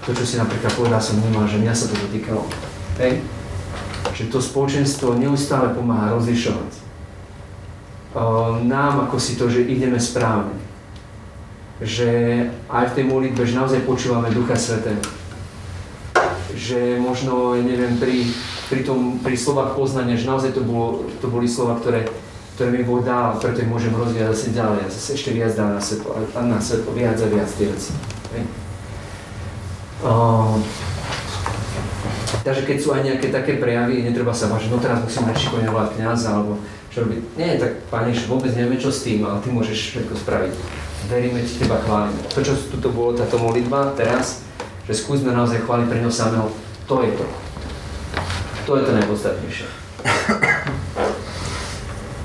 To, 0.06 0.14
čo 0.14 0.22
si 0.22 0.38
napríklad 0.38 0.70
povedal, 0.78 1.02
som 1.02 1.18
vnímal, 1.18 1.50
že 1.50 1.58
mňa 1.58 1.74
sa 1.74 1.90
to 1.90 1.98
dotýkalo. 1.98 2.46
Hej? 3.02 3.26
Že 4.16 4.32
to 4.32 4.40
spoločenstvo 4.40 5.20
neustále 5.20 5.76
pomáha 5.76 6.16
rozlišovať. 6.16 6.72
Nám 8.64 9.12
ako 9.12 9.20
si 9.20 9.36
to, 9.36 9.52
že 9.52 9.68
ideme 9.68 10.00
správne. 10.00 10.56
Že 11.84 12.10
aj 12.72 12.86
v 12.90 12.96
tej 12.96 13.06
modlitbe, 13.12 13.44
že 13.44 13.60
naozaj 13.60 13.84
počúvame 13.84 14.32
Ducha 14.32 14.56
Svetého. 14.56 15.04
Že 16.56 17.04
možno, 17.04 17.60
neviem, 17.60 18.00
pri, 18.00 18.32
pri, 18.72 18.88
tom, 18.88 19.20
pri 19.20 19.36
slovách 19.36 19.76
poznania, 19.76 20.16
že 20.16 20.32
naozaj 20.32 20.56
to, 20.56 20.64
bolo, 20.64 21.12
to 21.20 21.28
boli 21.28 21.52
slova, 21.52 21.76
ktoré, 21.84 22.08
ktoré 22.56 22.72
mi 22.72 22.88
Boh 22.88 23.04
dal, 23.04 23.36
preto 23.44 23.60
ich 23.60 23.68
môžem 23.68 23.92
rozvíjať 23.92 24.32
zase 24.32 24.56
ďalej 24.56 24.80
a 24.80 24.88
zase 24.88 25.10
ešte 25.20 25.36
viac 25.36 25.52
dá 25.52 25.76
na 25.76 25.84
svetlo, 25.84 26.16
a 26.16 26.40
na 26.40 26.60
svetlo, 26.64 26.96
viac 26.96 27.20
a 27.20 27.28
viac 27.28 27.52
tie 27.60 27.68
veci. 27.68 27.92
Uh, 30.00 30.56
takže 32.44 32.66
keď 32.66 32.78
sú 32.82 32.90
aj 32.94 33.02
nejaké 33.06 33.28
také 33.30 33.58
prejavy, 33.58 34.06
netreba 34.06 34.34
sa 34.34 34.50
vážiť, 34.50 34.70
no 34.70 34.82
teraz 34.82 35.02
musím 35.02 35.30
rečiť 35.30 35.50
volať 35.70 35.90
kniaza, 35.98 36.30
alebo 36.36 36.62
čo 36.94 37.04
robiť. 37.04 37.20
Nie, 37.36 37.60
tak 37.60 37.86
Pane 37.92 38.16
vôbec 38.26 38.54
nevieme 38.56 38.80
čo 38.80 38.94
s 38.94 39.04
tým, 39.04 39.26
ale 39.28 39.44
Ty 39.44 39.52
môžeš 39.52 39.78
všetko 39.96 40.14
spraviť. 40.16 40.54
Veríme 41.12 41.44
Ti, 41.44 41.54
Teba 41.62 41.78
chválime. 41.84 42.18
To, 42.34 42.40
čo 42.42 42.54
tu 42.56 42.90
bolo 42.90 43.14
táto 43.14 43.38
modlitba 43.38 43.94
teraz, 43.94 44.42
že 44.86 44.94
skúsme 44.94 45.34
naozaj 45.34 45.66
chváliť 45.66 45.88
pre 45.90 46.00
Neho 46.02 46.14
samého, 46.14 46.50
to 46.86 47.02
je 47.02 47.12
to. 47.18 47.26
To 48.66 48.72
je 48.78 48.84
to 48.86 48.92
najpodstatnejšie. 48.98 49.68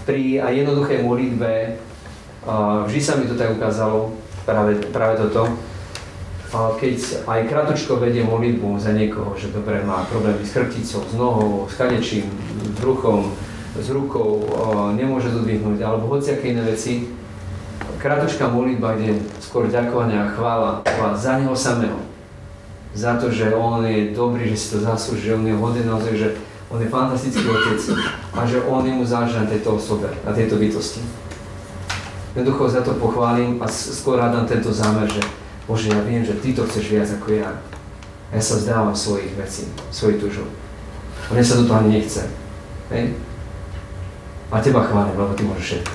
Pri 0.09 0.41
aj 0.41 0.53
jednoduchej 0.57 1.05
modlitbe 1.05 1.77
vždy 2.89 3.01
sa 3.01 3.21
mi 3.21 3.29
to 3.29 3.37
tak 3.37 3.53
ukázalo, 3.53 4.17
práve, 4.49 4.81
práve 4.89 5.21
toto, 5.21 5.53
keď 6.51 7.25
aj 7.31 7.41
kratučko 7.47 8.03
vedie 8.03 8.27
modlitbu 8.27 8.75
za 8.83 8.91
niekoho, 8.91 9.39
že 9.39 9.55
dobre 9.55 9.87
má 9.87 10.03
problémy 10.11 10.43
s 10.43 10.51
chrbticou, 10.51 11.07
s 11.07 11.15
nohou, 11.15 11.71
s 11.71 11.79
kadečím, 11.79 12.27
s 12.59 12.69
bruchom, 12.83 13.31
s 13.79 13.87
rukou, 13.95 14.43
nemôže 14.99 15.31
dodvihnúť, 15.31 15.79
alebo 15.79 16.11
hociaké 16.11 16.51
iné 16.51 16.67
veci, 16.67 17.07
kratučká 18.03 18.51
modlitba, 18.51 18.99
kde 18.99 19.23
skôr 19.39 19.71
ďakovania 19.71 20.27
a 20.27 20.33
chvála, 20.35 20.71
za 21.15 21.39
neho 21.39 21.55
samého. 21.55 22.03
Za 22.99 23.15
to, 23.15 23.31
že 23.31 23.55
on 23.55 23.87
je 23.87 24.11
dobrý, 24.11 24.51
že 24.51 24.59
si 24.59 24.67
to 24.75 24.79
zaslúži, 24.83 25.31
že 25.31 25.39
on 25.39 25.47
je 25.47 25.55
hodný 25.55 25.87
naozaj, 25.87 26.15
že 26.19 26.29
on 26.67 26.83
je 26.83 26.91
fantastický 26.91 27.47
otec 27.47 27.79
a 28.35 28.41
že 28.43 28.59
on 28.67 28.83
mu 28.83 29.07
záleží 29.07 29.39
na 29.39 29.47
tejto 29.47 29.79
osobe, 29.79 30.11
na 30.27 30.35
tejto 30.35 30.59
bytosti. 30.59 30.99
Jednoducho 32.35 32.67
za 32.67 32.83
to 32.83 32.99
pochválim 32.99 33.63
a 33.63 33.71
skôr 33.71 34.19
hádam 34.19 34.47
tento 34.51 34.75
zámer, 34.75 35.07
že 35.07 35.23
Bože, 35.70 35.87
ja 35.94 36.02
viem, 36.02 36.26
že 36.26 36.35
Ty 36.35 36.50
to 36.59 36.66
chceš 36.66 36.90
viac 36.90 37.06
ako 37.14 37.30
ja. 37.30 37.54
Ja 38.35 38.42
sa 38.42 38.59
vzdávam 38.59 38.90
svojich 38.90 39.38
vecí, 39.38 39.70
svojich 39.94 40.18
tužov. 40.18 40.50
A 41.30 41.38
mne 41.38 41.46
sa 41.46 41.62
to 41.62 41.70
ani 41.70 41.94
nechce. 41.94 42.26
Hej? 42.90 43.14
A 44.50 44.59
Teba 44.59 44.83
chválim, 44.83 45.14
lebo 45.14 45.30
Ty 45.30 45.46
môžeš 45.46 45.66
všetko. 45.66 45.94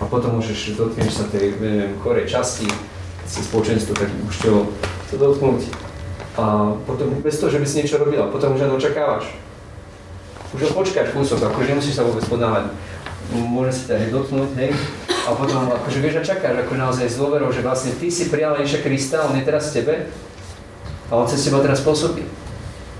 A 0.00 0.02
potom 0.08 0.40
môžeš, 0.40 0.80
dotkneš 0.80 1.12
sa 1.12 1.28
tej, 1.28 1.60
neviem, 1.60 1.92
chorej 2.00 2.24
časti, 2.24 2.64
si 3.28 3.40
spoločenstvo, 3.44 3.92
tak 3.92 4.08
už 4.08 4.36
to, 4.48 4.64
to 5.12 5.14
dotknúť. 5.20 5.68
A 6.40 6.72
potom 6.88 7.20
bez 7.20 7.36
toho, 7.36 7.52
že 7.52 7.60
by 7.60 7.66
si 7.68 7.84
niečo 7.84 8.00
robila, 8.00 8.32
potom 8.32 8.56
už 8.56 8.64
len 8.64 8.72
očakávaš. 8.72 9.28
Už 10.56 10.64
len 10.64 10.72
počkáš 10.72 11.12
kúsok, 11.12 11.52
akože 11.52 11.76
nemusíš 11.76 12.00
sa 12.00 12.08
vôbec 12.08 12.24
podávať. 12.24 12.72
Môže 13.30 13.70
si 13.70 13.82
ťa 13.86 14.10
dotknúť, 14.10 14.50
hej, 14.58 14.74
a 15.22 15.30
potom 15.38 15.70
akože 15.70 16.02
vieš 16.02 16.18
a 16.18 16.26
čakáš 16.34 16.66
ako 16.66 16.74
naozaj 16.74 17.06
s 17.06 17.20
dôverou, 17.20 17.54
že 17.54 17.62
vlastne 17.62 17.94
ty 17.94 18.10
si 18.10 18.26
prijal 18.26 18.58
Ježiša 18.58 18.82
Krista, 18.82 19.22
on 19.30 19.38
je 19.38 19.46
teraz 19.46 19.70
tebe 19.70 20.10
a 21.06 21.12
on 21.14 21.30
cez 21.30 21.46
teba 21.46 21.62
teraz 21.62 21.84
pôsobí. 21.86 22.26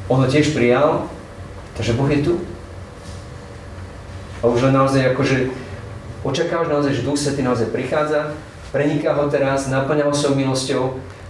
On 0.06 0.22
ho 0.22 0.28
tiež 0.30 0.54
prijal, 0.54 1.10
takže 1.74 1.98
Boh 1.98 2.06
je 2.06 2.22
tu. 2.22 2.34
A 4.42 4.46
už 4.46 4.70
len 4.70 4.74
naozaj 4.78 5.14
akože 5.14 5.50
očakávaš 6.22 6.68
naozaj, 6.70 6.92
že 6.94 7.06
Duch 7.06 7.18
Svetý 7.18 7.42
naozaj 7.42 7.74
prichádza, 7.74 8.34
preniká 8.70 9.18
ho 9.18 9.26
teraz, 9.26 9.66
naplňa 9.66 10.06
ho 10.06 10.14
svojou 10.14 10.38
milosťou, 10.38 10.82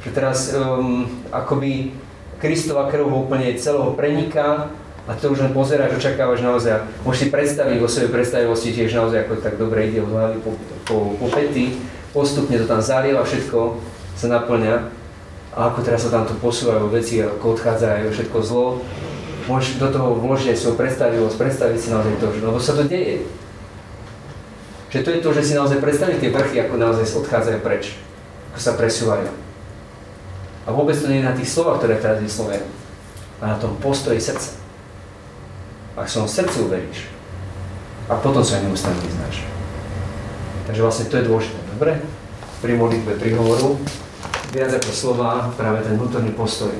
že 0.04 0.10
teraz 0.12 0.52
um, 0.52 1.08
akoby 1.32 1.96
Kristova 2.40 2.88
krv 2.88 3.08
úplne 3.08 3.52
celého 3.56 3.92
preniká 3.96 4.72
a 5.10 5.18
to 5.18 5.34
už 5.34 5.42
len 5.42 5.50
pozeráš, 5.50 5.98
očakávaš 5.98 6.38
naozaj, 6.38 6.86
môžeš 7.02 7.18
si 7.18 7.34
predstaviť 7.34 7.82
vo 7.82 7.90
svojej 7.90 8.14
predstavivosti 8.14 8.70
tiež 8.70 8.94
naozaj, 8.94 9.26
ako 9.26 9.42
tak 9.42 9.58
dobre 9.58 9.90
ide 9.90 10.06
od 10.06 10.14
hlavy 10.14 10.38
po, 10.38 10.54
po, 10.86 10.96
po 11.18 11.26
pety, 11.34 11.82
postupne 12.14 12.54
to 12.54 12.70
tam 12.70 12.78
zalieva, 12.78 13.26
všetko 13.26 13.74
sa 14.14 14.26
naplňa 14.30 14.74
a 15.50 15.58
ako 15.66 15.82
teraz 15.82 16.06
sa 16.06 16.14
tam 16.14 16.30
to 16.30 16.38
posúvajú 16.38 16.86
veci, 16.94 17.18
ako 17.26 17.58
odchádzajú 17.58 18.06
všetko 18.06 18.38
zlo, 18.38 18.78
môžeš 19.50 19.82
do 19.82 19.90
toho 19.90 20.14
vložiť 20.14 20.54
aj 20.54 20.58
svoju 20.62 20.76
predstavivosť, 20.78 21.36
predstaviť 21.42 21.78
si 21.82 21.88
naozaj 21.90 22.14
to, 22.22 22.26
lebo 22.30 22.58
sa 22.62 22.72
to 22.78 22.86
deje. 22.86 23.26
Že 24.94 25.02
to 25.02 25.10
je 25.10 25.20
to, 25.26 25.30
že 25.34 25.42
si 25.42 25.52
naozaj 25.58 25.82
predstaviť 25.82 26.22
tie 26.22 26.30
vrchy, 26.30 26.56
ako 26.62 26.78
naozaj 26.78 27.10
odchádzajú 27.18 27.58
preč, 27.66 27.98
ako 28.54 28.58
sa 28.62 28.78
presúvajú. 28.78 29.26
A 29.26 30.68
vôbec 30.70 30.94
to 30.94 31.10
nie 31.10 31.18
je 31.18 31.26
na 31.26 31.34
tých 31.34 31.50
slovách, 31.50 31.82
ktoré 31.82 31.98
teraz 31.98 32.22
vyslovujem, 32.22 32.62
ale 33.42 33.48
na 33.50 33.58
tom 33.58 33.74
postoji 33.82 34.22
srdca 34.22 34.59
ak 36.00 36.08
som 36.08 36.24
v 36.24 36.32
srdci 36.32 36.64
uveríš. 36.64 37.12
A 38.08 38.16
potom 38.16 38.40
sa 38.40 38.58
neustále 38.64 38.96
vyznáš. 39.04 39.44
Takže 40.64 40.80
vlastne 40.80 41.06
to 41.12 41.20
je 41.20 41.28
dôležité, 41.28 41.60
dobre? 41.76 41.92
Pri 42.64 42.72
modlitbe, 42.74 43.20
pri 43.20 43.36
hovoru, 43.36 43.76
viac 44.50 44.72
ako 44.72 44.90
slova, 44.90 45.52
práve 45.54 45.84
ten 45.84 46.00
vnútorný 46.00 46.32
postoj. 46.32 46.72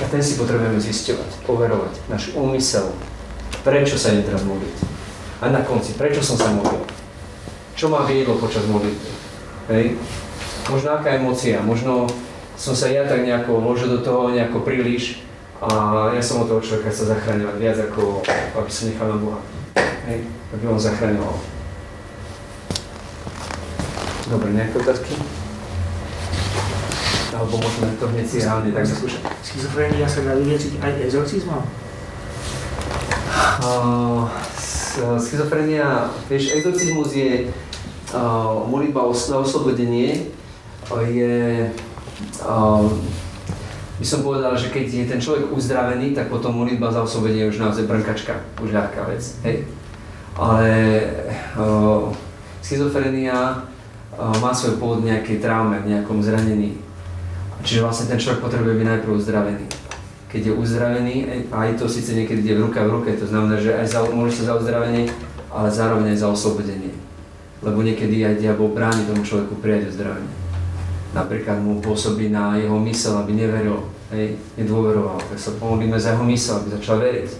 A 0.00 0.04
ten 0.10 0.24
si 0.24 0.34
potrebujeme 0.34 0.80
zisťovať, 0.80 1.46
overovať, 1.46 1.94
náš 2.10 2.34
úmysel, 2.34 2.90
prečo 3.62 3.94
sa 3.94 4.10
idem 4.10 4.26
teraz 4.26 4.42
modliť. 4.42 4.76
A 5.44 5.52
na 5.52 5.62
konci, 5.62 5.94
prečo 5.94 6.24
som 6.24 6.34
sa 6.34 6.50
modlil. 6.50 6.82
Čo 7.78 7.92
ma 7.92 8.02
viedlo 8.08 8.40
počas 8.40 8.66
modlitby. 8.66 9.10
Hej? 9.70 9.84
Možno 10.72 10.96
aká 10.96 11.14
emócia, 11.14 11.60
možno 11.62 12.08
som 12.54 12.72
sa 12.72 12.88
ja 12.88 13.04
tak 13.06 13.26
nejako 13.26 13.60
vložil 13.60 13.90
do 13.90 14.00
toho 14.02 14.30
nejako 14.30 14.62
príliš, 14.62 15.22
a 15.64 16.12
ja 16.12 16.20
som 16.20 16.44
od 16.44 16.48
toho 16.52 16.60
človeka 16.60 16.92
chcel 16.92 17.16
zachraňovať 17.16 17.56
viac 17.56 17.78
ako 17.88 18.20
aby 18.60 18.70
som 18.70 18.84
nechal 18.92 19.08
na 19.08 19.16
Boha. 19.16 19.40
Hej, 20.04 20.28
aby 20.52 20.64
on 20.68 20.76
zachraňoval. 20.76 21.36
Dobre, 24.28 24.48
nejaké 24.52 24.76
otázky? 24.76 25.16
Alebo 27.32 27.54
môžeme 27.60 27.96
to 27.96 28.06
hneď 28.12 28.26
si 28.28 28.36
reálne 28.44 28.70
tak 28.72 28.84
zaskúšať. 28.84 29.22
Schizofrenia 29.40 30.06
sa 30.06 30.20
dá 30.22 30.36
vyliečiť 30.36 30.72
aj 30.84 30.92
exorcizmom? 31.08 31.62
Uh, 33.64 34.28
schizofrenia, 35.18 36.12
vieš, 36.28 36.52
exorcizmus 36.54 37.10
je 37.16 37.48
uh, 38.12 38.64
modlitba 38.68 39.08
na 39.08 39.36
oslobodenie, 39.40 40.28
je 41.08 41.34
uh, 42.44 42.86
by 43.94 44.06
som 44.06 44.26
povedal, 44.26 44.58
že 44.58 44.74
keď 44.74 44.86
je 44.90 45.06
ten 45.06 45.20
človek 45.22 45.54
uzdravený, 45.54 46.18
tak 46.18 46.26
potom 46.26 46.58
modlitba 46.58 46.90
za 46.90 47.06
osobenie 47.06 47.46
je 47.46 47.50
už 47.54 47.62
naozaj 47.62 47.86
brnkačka, 47.86 48.42
už 48.58 48.74
ľahká 48.74 49.06
vec. 49.06 49.22
Hej? 49.46 49.70
Ale 50.34 50.70
schizofrenia 52.58 53.62
má 54.18 54.50
svoj 54.50 54.82
pôvod 54.82 55.06
v 55.06 55.14
nejakej 55.14 55.38
traume, 55.38 55.78
v 55.78 55.94
nejakom 55.94 56.18
zranení. 56.18 56.74
Čiže 57.62 57.86
vlastne 57.86 58.10
ten 58.10 58.18
človek 58.18 58.42
potrebuje 58.42 58.74
byť 58.82 58.86
najprv 58.98 59.14
uzdravený. 59.14 59.66
Keď 60.26 60.42
je 60.42 60.52
uzdravený, 60.58 61.14
aj 61.54 61.78
to 61.78 61.86
síce 61.86 62.10
niekedy 62.10 62.42
ide 62.42 62.58
v 62.58 62.66
ruka 62.66 62.82
v 62.82 62.98
ruke, 62.98 63.10
to 63.14 63.30
znamená, 63.30 63.62
že 63.62 63.78
aj 63.78 63.86
za, 63.86 64.02
môže 64.10 64.42
sa 64.42 64.50
za 64.50 64.54
uzdravenie, 64.58 65.06
ale 65.54 65.70
zároveň 65.70 66.18
aj 66.18 66.18
za 66.18 66.28
oslobodenie. 66.34 66.90
Lebo 67.62 67.86
niekedy 67.86 68.26
aj 68.26 68.42
diabol 68.42 68.74
bráni 68.74 69.06
tomu 69.06 69.22
človeku 69.22 69.62
prijať 69.62 69.94
uzdravenie 69.94 70.43
napríklad 71.14 71.62
mu 71.62 71.78
pôsobí 71.78 72.28
na 72.28 72.58
jeho 72.58 72.74
mysel, 72.82 73.22
aby 73.22 73.32
neveril, 73.38 73.86
hej, 74.10 74.34
nedôveroval, 74.58 75.22
tak 75.30 75.38
sa 75.38 75.54
pomodlíme 75.56 75.94
za 75.94 76.18
jeho 76.18 76.26
mysel, 76.26 76.58
aby 76.60 76.68
začal 76.74 76.98
veriť. 76.98 77.30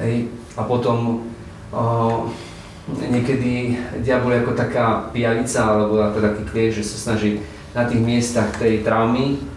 Hej. 0.00 0.14
A 0.56 0.64
potom 0.64 1.28
o, 1.68 1.82
niekedy 2.88 3.76
diabol 4.00 4.32
je 4.32 4.40
ako 4.42 4.52
taká 4.56 5.12
pijavica, 5.12 5.60
alebo 5.68 6.00
ako 6.00 6.18
taký 6.24 6.42
klieš, 6.48 6.72
že 6.80 6.88
sa 6.88 7.12
snaží 7.12 7.44
na 7.76 7.84
tých 7.84 8.00
miestach 8.00 8.48
tej 8.56 8.80
traumy, 8.80 9.52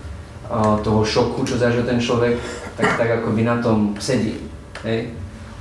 toho 0.86 1.02
šoku, 1.02 1.42
čo 1.42 1.58
zažil 1.58 1.82
ten 1.90 1.98
človek, 1.98 2.38
tak, 2.78 3.02
tak 3.02 3.10
ako 3.22 3.34
by 3.34 3.42
na 3.42 3.58
tom 3.66 3.98
sedí. 3.98 4.38
Hej. 4.86 5.10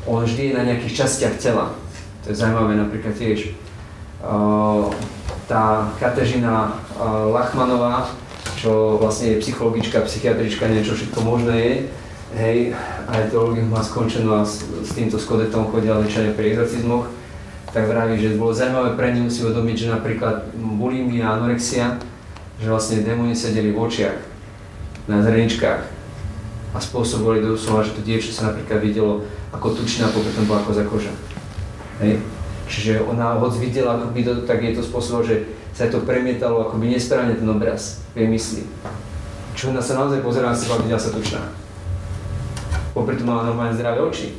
On 0.05 0.21
vždy 0.21 0.53
je 0.53 0.57
na 0.61 0.67
nejakých 0.69 1.05
častiach 1.05 1.41
tela. 1.41 1.73
To 2.25 2.27
je 2.29 2.37
zaujímavé 2.37 2.77
napríklad 2.77 3.17
tiež. 3.17 3.57
Tá 5.45 5.93
Katežina 6.01 6.81
Lachmanová, 7.33 8.09
čo 8.57 8.97
vlastne 8.97 9.37
je 9.37 9.43
psychologička, 9.45 10.09
psychiatrička, 10.09 10.73
niečo 10.73 10.97
všetko 10.97 11.21
možné 11.21 11.55
je, 11.61 11.75
hej, 12.35 12.59
aj 13.07 13.29
teológiu 13.29 13.69
má 13.69 13.85
skončenú 13.85 14.41
a 14.41 14.43
s, 14.43 14.65
s 14.65 14.91
týmto 14.97 15.21
skodetom 15.21 15.69
chodia 15.69 16.01
liečenie 16.01 16.33
pri 16.33 16.57
exorcizmoch, 16.57 17.13
tak 17.75 17.91
vraví, 17.91 18.17
že 18.17 18.39
bolo 18.39 18.55
zaujímavé 18.55 18.97
pre 18.97 19.13
ňu 19.13 19.29
si 19.29 19.45
uvedomiť, 19.45 19.77
že 19.77 19.93
napríklad 19.93 20.55
bulimia 20.57 21.35
anorexia, 21.35 21.99
že 22.63 22.71
vlastne 22.71 23.03
démoni 23.03 23.35
sedeli 23.35 23.75
v 23.75 23.83
očiach, 23.83 24.19
na 25.11 25.21
zreničkách 25.21 25.83
a 26.75 26.79
spôsobovali 26.81 27.45
doslova, 27.45 27.85
že 27.85 27.95
to 27.95 28.03
dievča 28.03 28.33
sa 28.33 28.51
napríklad 28.51 28.81
videlo 28.81 29.27
ako 29.53 29.77
tučná, 29.79 30.09
potom 30.11 30.49
bola 30.49 30.65
ako 30.65 30.73
koža. 30.89 31.13
Hej. 32.01 32.19
Čiže 32.65 33.05
ona 33.05 33.37
hoď 33.37 33.61
videla, 33.61 34.01
ako 34.01 34.13
by 34.17 34.21
to, 34.25 34.33
tak 34.49 34.65
je 34.65 34.77
to 34.77 34.83
spôsobo, 34.83 35.21
že 35.21 35.45
sa 35.75 35.91
to 35.91 36.07
premietalo 36.07 36.71
akoby 36.71 36.95
nesprávne 36.95 37.37
ten 37.37 37.49
obraz 37.51 38.01
v 38.15 38.25
jej 38.25 38.29
mysli. 38.31 38.63
Čo 39.55 39.71
ona 39.71 39.83
sa 39.83 39.99
naozaj 39.99 40.23
pozerala 40.23 40.55
na 40.55 40.59
seba 40.59 40.81
videla 40.81 40.99
sa 40.99 41.15
tučná. 41.15 41.43
Popri 42.95 43.19
tom 43.19 43.27
mala 43.27 43.51
normálne 43.51 43.75
zdravé 43.75 44.01
oči. 44.03 44.39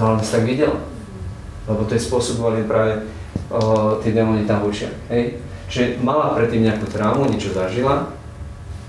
No 0.00 0.12
ale 0.12 0.24
sa 0.24 0.40
tak 0.40 0.48
videla. 0.48 0.80
Lebo 1.68 1.84
to 1.84 1.96
je 1.96 2.04
spôsobovali 2.04 2.64
práve 2.68 3.04
o, 3.48 3.96
tie 4.00 4.12
démoni 4.12 4.44
tam 4.44 4.64
v. 4.64 4.88
Hej. 5.08 5.40
Čiže 5.68 6.00
mala 6.04 6.36
predtým 6.36 6.64
nejakú 6.64 6.88
traumu, 6.92 7.28
niečo 7.28 7.56
zažila, 7.56 8.12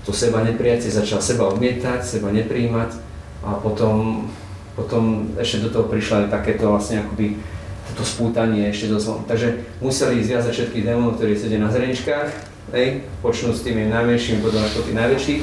to 0.04 0.12
seba 0.12 0.44
neprijatie, 0.44 0.92
začala 0.92 1.18
seba 1.18 1.50
odmietať, 1.50 2.04
seba 2.04 2.30
nepríjmať 2.30 2.94
a 3.42 3.58
potom, 3.58 4.28
potom 4.78 5.34
ešte 5.34 5.66
do 5.66 5.68
toho 5.72 5.90
prišla 5.90 6.28
aj 6.28 6.32
takéto 6.36 6.70
vlastne 6.70 7.02
akoby 7.02 7.42
to 7.96 8.04
spútanie 8.04 8.68
ešte 8.68 8.92
do 8.92 9.00
zlom. 9.00 9.24
Takže 9.24 9.64
museli 9.80 10.20
zviazať 10.20 10.52
všetkých 10.52 10.84
démonov, 10.84 11.16
ktorí 11.16 11.32
sedia 11.32 11.56
na 11.56 11.72
zreničkách, 11.72 12.28
hej, 12.76 13.08
počnú 13.24 13.56
s 13.56 13.64
tými 13.64 13.88
najmenšími, 13.88 14.44
potom 14.44 14.60
až 14.60 14.76
po 14.76 14.84
tých 14.84 15.00
najväčších. 15.00 15.42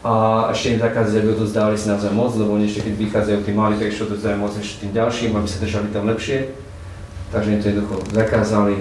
A 0.00 0.12
ešte 0.48 0.76
im 0.76 0.80
zakázať, 0.80 1.14
aby 1.20 1.28
odozdávali 1.36 1.76
si 1.76 1.88
naozaj 1.88 2.12
moc, 2.16 2.32
lebo 2.32 2.56
oni 2.56 2.64
ešte 2.68 2.88
keď 2.88 2.94
vychádzajú 2.96 3.38
tí 3.44 3.52
mali, 3.52 3.76
tak 3.76 3.92
ešte 3.92 4.08
odozdávajú 4.08 4.40
moc 4.40 4.52
ešte 4.56 4.76
tým 4.84 4.92
ďalším, 4.96 5.32
aby 5.36 5.48
sa 5.48 5.58
držali 5.60 5.88
tam 5.92 6.04
lepšie. 6.08 6.38
Takže 7.30 7.48
im 7.52 7.60
to 7.60 7.68
jednoducho 7.68 7.96
zakázali 8.16 8.76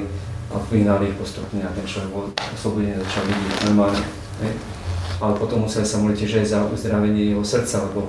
a 0.49 0.55
vyhnali 0.71 1.11
ich 1.11 1.19
postupne 1.19 1.61
a 1.61 1.75
ten 1.75 1.85
človek 1.85 2.09
bol 2.09 2.25
oslobodený, 2.55 2.97
začal 3.03 3.23
vidieť 3.27 3.55
normálne. 3.67 4.03
Hej. 4.41 4.53
Ale 5.19 5.33
potom 5.35 5.67
museli 5.67 5.83
sa 5.83 5.99
modliť 5.99 6.17
tiež 6.23 6.33
aj 6.39 6.47
za 6.47 6.59
uzdravenie 6.71 7.35
jeho 7.35 7.43
srdca, 7.43 7.91
lebo 7.91 8.07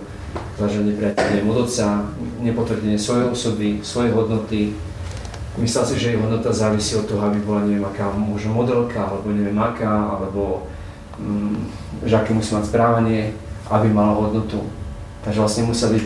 zažil 0.59 0.87
nepriateľne 0.93 1.49
od 1.49 1.59
otca, 1.67 2.05
nepotvrdenie 2.45 3.01
svojej 3.01 3.27
osoby, 3.33 3.69
svojej 3.81 4.13
hodnoty. 4.13 4.77
Myslel 5.59 5.85
si, 5.89 5.95
že 5.99 6.15
jeho 6.15 6.25
hodnota 6.25 6.53
závisí 6.55 6.95
od 6.95 7.11
toho, 7.11 7.27
aby 7.27 7.43
bola 7.43 7.67
neviem 7.67 7.85
aká 7.85 8.13
možno 8.15 8.55
modelka, 8.55 9.03
alebo 9.03 9.33
neviem 9.35 9.57
aká, 9.59 10.17
alebo 10.17 10.69
mm, 11.19 11.57
že 12.07 12.15
aké 12.17 12.31
musí 12.33 12.55
mať 12.55 12.71
správanie, 12.71 13.35
aby 13.67 13.89
mala 13.91 14.15
hodnotu. 14.15 14.63
Takže 15.27 15.41
vlastne 15.43 15.69
museli 15.69 16.01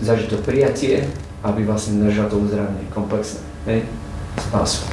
zažiť 0.00 0.28
to 0.32 0.38
prijatie, 0.42 1.06
aby 1.44 1.62
vlastne 1.62 2.02
držal 2.02 2.26
to 2.32 2.40
uzdravenie 2.40 2.88
komplexné. 2.90 3.40
Hej? 3.68 3.78
Spásu. 4.36 4.84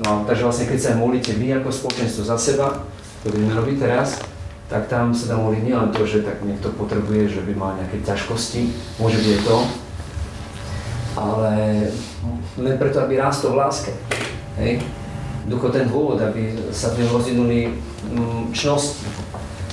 No, 0.00 0.24
takže 0.24 0.46
vlastne 0.46 0.66
keď 0.70 0.78
sa 0.80 0.90
modlíte 0.96 1.36
vy 1.36 1.60
ako 1.60 1.68
spoločenstvo 1.68 2.22
za 2.24 2.38
seba, 2.40 2.86
to 3.20 3.28
budeme 3.28 3.52
robiť 3.52 3.76
teraz, 3.76 4.22
tak 4.70 4.86
tam 4.86 5.10
sa 5.10 5.34
dá 5.34 5.36
modliť 5.36 5.66
nielen 5.66 5.90
to, 5.90 6.06
že 6.06 6.22
tak 6.22 6.46
niekto 6.46 6.70
potrebuje, 6.70 7.34
že 7.34 7.42
by 7.42 7.52
mal 7.58 7.74
nejaké 7.74 8.06
ťažkosti, 8.06 8.70
môže 9.02 9.18
byť 9.18 9.38
to, 9.42 9.56
ale 11.18 11.52
len 12.54 12.78
preto, 12.78 13.02
aby 13.02 13.18
rástol 13.18 13.58
v 13.58 13.66
láske. 13.66 13.92
Hej? 14.62 14.86
Ducho 15.50 15.74
ten 15.74 15.90
dôvod, 15.90 16.22
aby 16.22 16.54
sa 16.70 16.94
v 16.94 17.02
ňom 17.02 17.10
rozvinuli 17.18 17.58
mm, 18.14 18.54
čnosti, 18.54 19.02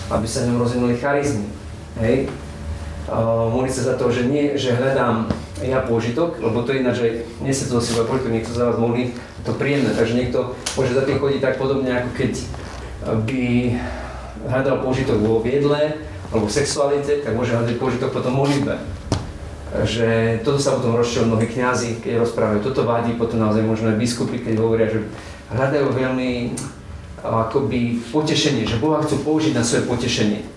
aby 0.09 0.25
sa 0.25 0.41
v 0.41 0.49
ňom 0.49 0.65
rozvinuli 0.65 0.97
charizmy. 0.97 1.45
Hej? 2.01 2.33
Uh, 3.07 3.53
sa 3.69 3.93
za 3.93 3.95
to, 3.95 4.09
že 4.09 4.25
nie, 4.25 4.57
že 4.57 4.75
hľadám 4.75 5.29
ja 5.61 5.85
pôžitok, 5.85 6.41
lebo 6.41 6.65
to 6.65 6.73
je 6.73 6.81
ináč, 6.81 6.95
že 6.99 7.09
nesie 7.39 7.69
to 7.69 7.77
si 7.79 7.93
pôžitok, 7.93 8.33
niekto 8.33 8.51
za 8.51 8.73
vás 8.73 8.81
modlí, 8.81 9.13
to 9.45 9.53
príjemné, 9.55 9.93
takže 9.93 10.17
niekto 10.17 10.57
môže 10.75 10.91
za 10.97 11.05
tým 11.05 11.21
chodiť 11.21 11.39
tak 11.39 11.55
podobne, 11.61 11.87
ako 11.93 12.09
keď 12.17 12.33
by 13.23 13.45
hľadal 14.47 14.81
požitok 14.81 15.19
vo 15.19 15.43
viedle 15.43 15.99
alebo 16.31 16.47
sexualite, 16.47 17.23
tak 17.23 17.35
môže 17.35 17.55
hľadať 17.55 17.75
požitok 17.79 18.11
potom 18.11 18.35
modlitbe. 18.35 18.75
Že 19.83 20.41
toto 20.47 20.59
sa 20.59 20.79
potom 20.79 20.95
rozšiel 20.95 21.27
mnohí 21.27 21.47
kňazi, 21.47 21.99
keď 21.99 22.23
rozprávajú, 22.23 22.63
toto 22.63 22.87
vadí, 22.87 23.15
potom 23.19 23.43
naozaj 23.43 23.63
možno 23.67 23.91
aj 23.91 23.99
biskupy, 23.99 24.39
keď 24.39 24.63
hovoria, 24.63 24.87
že 24.87 25.03
hľadajú 25.51 25.87
veľmi 25.91 26.55
akoby 27.23 27.99
potešenie, 28.11 28.63
že 28.63 28.79
Boha 28.79 29.03
chcú 29.03 29.19
použiť 29.27 29.51
na 29.55 29.63
svoje 29.63 29.83
potešenie. 29.87 30.47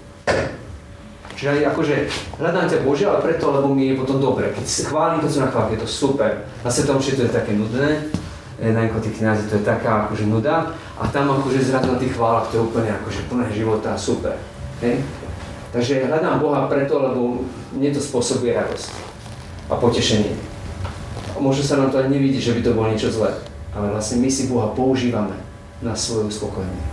Čiže 1.35 1.57
aj 1.57 1.73
akože 1.73 1.95
hľadám 2.37 2.69
ťa 2.69 2.85
Bože, 2.85 3.09
ale 3.09 3.25
preto, 3.25 3.49
lebo 3.49 3.73
mi 3.73 3.89
je 3.89 3.97
potom 3.97 4.21
dobre. 4.21 4.53
Keď 4.53 4.93
chválim, 4.93 5.25
to, 5.25 5.33
čo 5.33 5.41
na 5.41 5.49
chválim, 5.49 5.73
je 5.73 5.83
to 5.83 5.89
super. 5.89 6.45
Na 6.61 6.69
svetom 6.69 7.01
to 7.01 7.25
je 7.25 7.33
také 7.33 7.57
nudné, 7.57 8.13
tí 8.61 9.11
kniazy, 9.17 9.49
to 9.49 9.57
je 9.57 9.65
taká 9.65 10.05
akože 10.07 10.29
nuda 10.29 10.77
a 11.01 11.09
tam 11.09 11.33
akože 11.33 11.65
zrazu 11.65 11.93
na 11.93 11.99
tých 11.99 12.13
chválach 12.13 12.53
to 12.53 12.61
je 12.61 12.67
úplne 12.69 12.93
akože 12.93 13.21
plné 13.33 13.49
života, 13.57 13.97
super. 13.97 14.37
Hej? 14.85 15.01
Takže 15.73 16.05
hľadám 16.05 16.45
Boha 16.45 16.69
preto, 16.69 17.01
lebo 17.01 17.47
mne 17.73 17.91
to 17.95 18.01
spôsobuje 18.03 18.53
radosť 18.53 18.91
a 19.71 19.75
potešenie. 19.81 20.37
A 21.33 21.39
možno 21.41 21.65
sa 21.65 21.81
nám 21.81 21.95
to 21.95 22.03
aj 22.03 22.13
nevidí, 22.13 22.37
že 22.37 22.53
by 22.53 22.61
to 22.61 22.77
bolo 22.77 22.91
niečo 22.93 23.09
zlé, 23.09 23.33
ale 23.73 23.95
vlastne 23.95 24.21
my 24.21 24.29
si 24.29 24.51
Boha 24.51 24.75
používame 24.77 25.39
na 25.81 25.97
svoje 25.97 26.29
uspokojenie. 26.29 26.85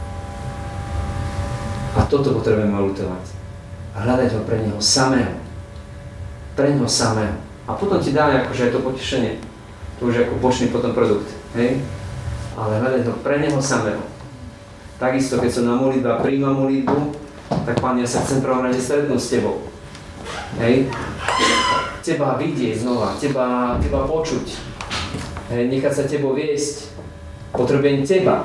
A 1.97 2.05
toto 2.05 2.32
potrebujeme 2.38 2.78
lutovať. 2.78 3.26
A 3.97 4.05
hľadať 4.05 4.30
ho 4.38 4.41
pre 4.45 4.61
Neho 4.61 4.78
samého. 4.78 5.34
Pre 6.53 6.70
Neho 6.70 6.86
samého. 6.86 7.34
A 7.65 7.74
potom 7.74 7.97
ti 7.97 8.13
dá 8.13 8.30
akože 8.45 8.70
aj 8.70 8.72
to 8.78 8.86
potešenie. 8.86 9.34
To 9.97 10.13
už 10.13 10.13
je 10.15 10.24
ako 10.30 10.38
bočný 10.38 10.70
potom 10.70 10.93
produkt. 10.93 11.36
Hej? 11.55 11.79
Ale 12.57 12.81
hľadať 12.81 13.03
ho 13.07 13.13
pre 13.21 13.37
Neho 13.39 13.61
samého. 13.61 14.03
Takisto, 14.97 15.37
keď 15.37 15.51
som 15.53 15.69
na 15.69 15.77
modlitbe 15.77 16.09
a 16.09 16.19
príjma 16.19 16.51
modlitbu, 16.57 16.97
tak 17.69 17.77
Pán, 17.79 18.01
ja 18.01 18.07
sa 18.09 18.25
chcem 18.25 18.41
prvom 18.41 18.65
rade 18.65 18.81
stretnúť 18.81 19.21
s 19.21 19.31
Tebou. 19.31 19.69
Hej? 20.57 20.89
Teba 22.01 22.35
vidieť 22.35 22.81
znova, 22.81 23.13
Teba, 23.21 23.77
teba 23.77 24.09
počuť. 24.09 24.45
Hej? 25.53 25.63
Nechať 25.69 25.93
sa 25.93 26.03
Tebou 26.09 26.33
viesť. 26.33 26.91
Potrebujem 27.53 28.03
Teba. 28.03 28.43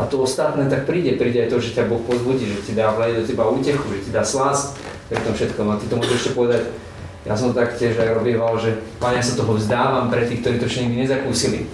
A 0.00 0.08
to 0.10 0.24
ostatné 0.24 0.66
tak 0.66 0.88
príde, 0.88 1.14
príde 1.14 1.46
aj 1.46 1.52
to, 1.52 1.62
že 1.62 1.78
ťa 1.78 1.86
Boh 1.86 2.02
pozbudí, 2.02 2.48
že 2.48 2.64
ti 2.64 2.72
dá 2.74 2.90
vleje 2.90 3.22
do 3.22 3.24
teba 3.28 3.46
útechu, 3.46 3.86
že 3.92 4.08
ti 4.08 4.10
dá 4.10 4.26
slás 4.26 4.74
pri 5.06 5.22
tom 5.22 5.36
všetkom. 5.36 5.68
A 5.68 5.78
ty 5.78 5.86
to 5.86 5.94
môžeš 6.00 6.16
ešte 6.18 6.32
povedať, 6.32 6.74
ja 7.22 7.34
som 7.38 7.54
tak 7.54 7.78
tiež 7.78 7.94
aj 8.02 8.18
robieval, 8.18 8.58
že 8.58 8.82
Pane, 8.98 9.22
ja 9.22 9.24
sa 9.24 9.38
toho 9.38 9.54
vzdávam 9.54 10.10
pre 10.10 10.26
tých, 10.26 10.42
ktorí 10.42 10.58
to 10.58 10.66
ešte 10.66 10.82
nikdy 10.86 11.06
nezakúsili. 11.06 11.70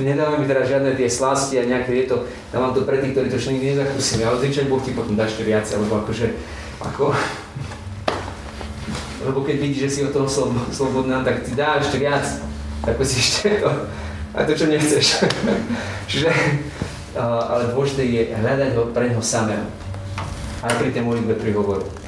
Nedávam 0.00 0.40
mi 0.40 0.48
teraz 0.48 0.64
žiadne 0.64 0.96
tie 0.96 1.12
slasti 1.12 1.60
a 1.60 1.68
nejaké 1.68 1.92
je 1.92 2.04
to, 2.08 2.24
dávam 2.48 2.72
to 2.72 2.88
pre 2.88 3.04
tých, 3.04 3.12
ktorí 3.12 3.28
to 3.28 3.36
ešte 3.36 3.52
nikdy 3.52 3.76
nezakúsili, 3.76 4.24
ale 4.24 4.40
zvyčajne 4.40 4.72
Boh 4.72 4.80
ti 4.80 4.96
potom 4.96 5.12
dá 5.12 5.28
ešte 5.28 5.44
viac, 5.44 5.68
alebo 5.76 6.00
akože, 6.00 6.26
ako, 6.80 7.12
lebo 9.28 9.44
keď 9.44 9.56
vidíš, 9.60 9.80
že 9.84 9.92
si 9.92 10.00
od 10.08 10.16
toho 10.16 10.28
slobodná, 10.72 11.20
tak 11.20 11.44
ti 11.44 11.52
dá 11.52 11.76
ešte 11.76 12.00
viac, 12.00 12.24
ako 12.88 13.04
si 13.04 13.20
ešte 13.20 13.60
to, 13.60 13.68
a 14.32 14.48
to, 14.48 14.56
čo 14.56 14.72
nechceš. 14.72 15.28
Čiže, 16.10 16.32
ale 17.20 17.76
dôležité 17.76 18.02
je 18.08 18.22
hľadať 18.32 18.70
ho 18.80 18.88
pre 18.96 19.12
neho 19.12 19.20
samého. 19.20 19.68
Aj 20.64 20.72
pri 20.80 20.88
tej 20.88 21.04
modlitbe 21.04 21.36
prihovoru. 21.36 21.99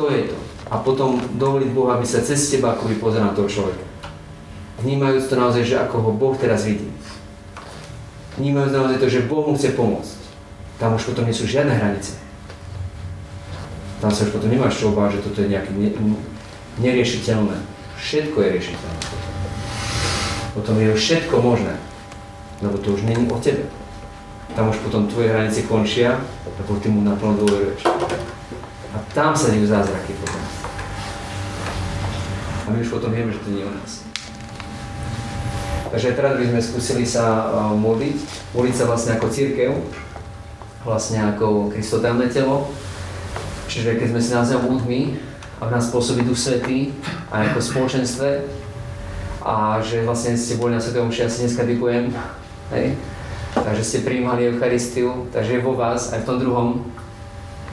To 0.00 0.08
je 0.08 0.32
to. 0.32 0.38
A 0.72 0.80
potom 0.80 1.20
dovoliť 1.36 1.76
Bohu, 1.76 1.92
aby 1.92 2.08
sa 2.08 2.24
cez 2.24 2.40
teba 2.48 2.72
akoby 2.72 2.96
pozeral 2.96 3.36
toho 3.36 3.52
človeka. 3.52 3.84
Vnímajúc 4.80 5.28
to 5.28 5.36
naozaj, 5.36 5.60
že 5.60 5.76
ako 5.76 5.96
ho 6.00 6.10
Boh 6.16 6.32
teraz 6.40 6.64
vidí. 6.64 6.88
Vnímajúc 8.40 8.72
naozaj 8.72 8.96
to, 8.96 9.12
že 9.12 9.28
Boh 9.28 9.44
mu 9.44 9.60
chce 9.60 9.76
pomôcť. 9.76 10.16
Tam 10.80 10.96
už 10.96 11.04
potom 11.04 11.28
nie 11.28 11.36
sú 11.36 11.44
žiadne 11.44 11.76
hranice. 11.76 12.16
Tam 14.00 14.08
sa 14.08 14.24
už 14.24 14.32
potom 14.32 14.48
nemáš 14.48 14.80
čo 14.80 14.88
obávať, 14.88 15.20
že 15.20 15.24
toto 15.28 15.44
je 15.44 15.52
nejaké 15.52 15.68
ne, 15.76 15.92
neriešiteľné. 16.80 17.60
Všetko 18.00 18.40
je 18.40 18.48
riešiteľné. 18.56 19.00
Potom 20.56 20.80
je 20.80 20.96
všetko 20.96 21.36
možné. 21.44 21.76
Lebo 22.64 22.80
to 22.80 22.96
už 22.96 23.04
není 23.04 23.28
o 23.28 23.36
tebe. 23.36 23.68
Tam 24.56 24.72
už 24.72 24.80
potom 24.80 25.04
tvoje 25.12 25.28
hranice 25.28 25.68
končia, 25.68 26.24
lebo 26.56 26.80
ty 26.80 26.88
mu 26.88 27.04
naplno 27.04 27.44
dôveruješ. 27.44 27.84
A 29.10 29.14
tam 29.18 29.34
sa 29.34 29.50
dejú 29.50 29.66
zázraky 29.66 30.14
potom. 30.22 30.38
A 32.62 32.66
my 32.70 32.78
už 32.78 32.94
potom 32.94 33.10
vieme, 33.10 33.34
že 33.34 33.42
to 33.42 33.50
nie 33.50 33.66
je 33.66 33.66
u 33.66 33.74
nás. 33.74 34.06
Takže 35.90 36.14
teraz 36.14 36.38
by 36.38 36.46
sme 36.46 36.60
skúsili 36.62 37.02
sa 37.02 37.50
modliť, 37.74 38.18
modliť 38.54 38.74
sa 38.78 38.86
vlastne 38.86 39.18
ako 39.18 39.26
církev, 39.26 39.74
vlastne 40.86 41.18
ako 41.34 41.74
Kristotelné 41.74 42.30
telo. 42.30 42.70
Čiže 43.66 43.98
keď 43.98 44.14
sme 44.14 44.22
si 44.22 44.30
navzájom 44.30 44.70
ľuďmi 44.70 45.00
a 45.58 45.62
v 45.66 45.72
nás 45.74 45.90
pôsobí 45.90 46.22
Duch 46.22 46.38
Svetý 46.38 46.94
aj 47.34 47.50
ako 47.50 47.58
spoločenstve 47.58 48.46
a 49.42 49.82
že 49.82 50.06
vlastne 50.06 50.38
ste 50.38 50.54
boli 50.54 50.78
na 50.78 50.82
Svetom 50.82 51.10
ja 51.10 51.26
si 51.26 51.42
dneska 51.42 51.66
typujem, 51.66 52.14
hej? 52.70 52.94
takže 53.58 53.82
ste 53.82 54.06
prijímali 54.06 54.46
Eucharistiu, 54.46 55.26
takže 55.34 55.58
je 55.58 55.66
vo 55.66 55.74
vás 55.74 56.14
aj 56.14 56.22
v 56.22 56.28
tom 56.30 56.38
druhom. 56.38 56.68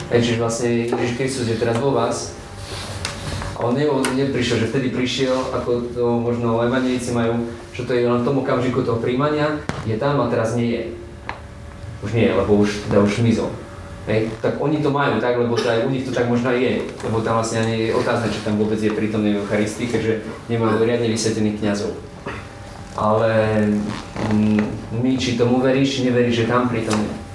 Hej, 0.08 0.20
čiže 0.24 0.40
vlastne 0.40 0.68
Ježiš 0.88 1.20
Kristus 1.20 1.46
je 1.52 1.60
teraz 1.60 1.76
vo 1.76 1.92
vás 1.92 2.32
a 3.58 3.66
on 3.66 3.74
neprišiel, 4.14 4.62
že 4.62 4.70
vtedy 4.70 4.88
prišiel, 4.94 5.34
ako 5.50 5.70
to 5.90 6.04
možno 6.22 6.62
evangelíci 6.62 7.10
majú, 7.10 7.44
že 7.74 7.84
to 7.84 7.92
je 7.92 8.06
len 8.06 8.22
v 8.22 8.26
tom 8.26 8.38
okamžiku 8.38 8.86
toho 8.86 9.02
príjmania, 9.02 9.60
je 9.84 9.98
tam 9.98 10.22
a 10.22 10.30
teraz 10.30 10.54
nie 10.54 10.70
je. 10.72 10.84
Už 12.06 12.14
nie, 12.14 12.30
lebo 12.30 12.56
už, 12.56 12.86
teda 12.86 13.02
už 13.02 13.20
mizol. 13.20 13.50
Hej, 14.08 14.32
tak 14.40 14.56
oni 14.56 14.80
to 14.80 14.88
majú 14.88 15.20
tak, 15.20 15.36
lebo 15.36 15.52
to 15.58 15.68
u 15.68 15.90
nich 15.92 16.08
to 16.08 16.14
tak 16.16 16.24
možno 16.24 16.56
je, 16.56 16.88
lebo 17.04 17.20
tam 17.20 17.44
vlastne 17.44 17.68
ani 17.68 17.92
je 17.92 17.98
otázne, 17.98 18.32
či 18.32 18.40
tam 18.40 18.56
vôbec 18.56 18.80
je 18.80 18.88
prítomný 18.88 19.36
v 19.36 19.44
Eucharistii, 19.44 19.92
keďže 19.92 20.24
nemajú 20.48 20.88
riadne 20.88 21.12
vysvetených 21.12 21.58
kniazov. 21.60 21.92
Ale 22.96 23.28
mm, 24.32 24.64
my, 25.04 25.10
či 25.20 25.36
tomu 25.36 25.60
veríš, 25.60 26.00
či 26.00 26.08
neveríš, 26.08 26.46
že 26.46 26.50
tam 26.50 26.72
prítomný. 26.72 27.27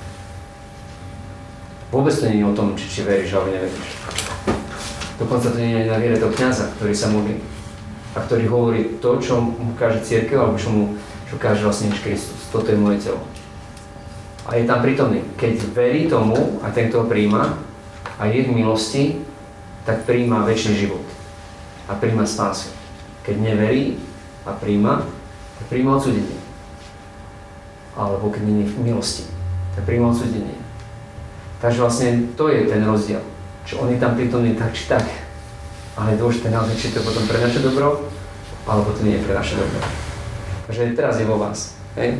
Vôbec 1.94 2.10
to 2.18 2.26
nie 2.26 2.41
je 2.41 2.50
o 2.50 2.58
tom, 2.58 2.74
či, 2.74 2.89
či 2.89 3.06
veríš 3.06 3.38
alebo 3.38 3.54
neveríš. 3.54 3.89
Dokonca 5.22 5.54
to 5.54 5.62
nie 5.62 5.86
je 5.86 5.91
na 5.94 6.02
viere 6.02 6.18
toho 6.18 6.34
kniaza, 6.34 6.74
ktorý 6.74 6.94
sa 6.98 7.14
modlí 7.14 7.38
a 8.14 8.22
ktorý 8.26 8.46
hovorí 8.50 8.82
to, 8.98 9.22
čo 9.22 9.38
mu 9.38 9.78
káže 9.78 10.02
církev, 10.02 10.41
alebo 10.41 10.58
čo 10.58 10.70
mu 10.74 10.98
čo 11.30 11.41
káže 11.41 11.66
vlastne 11.66 11.89
Kristus. 11.89 12.50
Toto 12.54 12.70
je 12.70 12.78
moje 12.78 13.02
telo. 13.02 13.22
A 14.46 14.54
je 14.54 14.70
tam 14.70 14.86
prítomný. 14.86 15.26
Keď 15.34 15.74
verí 15.74 16.06
tomu 16.06 16.62
a 16.62 16.70
ten, 16.70 16.94
kto 16.94 17.06
ho 17.06 17.10
príjma 17.10 17.58
a 18.22 18.30
je 18.30 18.46
v 18.46 18.54
milosti, 18.54 19.22
tak 19.82 20.06
príjma 20.06 20.46
väčší 20.46 20.78
život. 20.78 21.02
A 21.89 21.98
príjma 21.98 22.30
spásu. 22.30 22.70
Keď 23.26 23.36
neverí 23.41 23.98
a 24.46 24.54
príjma, 24.54 25.10
tak 25.58 25.66
príjma 25.74 25.98
odsudenie. 25.98 26.38
Alebo 27.98 28.30
keď 28.30 28.41
nie 28.46 28.62
je 28.62 28.72
v 28.74 28.78
milosti, 28.82 29.26
tak 29.74 29.89
príjma 29.89 30.14
odsudenie. 30.14 30.62
Takže 31.64 31.80
vlastne 31.80 32.36
to 32.36 32.51
je 32.51 32.68
ten 32.68 32.84
rozdiel 32.84 33.24
že 33.66 33.80
on 33.80 33.88
je 33.89 33.99
tam 33.99 34.16
prítomný 34.16 34.55
tak 34.55 34.76
či 34.76 34.88
tak. 34.91 35.07
Ale 35.93 36.14
je 36.14 36.22
dôležité 36.26 36.49
naozaj, 36.49 36.76
či 36.76 36.91
to 36.91 37.05
potom 37.05 37.24
pre 37.30 37.38
naše 37.38 37.61
dobro, 37.61 38.09
alebo 38.66 38.89
to 38.97 39.05
nie 39.05 39.22
je 39.22 39.24
pre 39.24 39.38
naše 39.38 39.55
dobro. 39.55 39.80
Takže 40.68 40.97
teraz 40.97 41.22
je 41.22 41.30
vo 41.30 41.38
vás. 41.38 41.78
Hej? 41.95 42.18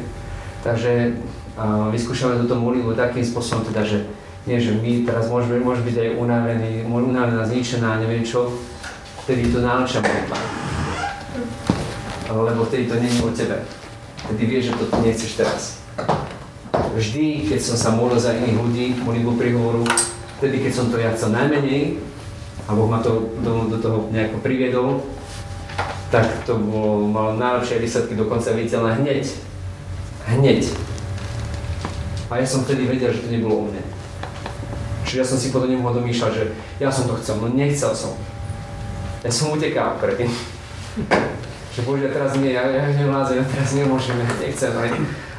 Takže 0.62 1.18
a 1.54 1.90
vyskúšame 1.94 2.42
túto 2.42 2.58
modlitbu 2.58 2.98
takým 2.98 3.22
spôsobom, 3.22 3.62
teda, 3.70 3.86
že 3.86 4.10
nie, 4.50 4.58
že 4.58 4.74
my 4.74 5.06
teraz 5.06 5.30
môžeme, 5.30 5.62
môže 5.62 5.86
byť 5.86 5.96
aj 6.02 6.10
unavení, 6.18 6.82
unavená, 6.90 7.46
zničená, 7.46 8.02
neviem 8.02 8.26
čo, 8.26 8.50
vtedy 9.26 9.54
to 9.54 9.62
najlepšia 9.62 10.02
modlitba. 10.02 10.38
Lebo 12.34 12.62
vtedy 12.66 12.90
to 12.90 12.98
nie 12.98 13.10
je 13.10 13.22
o 13.22 13.30
tebe. 13.30 13.58
Vtedy 14.26 14.44
vieš, 14.50 14.74
že 14.74 14.78
to 14.82 14.86
nechceš 15.06 15.32
teraz. 15.38 15.83
Vždy, 16.94 17.50
keď 17.50 17.60
som 17.60 17.74
sa 17.74 17.90
modlil 17.98 18.22
za 18.22 18.38
iných 18.38 18.58
ľudí, 18.58 18.86
modlitbu 19.02 19.34
prihovoru, 19.34 19.82
vtedy, 20.38 20.62
keď 20.62 20.72
som 20.78 20.86
to 20.94 21.02
ja 21.02 21.10
chcel 21.18 21.34
najmenej, 21.34 21.98
a 22.64 22.72
Boh 22.78 22.86
ma 22.86 23.02
to 23.02 23.34
do, 23.42 23.68
do 23.68 23.78
toho 23.82 24.08
nejako 24.14 24.38
priviedol, 24.40 25.02
tak 26.14 26.46
to 26.46 26.54
bolo, 26.62 27.10
malo 27.10 27.34
najlepšie 27.42 27.82
výsledky, 27.82 28.14
dokonca 28.14 28.54
viditeľné 28.54 29.02
hneď. 29.02 29.24
Hneď. 30.30 30.62
A 32.30 32.38
ja 32.38 32.46
som 32.46 32.62
vtedy 32.62 32.86
vedel, 32.86 33.10
že 33.10 33.26
to 33.26 33.34
nebolo 33.34 33.66
o 33.66 33.68
mne. 33.68 33.82
Čiže 35.10 35.20
ja 35.20 35.26
som 35.26 35.38
si 35.42 35.50
potom 35.50 35.74
nemohol 35.74 35.98
domýšľať, 35.98 36.32
že 36.34 36.44
ja 36.78 36.94
som 36.94 37.10
to 37.10 37.18
chcel, 37.18 37.42
no 37.42 37.50
nechcel 37.50 37.92
som. 37.98 38.14
Ja 39.26 39.34
som 39.34 39.50
utekal 39.50 39.98
predtým. 39.98 40.30
že 41.74 41.82
Bože, 41.82 42.14
teraz 42.14 42.38
nie, 42.38 42.54
ja, 42.54 42.70
ja 42.70 42.86
nevládzem, 42.94 43.42
ja 43.42 43.46
teraz 43.50 43.70
nemôžem, 43.74 44.14
ja 44.22 44.30
nechcem 44.38 44.74
aj. 44.78 44.90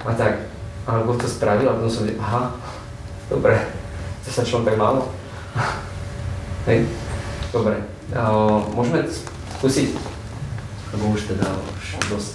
A 0.03 0.11
tak. 0.19 0.54
Ale 0.85 1.05
Boh 1.05 1.17
to 1.17 1.25
spravil 1.25 1.65
a 1.69 1.77
potom 1.81 1.89
som 1.89 2.05
vedel, 2.05 2.21
aha, 2.21 2.53
dobre, 3.33 3.57
to 4.21 4.29
sa 4.29 4.45
tak 4.45 4.77
málo? 4.77 5.09
Hej, 6.69 6.85
dobre. 7.53 7.81
Uh, 8.13 8.61
môžeme 8.77 9.01
skúsiť? 9.09 9.97
Lebo 10.93 11.17
už 11.17 11.33
teda 11.33 11.49
už 11.57 11.85
dosť 12.13 12.35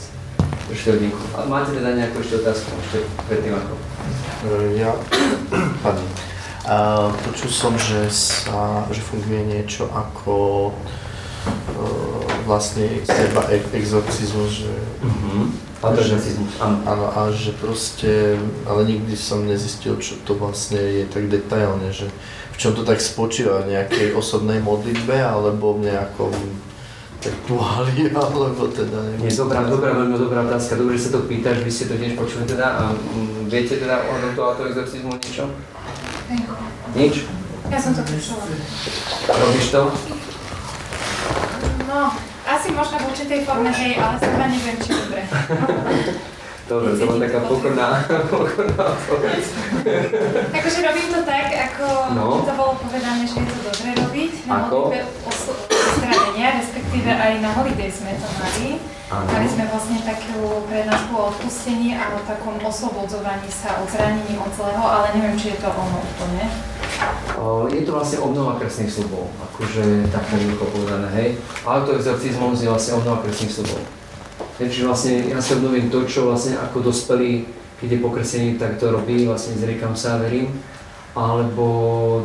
už 0.69 0.79
hodinku. 0.85 1.21
A 1.37 1.45
máte 1.49 1.77
teda 1.77 1.97
nejakú 1.97 2.21
ešte 2.21 2.45
otázku 2.45 2.69
ešte 2.89 3.05
predtým 3.29 3.53
ako? 3.53 3.73
Ja, 4.77 4.93
pani. 5.85 6.05
Uh, 6.65 7.09
počul 7.25 7.49
som, 7.49 7.73
že, 7.77 8.09
sa, 8.09 8.85
že 8.93 9.01
funguje 9.01 9.45
niečo 9.45 9.89
ako 9.89 10.69
uh, 10.69 12.21
vlastne 12.45 13.01
seba 13.05 13.45
exorcizmus, 13.73 14.65
že 14.65 14.73
uh-huh 15.05 15.68
Autorizmus, 15.79 16.59
áno. 16.59 16.77
Áno, 16.83 17.05
a 17.07 17.31
že 17.31 17.55
proste, 17.55 18.35
ale 18.67 18.83
nikdy 18.83 19.15
som 19.15 19.47
nezistil, 19.47 19.95
čo 20.03 20.19
to 20.27 20.35
vlastne 20.35 20.75
je 20.75 21.03
tak 21.07 21.31
detailne, 21.31 21.95
že 21.95 22.11
v 22.51 22.57
čom 22.59 22.75
to 22.75 22.83
tak 22.83 22.99
spočíva, 22.99 23.63
v 23.63 23.71
nejakej 23.79 24.11
osobnej 24.11 24.59
modlitbe, 24.59 25.15
alebo 25.15 25.79
v 25.79 25.87
nejakom 25.87 26.35
rituáli, 27.23 28.11
alebo 28.27 28.67
teda 28.67 29.07
neviem. 29.07 29.31
Nie, 29.31 29.31
dobrá, 29.31 29.63
dobrá, 29.63 29.95
veľmi 29.95 30.19
dobrá 30.19 30.43
otázka, 30.43 30.75
dobre, 30.75 30.99
že 30.99 31.07
sa 31.07 31.11
to 31.15 31.27
pýtaš, 31.31 31.63
vy 31.63 31.71
ste 31.71 31.85
to 31.87 31.95
tiež 31.95 32.19
počuli 32.19 32.43
teda 32.43 32.67
a 32.75 32.83
m, 32.91 33.47
viete 33.47 33.79
teda 33.79 34.03
o 34.03 34.13
tomto 34.19 34.41
autoexorcizmu 34.51 35.15
niečo? 35.15 35.47
Nič? 36.91 37.23
Ja 37.71 37.79
som 37.79 37.95
to 37.95 38.03
počula. 38.03 38.43
Robíš 39.31 39.67
to? 39.71 39.81
No, 41.87 42.01
asi 42.49 42.73
možno 42.73 42.97
v 42.97 43.05
určitej 43.13 43.39
forme, 43.45 43.69
hej, 43.69 44.01
ale 44.01 44.17
sama 44.17 44.49
neviem, 44.49 44.77
či 44.81 44.89
dobre. 44.89 45.21
Dobre, 46.69 46.93
to 46.93 47.09
bola 47.09 47.25
taká 47.25 47.39
pokorná, 47.49 47.87
pokorná. 48.29 48.85
Takže 50.53 50.77
robím 50.85 51.07
to 51.09 51.21
tak, 51.25 51.49
ako 51.49 51.85
no. 52.13 52.45
to 52.45 52.53
bolo 52.53 52.77
povedané, 52.77 53.25
že 53.25 53.41
je 53.41 53.49
to 53.49 53.57
dobre 53.65 53.89
robiť. 53.97 54.33
Na 54.45 54.69
ako? 54.69 54.93
Ostradenia, 55.25 56.61
respektíve 56.61 57.09
aj 57.09 57.41
na 57.41 57.49
holiday 57.57 57.89
sme 57.89 58.13
to 58.21 58.29
mali. 58.37 58.77
Ano. 59.09 59.25
Mali 59.25 59.49
sme 59.49 59.65
vlastne 59.65 59.97
takú 60.05 60.61
prednášku 60.69 61.13
o 61.17 61.33
odpustení 61.33 61.97
a 61.97 62.13
o 62.13 62.21
takom 62.29 62.61
oslobodzovaní 62.61 63.49
sa 63.49 63.81
od 63.81 63.89
zranení 63.89 64.37
od 64.37 64.53
zlého, 64.53 64.85
ale 64.85 65.17
neviem, 65.17 65.33
či 65.41 65.57
je 65.57 65.65
to 65.65 65.73
ono 65.73 65.97
úplne. 65.97 66.45
Je 67.69 67.87
to 67.87 67.95
vlastne 67.95 68.19
obnova 68.19 68.59
kresných 68.59 68.91
slubov, 68.91 69.31
akože 69.39 70.11
tak 70.11 70.27
jednoducho 70.35 70.65
povedané, 70.75 71.07
hej. 71.15 71.29
Autoexorcizmus 71.63 72.59
je 72.59 72.67
vlastne 72.67 72.99
obnova 72.99 73.23
kresných 73.23 73.55
slubov. 73.55 73.79
Takže 74.59 74.83
vlastne 74.83 75.13
ja 75.31 75.39
si 75.39 75.55
obnovím 75.55 75.87
to, 75.87 76.03
čo 76.03 76.27
vlastne 76.27 76.59
ako 76.59 76.91
dospelý, 76.91 77.47
keď 77.79 77.95
je 77.95 78.03
pokresený, 78.03 78.49
tak 78.59 78.75
to 78.75 78.91
robí, 78.91 79.23
vlastne 79.23 79.55
zriekam 79.55 79.95
sa 79.95 80.19
verím. 80.19 80.51
Alebo 81.15 81.65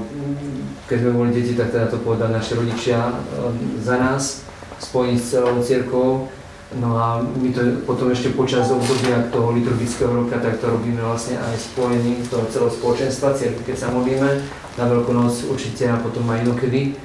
mm, 0.02 0.90
keď 0.90 0.96
sme 0.98 1.10
boli 1.14 1.30
deti, 1.30 1.54
tak 1.54 1.70
teda 1.70 1.86
to 1.86 2.02
povedali 2.02 2.34
naši 2.34 2.58
rodičia 2.58 3.14
ehm, 3.14 3.78
za 3.78 3.94
nás, 3.94 4.42
spojení 4.82 5.14
s 5.14 5.30
celou 5.30 5.62
církou. 5.62 6.26
No 6.74 6.98
a 6.98 7.22
my 7.22 7.54
to 7.54 7.86
potom 7.86 8.10
ešte 8.10 8.34
počas 8.34 8.66
obdobia 8.66 9.30
toho 9.30 9.54
liturgického 9.54 10.10
roka, 10.10 10.42
tak 10.42 10.58
to 10.58 10.66
robíme 10.74 10.98
vlastne 10.98 11.38
aj 11.38 11.54
spojením 11.54 12.26
toho 12.26 12.50
celého 12.50 12.74
spoločenstva, 12.74 13.38
círky, 13.38 13.62
keď 13.62 13.76
sa 13.78 13.88
modlíme 13.94 14.42
na 14.74 14.84
Veľkú 14.90 15.12
noc 15.14 15.34
určite 15.46 15.86
a 15.86 16.00
potom 16.02 16.26
aj 16.30 16.42
inokedy. 16.46 16.98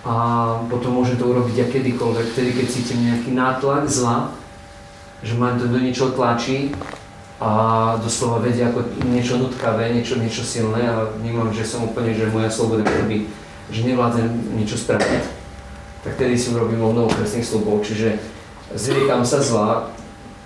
A 0.00 0.14
potom 0.72 0.96
môže 0.96 1.20
to 1.20 1.28
urobiť 1.28 1.60
aj 1.60 1.68
kedykoľvek, 1.76 2.26
vtedy 2.32 2.50
keď 2.56 2.66
cítim 2.72 3.04
nejaký 3.04 3.36
nátlak 3.36 3.84
zla, 3.84 4.32
že 5.20 5.36
ma 5.36 5.52
to 5.60 5.68
do 5.68 5.76
niečo 5.76 6.16
tlačí 6.16 6.72
a 7.36 7.96
doslova 8.00 8.40
vedia 8.40 8.72
ako 8.72 8.96
niečo 9.04 9.36
nutkavé, 9.36 9.92
niečo, 9.92 10.16
niečo 10.16 10.40
silné 10.40 10.88
a 10.88 11.12
vnímam, 11.20 11.52
že 11.52 11.68
som 11.68 11.84
úplne, 11.84 12.16
že 12.16 12.32
moja 12.32 12.48
sloboda 12.48 12.80
by, 12.88 13.28
že 13.68 13.80
nevládzem 13.84 14.56
niečo 14.56 14.80
spraviť. 14.80 15.24
Tak 16.00 16.16
tedy 16.16 16.32
si 16.40 16.48
urobím 16.56 16.80
obnovu 16.80 17.12
kresných 17.12 17.44
slubov, 17.44 17.84
čiže 17.84 18.16
zriekam 18.72 19.20
sa 19.20 19.44
zla, 19.44 19.92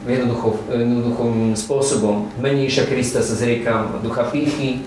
jednoduchým 0.03 1.55
spôsobom. 1.55 2.27
Meníša 2.43 2.91
Krista 2.91 3.23
sa 3.23 3.39
zriekam 3.39 4.03
ducha 4.03 4.27
pýchy, 4.29 4.83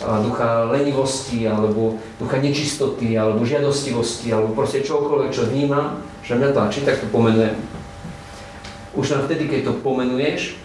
ducha 0.00 0.64
lenivosti, 0.72 1.44
alebo 1.44 2.00
ducha 2.16 2.40
nečistoty, 2.40 3.12
alebo 3.18 3.44
žiadostivosti, 3.44 4.32
alebo 4.32 4.56
proste 4.56 4.80
čokoľvek, 4.80 5.30
čo 5.32 5.48
vnímam, 5.48 6.00
že 6.24 6.40
mňa 6.40 6.56
tlačí, 6.56 6.80
tak 6.84 7.00
to 7.00 7.06
pomenujem. 7.12 7.56
Už 8.96 9.12
len 9.12 9.22
vtedy, 9.28 9.46
keď 9.46 9.70
to 9.70 9.72
pomenuješ, 9.84 10.56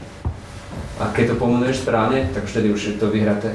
a 0.95 1.11
keď 1.11 1.35
to 1.35 1.41
pomenuješ 1.41 1.83
správne, 1.83 2.31
tak 2.31 2.47
vtedy 2.47 2.71
už 2.71 2.81
je 2.81 2.95
to 2.95 3.11
vyhraté. 3.11 3.51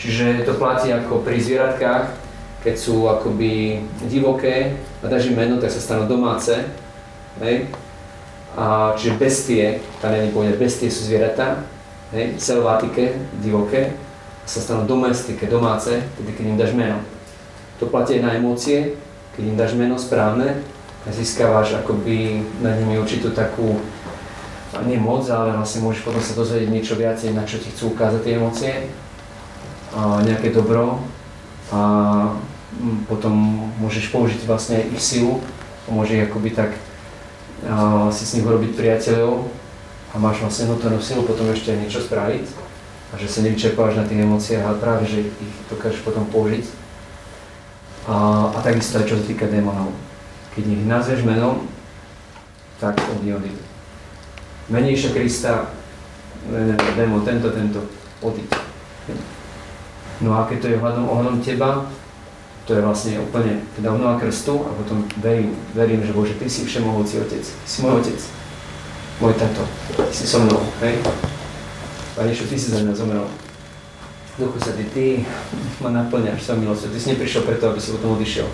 Čiže 0.00 0.48
to 0.48 0.56
platí 0.56 0.88
ako 0.88 1.20
pri 1.20 1.36
zvieratkách, 1.40 2.16
keď 2.64 2.74
sú 2.80 3.04
akoby 3.04 3.84
divoké 4.08 4.80
a 5.04 5.08
dáš 5.12 5.28
im 5.28 5.36
meno, 5.36 5.60
tak 5.60 5.68
sa 5.68 5.84
stanú 5.84 6.08
domáce. 6.08 6.64
Hej? 7.44 7.68
A, 8.56 8.96
čiže 8.96 9.20
bestie, 9.20 9.64
tá 10.00 10.08
není 10.08 10.32
povedať, 10.32 10.56
bestie 10.56 10.88
sú 10.88 11.04
zvieratá, 11.04 11.60
hej, 12.14 12.38
selvatike, 12.40 13.18
divoké, 13.44 13.92
sa 14.44 14.60
stanú 14.60 14.84
domestike, 14.84 15.48
domáce, 15.48 16.04
tedy 16.20 16.30
keď 16.36 16.44
im 16.46 16.58
dáš 16.60 16.72
meno. 16.76 17.00
To 17.80 17.88
platí 17.88 18.20
na 18.20 18.36
emócie, 18.36 18.94
keď 19.36 19.42
im 19.44 19.56
dáš 19.56 19.72
meno 19.74 19.98
správne, 19.98 20.60
získavaš 21.08 21.84
akoby 21.84 22.44
na 22.64 22.72
nimi 22.76 22.96
určitú 22.96 23.32
takú, 23.32 23.80
nie 24.88 24.96
moc, 24.96 25.28
ale 25.28 25.56
vlastne 25.56 25.84
môžeš 25.84 26.02
potom 26.02 26.22
sa 26.22 26.38
dozvedieť 26.38 26.68
niečo 26.70 26.94
viacej, 26.96 27.36
na 27.36 27.44
čo 27.44 27.60
ti 27.60 27.70
chcú 27.72 27.92
ukázať 27.92 28.20
tie 28.24 28.36
emócie, 28.36 28.72
a 29.94 30.18
nejaké 30.26 30.50
dobro 30.50 30.98
a 31.70 31.80
potom 33.06 33.32
môžeš 33.78 34.10
použiť 34.10 34.42
vlastne 34.50 34.82
ich 34.90 34.98
silu, 34.98 35.38
môže 35.86 36.18
akoby 36.18 36.50
tak 36.50 36.74
a 37.64 38.10
si 38.12 38.28
s 38.28 38.34
nich 38.36 38.44
urobiť 38.44 38.76
priateľov 38.76 39.48
a 40.12 40.14
máš 40.20 40.44
vlastne 40.44 40.68
vnútornú 40.68 41.00
silu 41.00 41.24
potom 41.24 41.48
ešte 41.48 41.72
niečo 41.72 42.02
spraviť 42.04 42.63
a 43.14 43.18
že 43.18 43.30
sa 43.30 43.46
nevyčerpávaš 43.46 44.02
na 44.02 44.08
tých 44.10 44.26
emóciách, 44.26 44.66
ale 44.66 44.82
práve, 44.82 45.06
že 45.06 45.22
ich 45.22 45.54
dokážeš 45.70 46.02
potom 46.02 46.26
použiť. 46.34 46.66
A, 48.10 48.50
a 48.50 48.58
takisto 48.58 48.98
aj 48.98 49.06
čo 49.06 49.22
sa 49.22 49.24
týka 49.30 49.46
démonov. 49.46 49.94
Keď 50.58 50.64
ich 50.66 50.82
nazveš 50.82 51.22
menom, 51.22 51.62
tak 52.82 52.98
oni 52.98 53.38
odídu. 53.38 53.62
Menejšia 54.66 55.14
Krista, 55.14 55.70
démon, 56.98 57.22
tento, 57.22 57.54
tento, 57.54 57.86
odíď. 58.18 58.50
No 60.18 60.34
a 60.34 60.50
keď 60.50 60.58
to 60.58 60.66
je 60.74 60.78
ohľadom, 60.82 61.06
ohľadom 61.06 61.38
teba, 61.38 61.86
to 62.66 62.74
je 62.74 62.82
vlastne 62.82 63.22
úplne 63.22 63.62
teda 63.78 63.94
obnova 63.94 64.18
krstu 64.18 64.58
a 64.66 64.74
potom 64.74 65.06
verím, 65.22 65.54
verím, 65.76 66.02
že 66.02 66.16
Bože, 66.16 66.34
Ty 66.34 66.48
si 66.48 66.66
všemohúci 66.66 67.20
Otec, 67.20 67.44
si 67.44 67.78
môj 67.84 68.00
Otec, 68.00 68.20
môj 69.20 69.36
tato, 69.36 69.62
si 70.10 70.24
so 70.24 70.40
mnou, 70.40 70.64
hej? 70.80 70.98
Pane 72.14 72.30
Ty 72.30 72.56
si 72.58 72.70
za 72.70 72.78
mňa 72.78 72.94
zomrel. 72.94 73.26
Duchu 74.38 74.58
sa 74.62 74.70
Ty, 74.70 74.86
Ty 74.94 75.26
ma 75.82 75.90
naplňaš 75.90 76.46
sa 76.46 76.54
milosťou, 76.54 76.94
Ty 76.94 76.98
si 77.02 77.10
neprišiel 77.10 77.42
preto, 77.42 77.70
aby 77.70 77.82
si 77.82 77.90
potom 77.90 78.14
odišiel, 78.14 78.46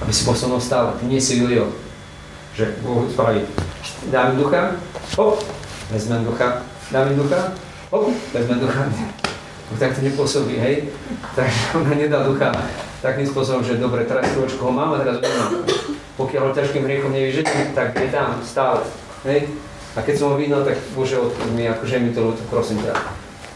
aby 0.00 0.12
si 0.12 0.24
mnou 0.24 0.60
stále, 0.60 0.96
Ty 0.96 1.04
nie 1.04 1.20
si 1.20 1.40
Julio, 1.40 1.72
že 2.56 2.72
Bohu 2.80 3.04
chváli. 3.12 3.44
Dám 4.08 4.36
ducha, 4.36 4.80
hop, 5.16 5.44
vezmem 5.92 6.24
ducha, 6.24 6.64
dám 6.88 7.16
ducha, 7.16 7.52
hop, 7.92 8.08
vezmem 8.32 8.60
ducha. 8.60 8.88
Tak 9.78 9.94
to 9.96 10.00
nepôsobí, 10.02 10.58
hej? 10.58 10.90
Takže 11.36 11.60
ona 11.78 11.94
nedá 11.94 12.24
ducha 12.24 12.52
takým 13.00 13.24
spôsobom, 13.24 13.64
že 13.64 13.80
dobre, 13.80 14.04
teraz 14.04 14.28
chvíľočku 14.28 14.60
ho 14.60 14.72
mám 14.72 14.92
a 14.96 15.00
teraz 15.00 15.20
ho 15.20 15.24
nemám. 15.24 15.52
Pokiaľ 16.20 16.42
ho 16.48 16.56
ťažkým 16.56 16.84
hriechom 16.84 17.12
nevyžetím, 17.12 17.72
tak 17.72 17.96
je 17.96 18.08
tam 18.12 18.36
stále. 18.44 18.84
Hej? 19.24 19.48
A 19.96 20.06
keď 20.06 20.14
som 20.14 20.32
ho 20.32 20.36
videl, 20.38 20.62
tak 20.62 20.78
Bože, 20.94 21.18
odkud 21.18 21.50
mi, 21.50 21.66
akože 21.66 21.98
mi 21.98 22.14
to 22.14 22.30
ľúto, 22.30 22.42
prosím 22.46 22.78
ťa, 22.86 22.94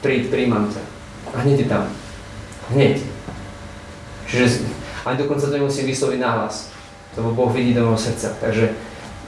príď, 0.02 0.34
príjmam 0.34 0.66
ťa. 0.66 0.82
A 1.30 1.36
hneď 1.46 1.56
je 1.62 1.68
tam. 1.70 1.84
Hneď. 2.74 2.96
Čiže 4.26 4.66
ani 5.06 5.20
dokonca 5.20 5.46
to 5.46 5.54
nemusí 5.54 5.86
vysloviť 5.86 6.18
nahlas, 6.18 6.74
lebo 7.14 7.30
Boh 7.30 7.50
vidí 7.54 7.70
do 7.70 7.86
môjho 7.86 8.10
srdca. 8.10 8.34
Takže 8.42 8.74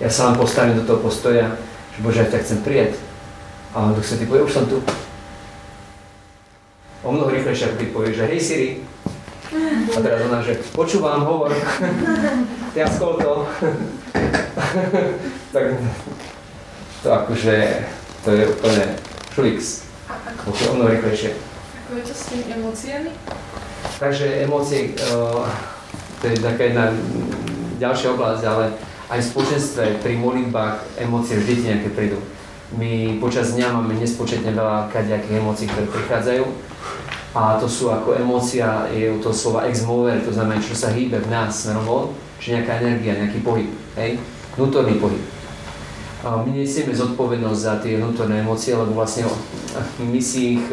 ja 0.02 0.10
sa 0.10 0.32
len 0.32 0.40
postavím 0.40 0.82
do 0.82 0.86
toho 0.88 0.98
postoja, 0.98 1.54
že 1.94 1.98
Bože, 2.02 2.26
ja 2.26 2.32
ťa 2.32 2.42
chcem 2.42 2.58
prijať. 2.66 2.98
A 3.76 3.86
on 3.86 3.94
Duch 3.94 4.08
Svetý 4.08 4.26
povie, 4.26 4.42
už 4.42 4.56
som 4.56 4.66
tu. 4.66 4.82
O 7.06 7.14
mnoho 7.14 7.30
rýchlejšie, 7.30 7.70
ako 7.70 7.76
keď 7.78 7.88
povie, 7.94 8.10
že 8.16 8.26
hej 8.26 8.40
Siri, 8.42 8.70
a 9.94 9.98
teraz 10.02 10.26
ona, 10.26 10.42
že 10.42 10.58
počúvam, 10.74 11.22
hovor, 11.22 11.54
ja 12.78 12.86
to. 12.90 13.46
tak 15.54 15.64
to 17.06 17.14
akože, 17.14 17.86
to 18.26 18.28
je 18.34 18.42
úplne 18.50 18.84
šlix. 19.30 19.86
Pokiaľ 20.42 20.68
ono 20.74 20.84
rýchlejšie. 20.90 21.38
Ako 21.86 21.90
je 21.94 22.02
to 22.02 22.14
s 22.18 22.22
tými 22.26 22.44
emóciami? 22.58 23.10
Takže 24.02 24.26
emócie, 24.42 24.98
uh, 25.14 25.46
to 26.18 26.34
je 26.34 26.42
taká 26.42 26.66
jedna 26.66 26.90
ďalšia 27.78 28.10
oblasť, 28.10 28.42
ale 28.42 28.64
aj 29.06 29.22
v 29.22 29.28
spoločenstve, 29.30 29.84
pri 30.02 30.18
modlitbách 30.18 30.98
emócie 30.98 31.38
vždy 31.38 31.54
nejaké 31.62 31.88
prídu. 31.94 32.18
My 32.74 33.22
počas 33.22 33.54
dňa 33.54 33.70
máme 33.70 33.94
nespočetne 34.02 34.50
veľa 34.50 34.90
kadejakých 34.90 35.38
emócií, 35.38 35.70
ktoré 35.70 35.86
prichádzajú 35.86 36.42
a 37.38 37.54
to 37.62 37.70
sú 37.70 37.94
ako 37.94 38.18
emócia, 38.18 38.90
je 38.90 39.14
to 39.22 39.30
slova 39.30 39.70
ex 39.70 39.86
mover, 39.86 40.18
to 40.26 40.34
znamená, 40.34 40.58
čo 40.58 40.74
sa 40.74 40.90
hýbe 40.90 41.22
v 41.22 41.30
nás 41.30 41.54
smerom 41.54 41.86
von, 41.86 42.06
či 42.42 42.58
nejaká 42.58 42.82
energia, 42.82 43.14
nejaký 43.14 43.46
pohyb, 43.46 43.70
hej? 43.94 44.18
vnútorný 44.58 44.98
pohyb. 44.98 45.35
A 46.26 46.42
my 46.42 46.50
nesieme 46.50 46.90
zodpovednosť 46.90 47.60
za 47.62 47.78
tie 47.78 48.02
vnútorné 48.02 48.42
emócie, 48.42 48.74
lebo 48.74 48.98
vlastne 48.98 49.30
my 50.02 50.18
si 50.18 50.58
ich 50.58 50.66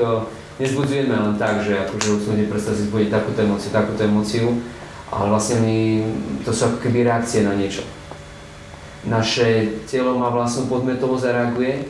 nezbudzujeme 0.57 1.13
len 1.13 1.37
tak, 1.37 1.61
že 1.61 1.77
akože 1.77 2.09
odsúdne 2.17 2.49
predstav 2.49 2.73
si 2.73 2.89
zbudiť 2.89 3.13
takúto 3.13 3.45
emóciu, 3.45 3.69
takúto 3.69 4.01
emóciu, 4.01 4.57
ale 5.13 5.29
vlastne 5.29 5.61
my, 5.61 5.77
to 6.41 6.49
sú 6.49 6.73
ako 6.73 6.77
keby 6.81 7.05
reakcie 7.05 7.45
na 7.45 7.53
niečo. 7.53 7.85
Naše 9.05 9.77
telo 9.85 10.17
má 10.17 10.33
vlastnú 10.33 10.65
podmetovo 10.65 11.21
zareaguje 11.21 11.85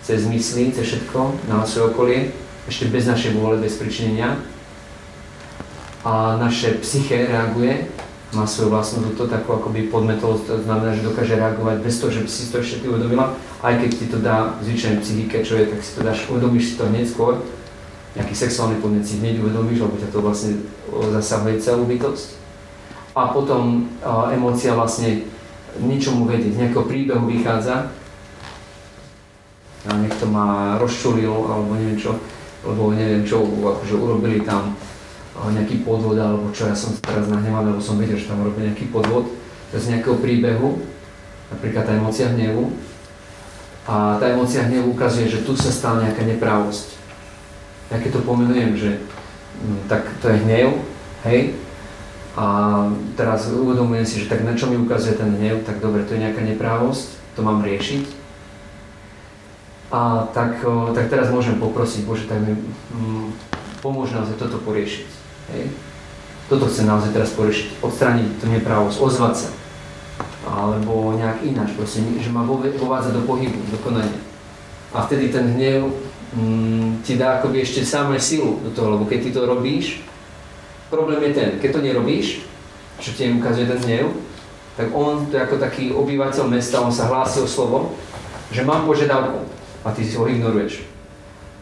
cez 0.00 0.24
mysli, 0.32 0.72
cez 0.72 0.88
všetko, 0.88 1.52
na 1.52 1.68
svoje 1.68 1.92
okolie 1.92 2.18
ešte 2.64 2.88
bez 2.88 3.04
našej 3.04 3.36
vôle, 3.36 3.60
bez 3.60 3.76
pričinenia. 3.76 4.40
A 6.00 6.40
naše 6.40 6.80
psyché 6.80 7.28
reaguje, 7.28 7.92
má 8.36 8.44
svoju 8.44 8.68
vlastnú 8.68 9.08
túto 9.08 9.24
takú 9.24 9.56
akoby 9.56 9.88
podmetolosť, 9.88 10.44
to 10.44 10.56
znamená, 10.68 10.92
že 10.92 11.08
dokáže 11.08 11.40
reagovať 11.40 11.76
bez 11.80 11.96
toho, 11.96 12.12
že 12.12 12.22
by 12.22 12.28
si 12.28 12.44
to 12.52 12.56
ešte 12.60 12.84
uvedomila, 12.84 13.32
aj 13.64 13.74
keď 13.80 13.90
ti 13.96 14.06
to 14.12 14.18
dá 14.20 14.60
v 14.60 14.68
zvyčajnej 14.68 15.00
psychike, 15.00 15.36
čo 15.40 15.56
je, 15.56 15.64
tak 15.72 15.80
si 15.80 15.92
to 15.96 16.00
dáš, 16.04 16.28
uvedomíš 16.28 16.64
si 16.68 16.74
to 16.76 16.84
hneď 16.84 17.08
skôr, 17.08 17.40
nejaký 18.12 18.34
sexuálny 18.36 18.76
podnet 18.84 19.08
si 19.08 19.16
hneď 19.18 19.40
uvedomíš, 19.40 19.80
lebo 19.80 19.96
ťa 19.96 20.08
to 20.12 20.20
vlastne 20.20 20.52
zasahuje 20.92 21.56
celú 21.64 21.88
bytosť. 21.88 22.28
A 23.16 23.32
potom 23.32 23.88
a, 24.04 24.28
emócia 24.36 24.76
vlastne 24.76 25.24
ničomu 25.80 26.28
vedieť, 26.28 26.52
nejakého 26.60 26.84
príbehu 26.84 27.24
vychádza, 27.24 27.88
a 29.86 29.90
niekto 30.02 30.26
ma 30.26 30.76
rozčulil, 30.82 31.30
alebo 31.30 31.78
neviem 31.78 31.96
čo, 31.96 32.18
lebo 32.66 32.90
neviem 32.90 33.22
čo, 33.22 33.46
akože 33.46 33.94
urobili 33.94 34.42
tam 34.42 34.74
nejaký 35.52 35.84
podvod 35.84 36.16
alebo 36.16 36.48
čo, 36.50 36.68
ja 36.68 36.76
som 36.76 36.96
teraz 37.04 37.28
nahnevaný, 37.28 37.76
lebo 37.76 37.82
som 37.82 38.00
vedel, 38.00 38.16
že 38.16 38.28
tam 38.28 38.40
urobili 38.40 38.72
nejaký 38.72 38.88
podvod, 38.88 39.28
z 39.76 39.92
nejakého 39.92 40.16
príbehu, 40.22 40.80
napríklad 41.52 41.84
tá 41.84 41.92
emócia 41.92 42.32
hnevu. 42.32 42.72
A 43.86 44.18
tá 44.18 44.32
emócia 44.32 44.66
hnevu 44.66 44.96
ukazuje, 44.96 45.28
že 45.30 45.44
tu 45.44 45.52
sa 45.54 45.70
stala 45.70 46.02
nejaká 46.08 46.24
neprávosť. 46.24 46.96
Ja 47.92 48.02
keď 48.02 48.18
to 48.18 48.26
pomenujem, 48.26 48.72
že 48.74 48.90
hm, 49.60 49.86
tak 49.86 50.08
to 50.24 50.32
je 50.32 50.42
hnev, 50.42 50.80
hej, 51.28 51.54
a 52.36 52.46
teraz 53.16 53.48
uvedomujem 53.48 54.04
si, 54.04 54.20
že 54.20 54.28
tak 54.28 54.44
na 54.44 54.52
čo 54.52 54.68
mi 54.68 54.76
ukazuje 54.76 55.16
ten 55.16 55.32
hnev, 55.36 55.64
tak 55.64 55.80
dobre, 55.80 56.04
to 56.04 56.18
je 56.18 56.24
nejaká 56.24 56.44
neprávosť, 56.44 57.16
to 57.32 57.40
mám 57.40 57.64
riešiť 57.64 58.26
a 59.90 60.26
tak, 60.34 60.66
tak 60.94 61.06
teraz 61.06 61.30
môžem 61.30 61.62
poprosiť, 61.62 62.02
Bože, 62.02 62.26
tak 62.26 62.42
mi 62.42 62.58
mm, 62.58 63.30
pomôž 63.82 64.10
naozaj 64.10 64.34
toto 64.34 64.58
poriešiť. 64.66 65.25
Hej? 65.54 65.70
Toto 66.46 66.70
chcem 66.70 66.86
naozaj 66.86 67.10
teraz 67.10 67.34
poriešiť, 67.34 67.82
odstrániť 67.82 68.38
tú 68.38 68.46
nepravosť, 68.46 69.02
ozvať 69.02 69.34
sa. 69.34 69.48
Alebo 70.46 71.18
nejak 71.18 71.42
ináč, 71.42 71.74
proste, 71.74 72.06
že 72.22 72.30
ma 72.30 72.46
vovádza 72.46 73.10
do 73.10 73.26
pohybu, 73.26 73.58
do 73.66 73.78
konania. 73.82 74.22
A 74.94 75.02
vtedy 75.02 75.34
ten 75.34 75.58
hnev 75.58 75.90
mm, 76.38 77.02
ti 77.02 77.18
dá 77.18 77.42
akoby 77.42 77.66
ešte 77.66 77.82
samé 77.82 78.22
silu 78.22 78.62
do 78.62 78.70
toho, 78.70 78.94
lebo 78.94 79.04
keď 79.10 79.18
ty 79.26 79.30
to 79.34 79.42
robíš, 79.42 80.06
problém 80.86 81.18
je 81.26 81.32
ten, 81.34 81.50
keď 81.58 81.70
to 81.74 81.80
nerobíš, 81.82 82.26
čo 83.02 83.10
ti 83.10 83.26
ukazuje 83.26 83.66
ten 83.66 83.82
hnev, 83.82 84.14
tak 84.78 84.94
on, 84.94 85.26
to 85.26 85.34
je 85.34 85.42
ako 85.42 85.58
taký 85.58 85.90
obyvateľ 85.90 86.46
mesta, 86.46 86.78
on 86.78 86.94
sa 86.94 87.10
hlási 87.10 87.42
o 87.42 87.48
slovo, 87.50 87.98
že 88.54 88.62
mám 88.62 88.86
požiadavku 88.86 89.42
a 89.82 89.90
ty 89.90 90.06
si 90.06 90.14
ho 90.14 90.30
ignoruješ. 90.30 90.86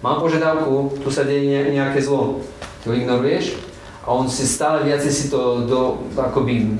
Mám 0.04 0.20
požiadavku, 0.20 1.00
tu 1.00 1.08
sa 1.08 1.24
deje 1.24 1.72
nejaké 1.72 2.04
zlo. 2.04 2.44
Ty 2.84 2.92
ho 2.92 2.94
ignoruješ 3.00 3.73
a 4.04 4.08
on 4.12 4.28
si 4.28 4.44
stále 4.44 4.84
viacej 4.84 5.12
si 5.12 5.26
to 5.32 5.64
do, 5.64 5.80
akoby 6.16 6.76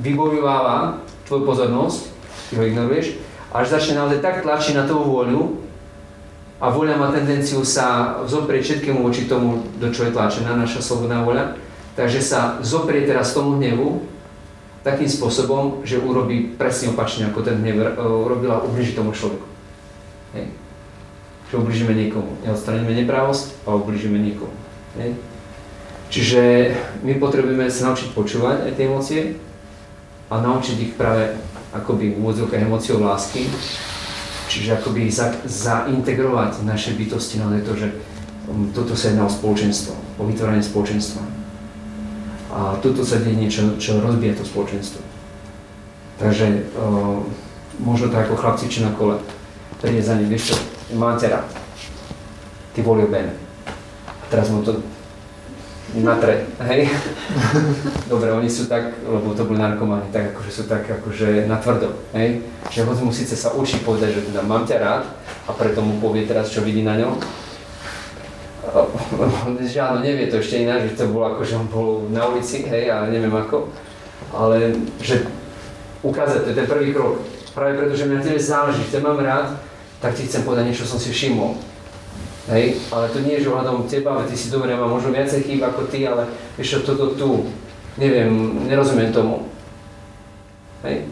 vybojováva 0.00 1.02
tvoju 1.26 1.42
pozornosť, 1.42 2.00
ty 2.50 2.52
ho 2.56 2.64
ignoruješ, 2.64 3.18
až 3.50 3.66
začne 3.74 3.98
naozaj 3.98 4.22
tak 4.22 4.46
tlačiť 4.46 4.78
na 4.78 4.86
tvoju 4.86 5.04
vôľu 5.10 5.42
a 6.62 6.70
vôľa 6.70 6.96
má 6.96 7.08
tendenciu 7.10 7.66
sa 7.66 8.18
zoprieť 8.24 8.62
všetkému 8.78 9.02
voči 9.02 9.26
tomu, 9.26 9.66
do 9.82 9.90
čo 9.90 10.06
je 10.06 10.14
tlačená 10.14 10.54
naša 10.54 10.78
slobodná 10.80 11.26
vôľa. 11.26 11.58
Takže 11.98 12.22
sa 12.22 12.62
zoprie 12.62 13.04
teraz 13.04 13.34
tomu 13.34 13.58
hnevu 13.58 14.06
takým 14.86 15.10
spôsobom, 15.10 15.82
že 15.84 16.00
urobí 16.00 16.54
presne 16.56 16.94
opačne, 16.94 17.28
ako 17.28 17.44
ten 17.44 17.60
hnev 17.60 17.76
e, 17.76 17.84
urobila 18.00 18.64
ubližiť 18.64 18.94
tomu 18.96 19.12
človeku. 19.12 19.44
Hej 20.38 20.60
že 21.50 21.58
ubližíme 21.58 21.90
niekomu. 21.90 22.30
Neodstraníme 22.46 22.94
nepravosť 23.02 23.66
a 23.66 23.74
ubližíme 23.74 24.14
niekomu. 24.22 24.54
Nie? 24.94 25.18
Čiže 26.10 26.74
my 27.06 27.22
potrebujeme 27.22 27.70
sa 27.70 27.94
naučiť 27.94 28.10
počúvať 28.12 28.66
aj 28.66 28.72
tie 28.74 28.86
emócie 28.90 29.22
a 30.26 30.42
naučiť 30.42 30.76
ich 30.82 30.92
práve 30.98 31.38
akoby 31.70 32.14
v 32.14 32.18
úvodzovkách 32.18 32.66
emóciou 32.66 32.98
lásky 32.98 33.46
Čiže 34.50 34.82
akoby 34.82 35.06
za, 35.06 35.30
zaintegrovať 35.46 36.66
naše 36.66 36.98
bytosti 36.98 37.38
na 37.38 37.54
to, 37.62 37.78
že 37.78 37.94
um, 38.50 38.66
toto 38.74 38.98
sa 38.98 39.14
jedná 39.14 39.22
o 39.22 39.30
spoločenstvo, 39.30 39.94
o 40.18 40.26
vytvorenie 40.26 40.58
spoločenstva. 40.58 41.22
A 42.50 42.74
toto 42.82 43.06
sa 43.06 43.22
deje 43.22 43.38
niečo, 43.38 43.78
čo 43.78 44.02
rozbije 44.02 44.34
to 44.34 44.42
spoločenstvo. 44.42 44.98
Takže 46.18 46.66
uh, 46.74 47.22
možno 47.78 48.10
to 48.10 48.18
ako 48.18 48.34
chlapci 48.34 48.66
na 48.82 48.90
kole. 48.98 49.22
Príde 49.78 50.02
za 50.02 50.18
ním, 50.18 50.26
vieš 50.26 50.50
čo, 50.50 50.54
mám 50.98 51.14
ťa 51.14 51.30
rád. 51.30 51.46
Ty 52.74 52.82
volil 52.82 53.06
bene. 53.06 53.30
A 54.10 54.24
teraz 54.34 54.50
mu 54.50 54.66
to 54.66 54.82
natre, 55.98 56.46
hej? 56.70 56.86
Dobre, 58.06 58.30
oni 58.30 58.46
sú 58.46 58.70
tak, 58.70 58.94
lebo 59.02 59.34
to 59.34 59.42
boli 59.42 59.58
narkomani, 59.58 60.06
tak 60.14 60.30
akože 60.34 60.50
sú 60.50 60.62
tak 60.70 60.86
akože 60.86 61.50
natvrdo, 61.50 61.90
hej? 62.14 62.46
Že 62.70 62.86
hoď 62.86 62.98
mu 63.02 63.10
síce 63.10 63.34
sa 63.34 63.50
učí 63.58 63.82
povedať, 63.82 64.14
že 64.14 64.30
teda 64.30 64.46
mám 64.46 64.62
ťa 64.62 64.76
rád 64.78 65.02
a 65.46 65.50
preto 65.50 65.82
mu 65.82 65.98
povie 65.98 66.30
teraz, 66.30 66.54
čo 66.54 66.62
vidí 66.62 66.86
na 66.86 66.94
ňom. 66.94 67.18
Že 69.66 69.78
áno, 69.82 69.98
nevie 69.98 70.30
to 70.30 70.38
ešte 70.38 70.62
ináč, 70.62 70.94
že 70.94 71.02
to 71.02 71.10
bolo 71.10 71.34
ako, 71.34 71.42
že 71.42 71.58
on 71.58 71.66
bol 71.66 72.06
na 72.12 72.22
ulici, 72.30 72.62
hej, 72.62 72.86
a 72.86 73.10
neviem 73.10 73.32
ako. 73.34 73.66
Ale 74.30 74.70
že 75.02 75.26
ukázať, 76.06 76.46
to 76.46 76.50
je 76.54 76.58
ten 76.60 76.68
prvý 76.70 76.94
krok. 76.94 77.18
Práve 77.50 77.74
preto, 77.82 77.98
že 77.98 78.06
mňa 78.06 78.22
tebe 78.22 78.38
záleží, 78.38 78.86
ťa 78.86 79.02
mám 79.02 79.18
rád, 79.18 79.58
tak 79.98 80.14
ti 80.14 80.28
chcem 80.28 80.46
povedať 80.46 80.70
niečo, 80.70 80.86
som 80.86 81.02
si 81.02 81.10
všimol. 81.10 81.58
Hej, 82.50 82.82
ale 82.90 83.06
to 83.14 83.22
nie 83.22 83.38
je, 83.38 83.46
že 83.46 83.52
ohľadom 83.54 83.86
teba, 83.86 84.18
ale 84.18 84.26
ty 84.26 84.34
si 84.34 84.50
dobre, 84.50 84.74
má 84.74 84.90
možno 84.90 85.14
viacej 85.14 85.46
chýb 85.46 85.62
ako 85.62 85.86
ty, 85.86 86.02
ale 86.02 86.26
vieš 86.58 86.82
toto 86.82 87.14
tu, 87.14 87.46
neviem, 87.94 88.66
nerozumiem 88.66 89.14
tomu. 89.14 89.46
Hej. 90.82 91.06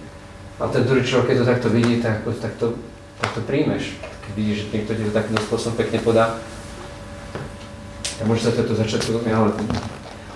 A 0.59 0.67
ten 0.67 0.83
druhý 0.83 1.07
človek, 1.07 1.31
keď 1.31 1.37
to 1.39 1.51
takto 1.55 1.69
vidí, 1.71 2.03
tak, 2.03 2.27
tak, 2.43 2.59
to, 2.59 2.75
tak 3.23 3.31
to 3.39 3.41
príjmeš. 3.47 3.95
Keď 4.03 4.33
vidíš, 4.35 4.57
že 4.59 4.71
niekto 4.75 4.93
ti 4.99 5.03
to 5.07 5.15
takýmto 5.15 5.43
spôsobom 5.47 5.79
pekne 5.79 6.03
podá, 6.03 6.43
a 8.19 8.23
môže 8.27 8.43
sa 8.43 8.51
toto 8.51 8.75
podobne, 8.75 9.31
ale, 9.31 9.55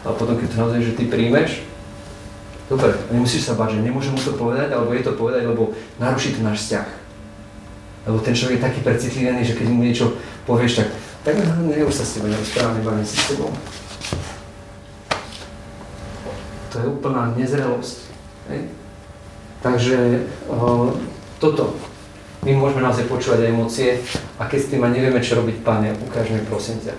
ale 0.06 0.14
potom, 0.14 0.38
keď 0.38 0.54
to 0.54 0.60
naozaj, 0.62 0.80
že 0.86 0.94
ty 0.94 1.10
príjmeš, 1.10 1.66
dobre, 2.70 2.94
nemusíš 3.10 3.50
sa 3.50 3.58
báť, 3.58 3.74
že 3.74 3.82
nemôžem 3.82 4.14
mu 4.14 4.22
to 4.22 4.38
povedať, 4.38 4.70
alebo 4.70 4.94
je 4.94 5.02
to 5.02 5.18
povedať, 5.18 5.50
lebo 5.50 5.74
naruší 5.98 6.38
to 6.38 6.46
náš 6.46 6.62
vzťah. 6.62 6.88
Lebo 8.06 8.18
ten 8.22 8.34
človek 8.34 8.58
je 8.58 8.66
taký 8.70 8.80
precitlivený, 8.86 9.42
že 9.42 9.58
keď 9.58 9.66
mu 9.66 9.82
niečo 9.82 10.14
povieš, 10.46 10.82
tak, 10.82 10.88
tak 11.24 11.34
ne, 11.38 11.84
už 11.84 11.94
sa 11.94 12.04
s 12.04 12.18
tebou 12.18 12.28
nerozprávam, 12.28 12.78
nebavím 12.78 13.06
si 13.06 13.16
s 13.16 13.28
tebou. 13.34 13.50
To 16.72 16.74
je 16.80 16.86
úplná 16.88 17.36
nezrelosť. 17.36 17.98
Hej? 18.48 18.60
Takže 19.60 20.26
o, 20.48 20.90
toto. 21.36 21.76
My 22.42 22.58
môžeme 22.58 22.82
naozaj 22.82 23.06
počúvať 23.06 23.46
aj 23.46 23.52
emócie 23.54 23.90
a 24.34 24.50
keď 24.50 24.58
s 24.58 24.70
tým 24.74 24.82
nevieme, 24.82 25.22
čo 25.22 25.38
robiť, 25.38 25.62
Pane, 25.62 25.94
ukáž 26.02 26.34
mi 26.34 26.42
prosím 26.42 26.82
ťa. 26.82 26.96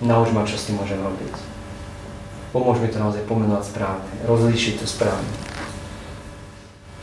Nauč 0.00 0.32
ma, 0.32 0.48
čo 0.48 0.56
s 0.56 0.72
tým 0.72 0.80
môžem 0.80 0.96
robiť. 0.96 1.36
Pomôž 2.56 2.80
mi 2.80 2.88
to 2.88 2.96
naozaj 2.96 3.20
pomenovať 3.28 3.68
správne, 3.68 4.12
rozlíšiť 4.24 4.80
to 4.80 4.86
správne. 4.88 5.28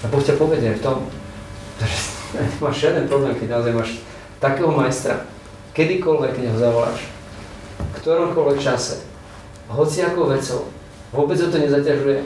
A 0.01 0.09
Boh 0.09 0.23
ťa 0.25 0.41
povedie 0.41 0.73
v 0.73 0.82
tom, 0.82 1.05
že 1.86 2.41
máš 2.57 2.82
žiaden 2.82 3.05
problém, 3.05 3.38
keď 3.38 3.61
naozaj 3.61 3.73
máš 3.78 3.91
takého 4.41 4.73
majstra, 4.73 5.30
kedykoľvek, 5.78 6.32
keď 6.34 6.45
ho 6.49 6.57
zavoláš, 6.57 6.99
v 7.78 7.93
ktoromkoľvek 8.01 8.57
čase, 8.57 9.05
hociakou 9.69 10.25
vecou, 10.25 10.73
vôbec 11.13 11.38
ho 11.38 11.47
to 11.53 11.61
nezaťažuje 11.61 12.25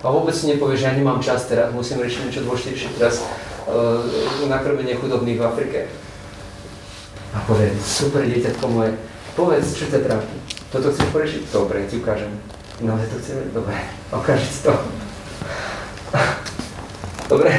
a 0.00 0.06
vôbec 0.06 0.30
si 0.30 0.46
nevie, 0.46 0.78
že 0.78 0.86
ja 0.86 0.94
nemám 0.94 1.18
čas 1.18 1.50
teraz, 1.50 1.74
musím 1.74 1.98
riešiť 2.06 2.30
niečo 2.30 2.46
dôležitejšie 2.46 2.94
teraz, 2.94 3.26
uh, 3.66 3.98
nakrmenie 4.46 4.94
chudobných 4.94 5.42
v 5.42 5.46
Afrike. 5.50 5.80
A 7.34 7.42
povie, 7.42 7.74
super 7.82 8.22
dieťatko 8.22 8.64
moje, 8.70 8.94
povedz, 9.34 9.74
čo 9.74 9.90
ťa 9.90 10.06
trápi. 10.06 10.36
Toto 10.70 10.94
chceš 10.94 11.10
poriešiť? 11.10 11.42
Dobre, 11.50 11.90
ti 11.90 11.98
ukážem. 11.98 12.30
No, 12.86 12.94
ja 12.94 13.06
to 13.10 13.18
chcem, 13.18 13.50
dobre, 13.50 13.74
ukážem 14.14 14.54
to. 14.62 14.72
Dobre. 17.26 17.50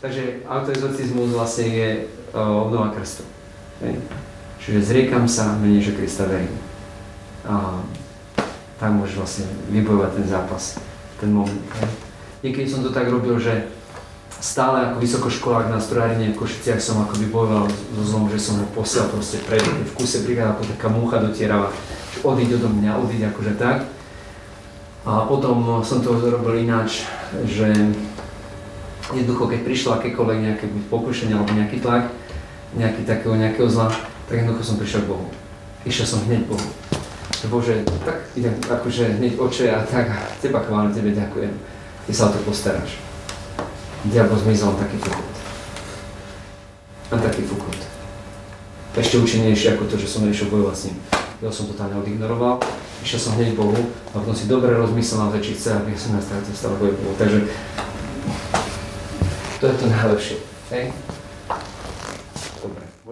Takže 0.00 0.40
autoexorcizmus 0.48 1.36
vlastne 1.36 1.66
je 1.68 1.88
uh, 2.32 2.64
obnova 2.64 2.96
krstu. 2.96 3.28
Čiže 4.62 4.78
zriekam 4.78 5.26
sa, 5.26 5.58
menej, 5.58 5.90
že 5.90 5.96
Krista 5.98 6.30
verím. 6.30 6.54
A 7.42 7.82
tak 8.78 8.94
môžeš 8.94 9.16
vlastne 9.18 9.44
vybojovať 9.74 10.10
ten 10.22 10.26
zápas, 10.26 10.62
ten 11.18 11.30
moment. 11.34 11.62
Niekedy 12.42 12.66
som 12.66 12.82
to 12.82 12.94
tak 12.94 13.10
robil, 13.10 13.38
že 13.38 13.70
stále 14.42 14.90
ako 14.90 14.98
vysokoškolák 14.98 15.70
na 15.70 15.78
strojárine 15.78 16.34
v 16.34 16.40
Košiciach 16.42 16.82
som 16.82 16.98
akoby 17.06 17.30
bojoval 17.30 17.70
so 17.70 18.02
zlom, 18.02 18.26
že 18.26 18.42
som 18.42 18.58
ho 18.58 18.66
posiel 18.74 19.06
proste 19.06 19.38
pred, 19.46 19.62
v 19.62 19.92
kuse 19.94 20.26
brigáda 20.26 20.58
ako 20.58 20.66
taká 20.74 20.90
múcha 20.90 21.22
dotierava, 21.22 21.70
že 22.10 22.26
odíď 22.26 22.58
odo 22.58 22.74
mňa, 22.74 22.98
odíď 22.98 23.30
akože 23.30 23.54
tak. 23.54 23.86
A 25.06 25.26
potom 25.30 25.82
som 25.86 26.02
to 26.02 26.18
robil 26.18 26.58
ináč, 26.58 27.06
že 27.46 27.70
jednoducho, 29.14 29.46
keď 29.46 29.60
prišlo 29.62 29.90
akékoľvek 29.98 30.38
nejaké 30.42 30.66
pokušenie 30.90 31.38
alebo 31.38 31.54
nejaký 31.54 31.78
tlak, 31.78 32.10
nejaký 32.76 33.04
takého 33.04 33.36
nejakého 33.36 33.68
zla, 33.68 33.92
tak 34.28 34.40
jednoducho 34.40 34.64
som 34.64 34.76
prišiel 34.80 35.04
k 35.04 35.10
Bohu. 35.12 35.26
Išiel 35.84 36.06
som 36.06 36.24
hneď 36.24 36.48
Bohu. 36.48 36.68
Bože, 37.50 37.82
tak 38.06 38.22
idem 38.38 38.54
akože 38.70 39.18
hneď 39.18 39.34
oče 39.34 39.66
a 39.74 39.82
tak, 39.82 40.06
teba 40.38 40.62
chválim, 40.62 40.94
tebe 40.94 41.10
ďakujem. 41.10 41.50
Ty 42.06 42.12
sa 42.14 42.30
o 42.30 42.32
to 42.32 42.38
postaráš. 42.46 43.02
Diabol 44.06 44.38
zmizol 44.38 44.78
taký 44.78 44.98
fukot. 45.02 45.34
Na 47.10 47.18
taký 47.18 47.42
fukot. 47.42 47.78
Ešte 48.94 49.18
účinnejšie 49.18 49.74
ako 49.74 49.90
to, 49.90 49.98
že 49.98 50.06
som 50.06 50.22
nešiel 50.22 50.54
bojovať 50.54 50.76
s 50.76 50.84
ním. 50.90 50.96
Ja 51.42 51.50
som 51.50 51.66
to 51.66 51.74
tam 51.74 51.90
odignoroval, 51.98 52.62
išiel 53.02 53.18
som 53.18 53.34
hneď 53.34 53.58
Bohu 53.58 53.74
a 54.14 54.22
potom 54.22 54.30
si 54.30 54.46
dobre 54.46 54.70
rozmyslel 54.78 55.26
na 55.26 55.42
či 55.42 55.58
chce, 55.58 55.74
aby 55.74 55.98
som 55.98 56.14
nastavil 56.14 56.46
to 56.46 56.54
stále 56.54 56.78
Bohu. 56.78 57.14
Takže 57.18 57.50
to 59.58 59.64
je 59.66 59.74
to 59.74 59.86
najlepšie. 59.90 60.36
Hej? 60.70 60.94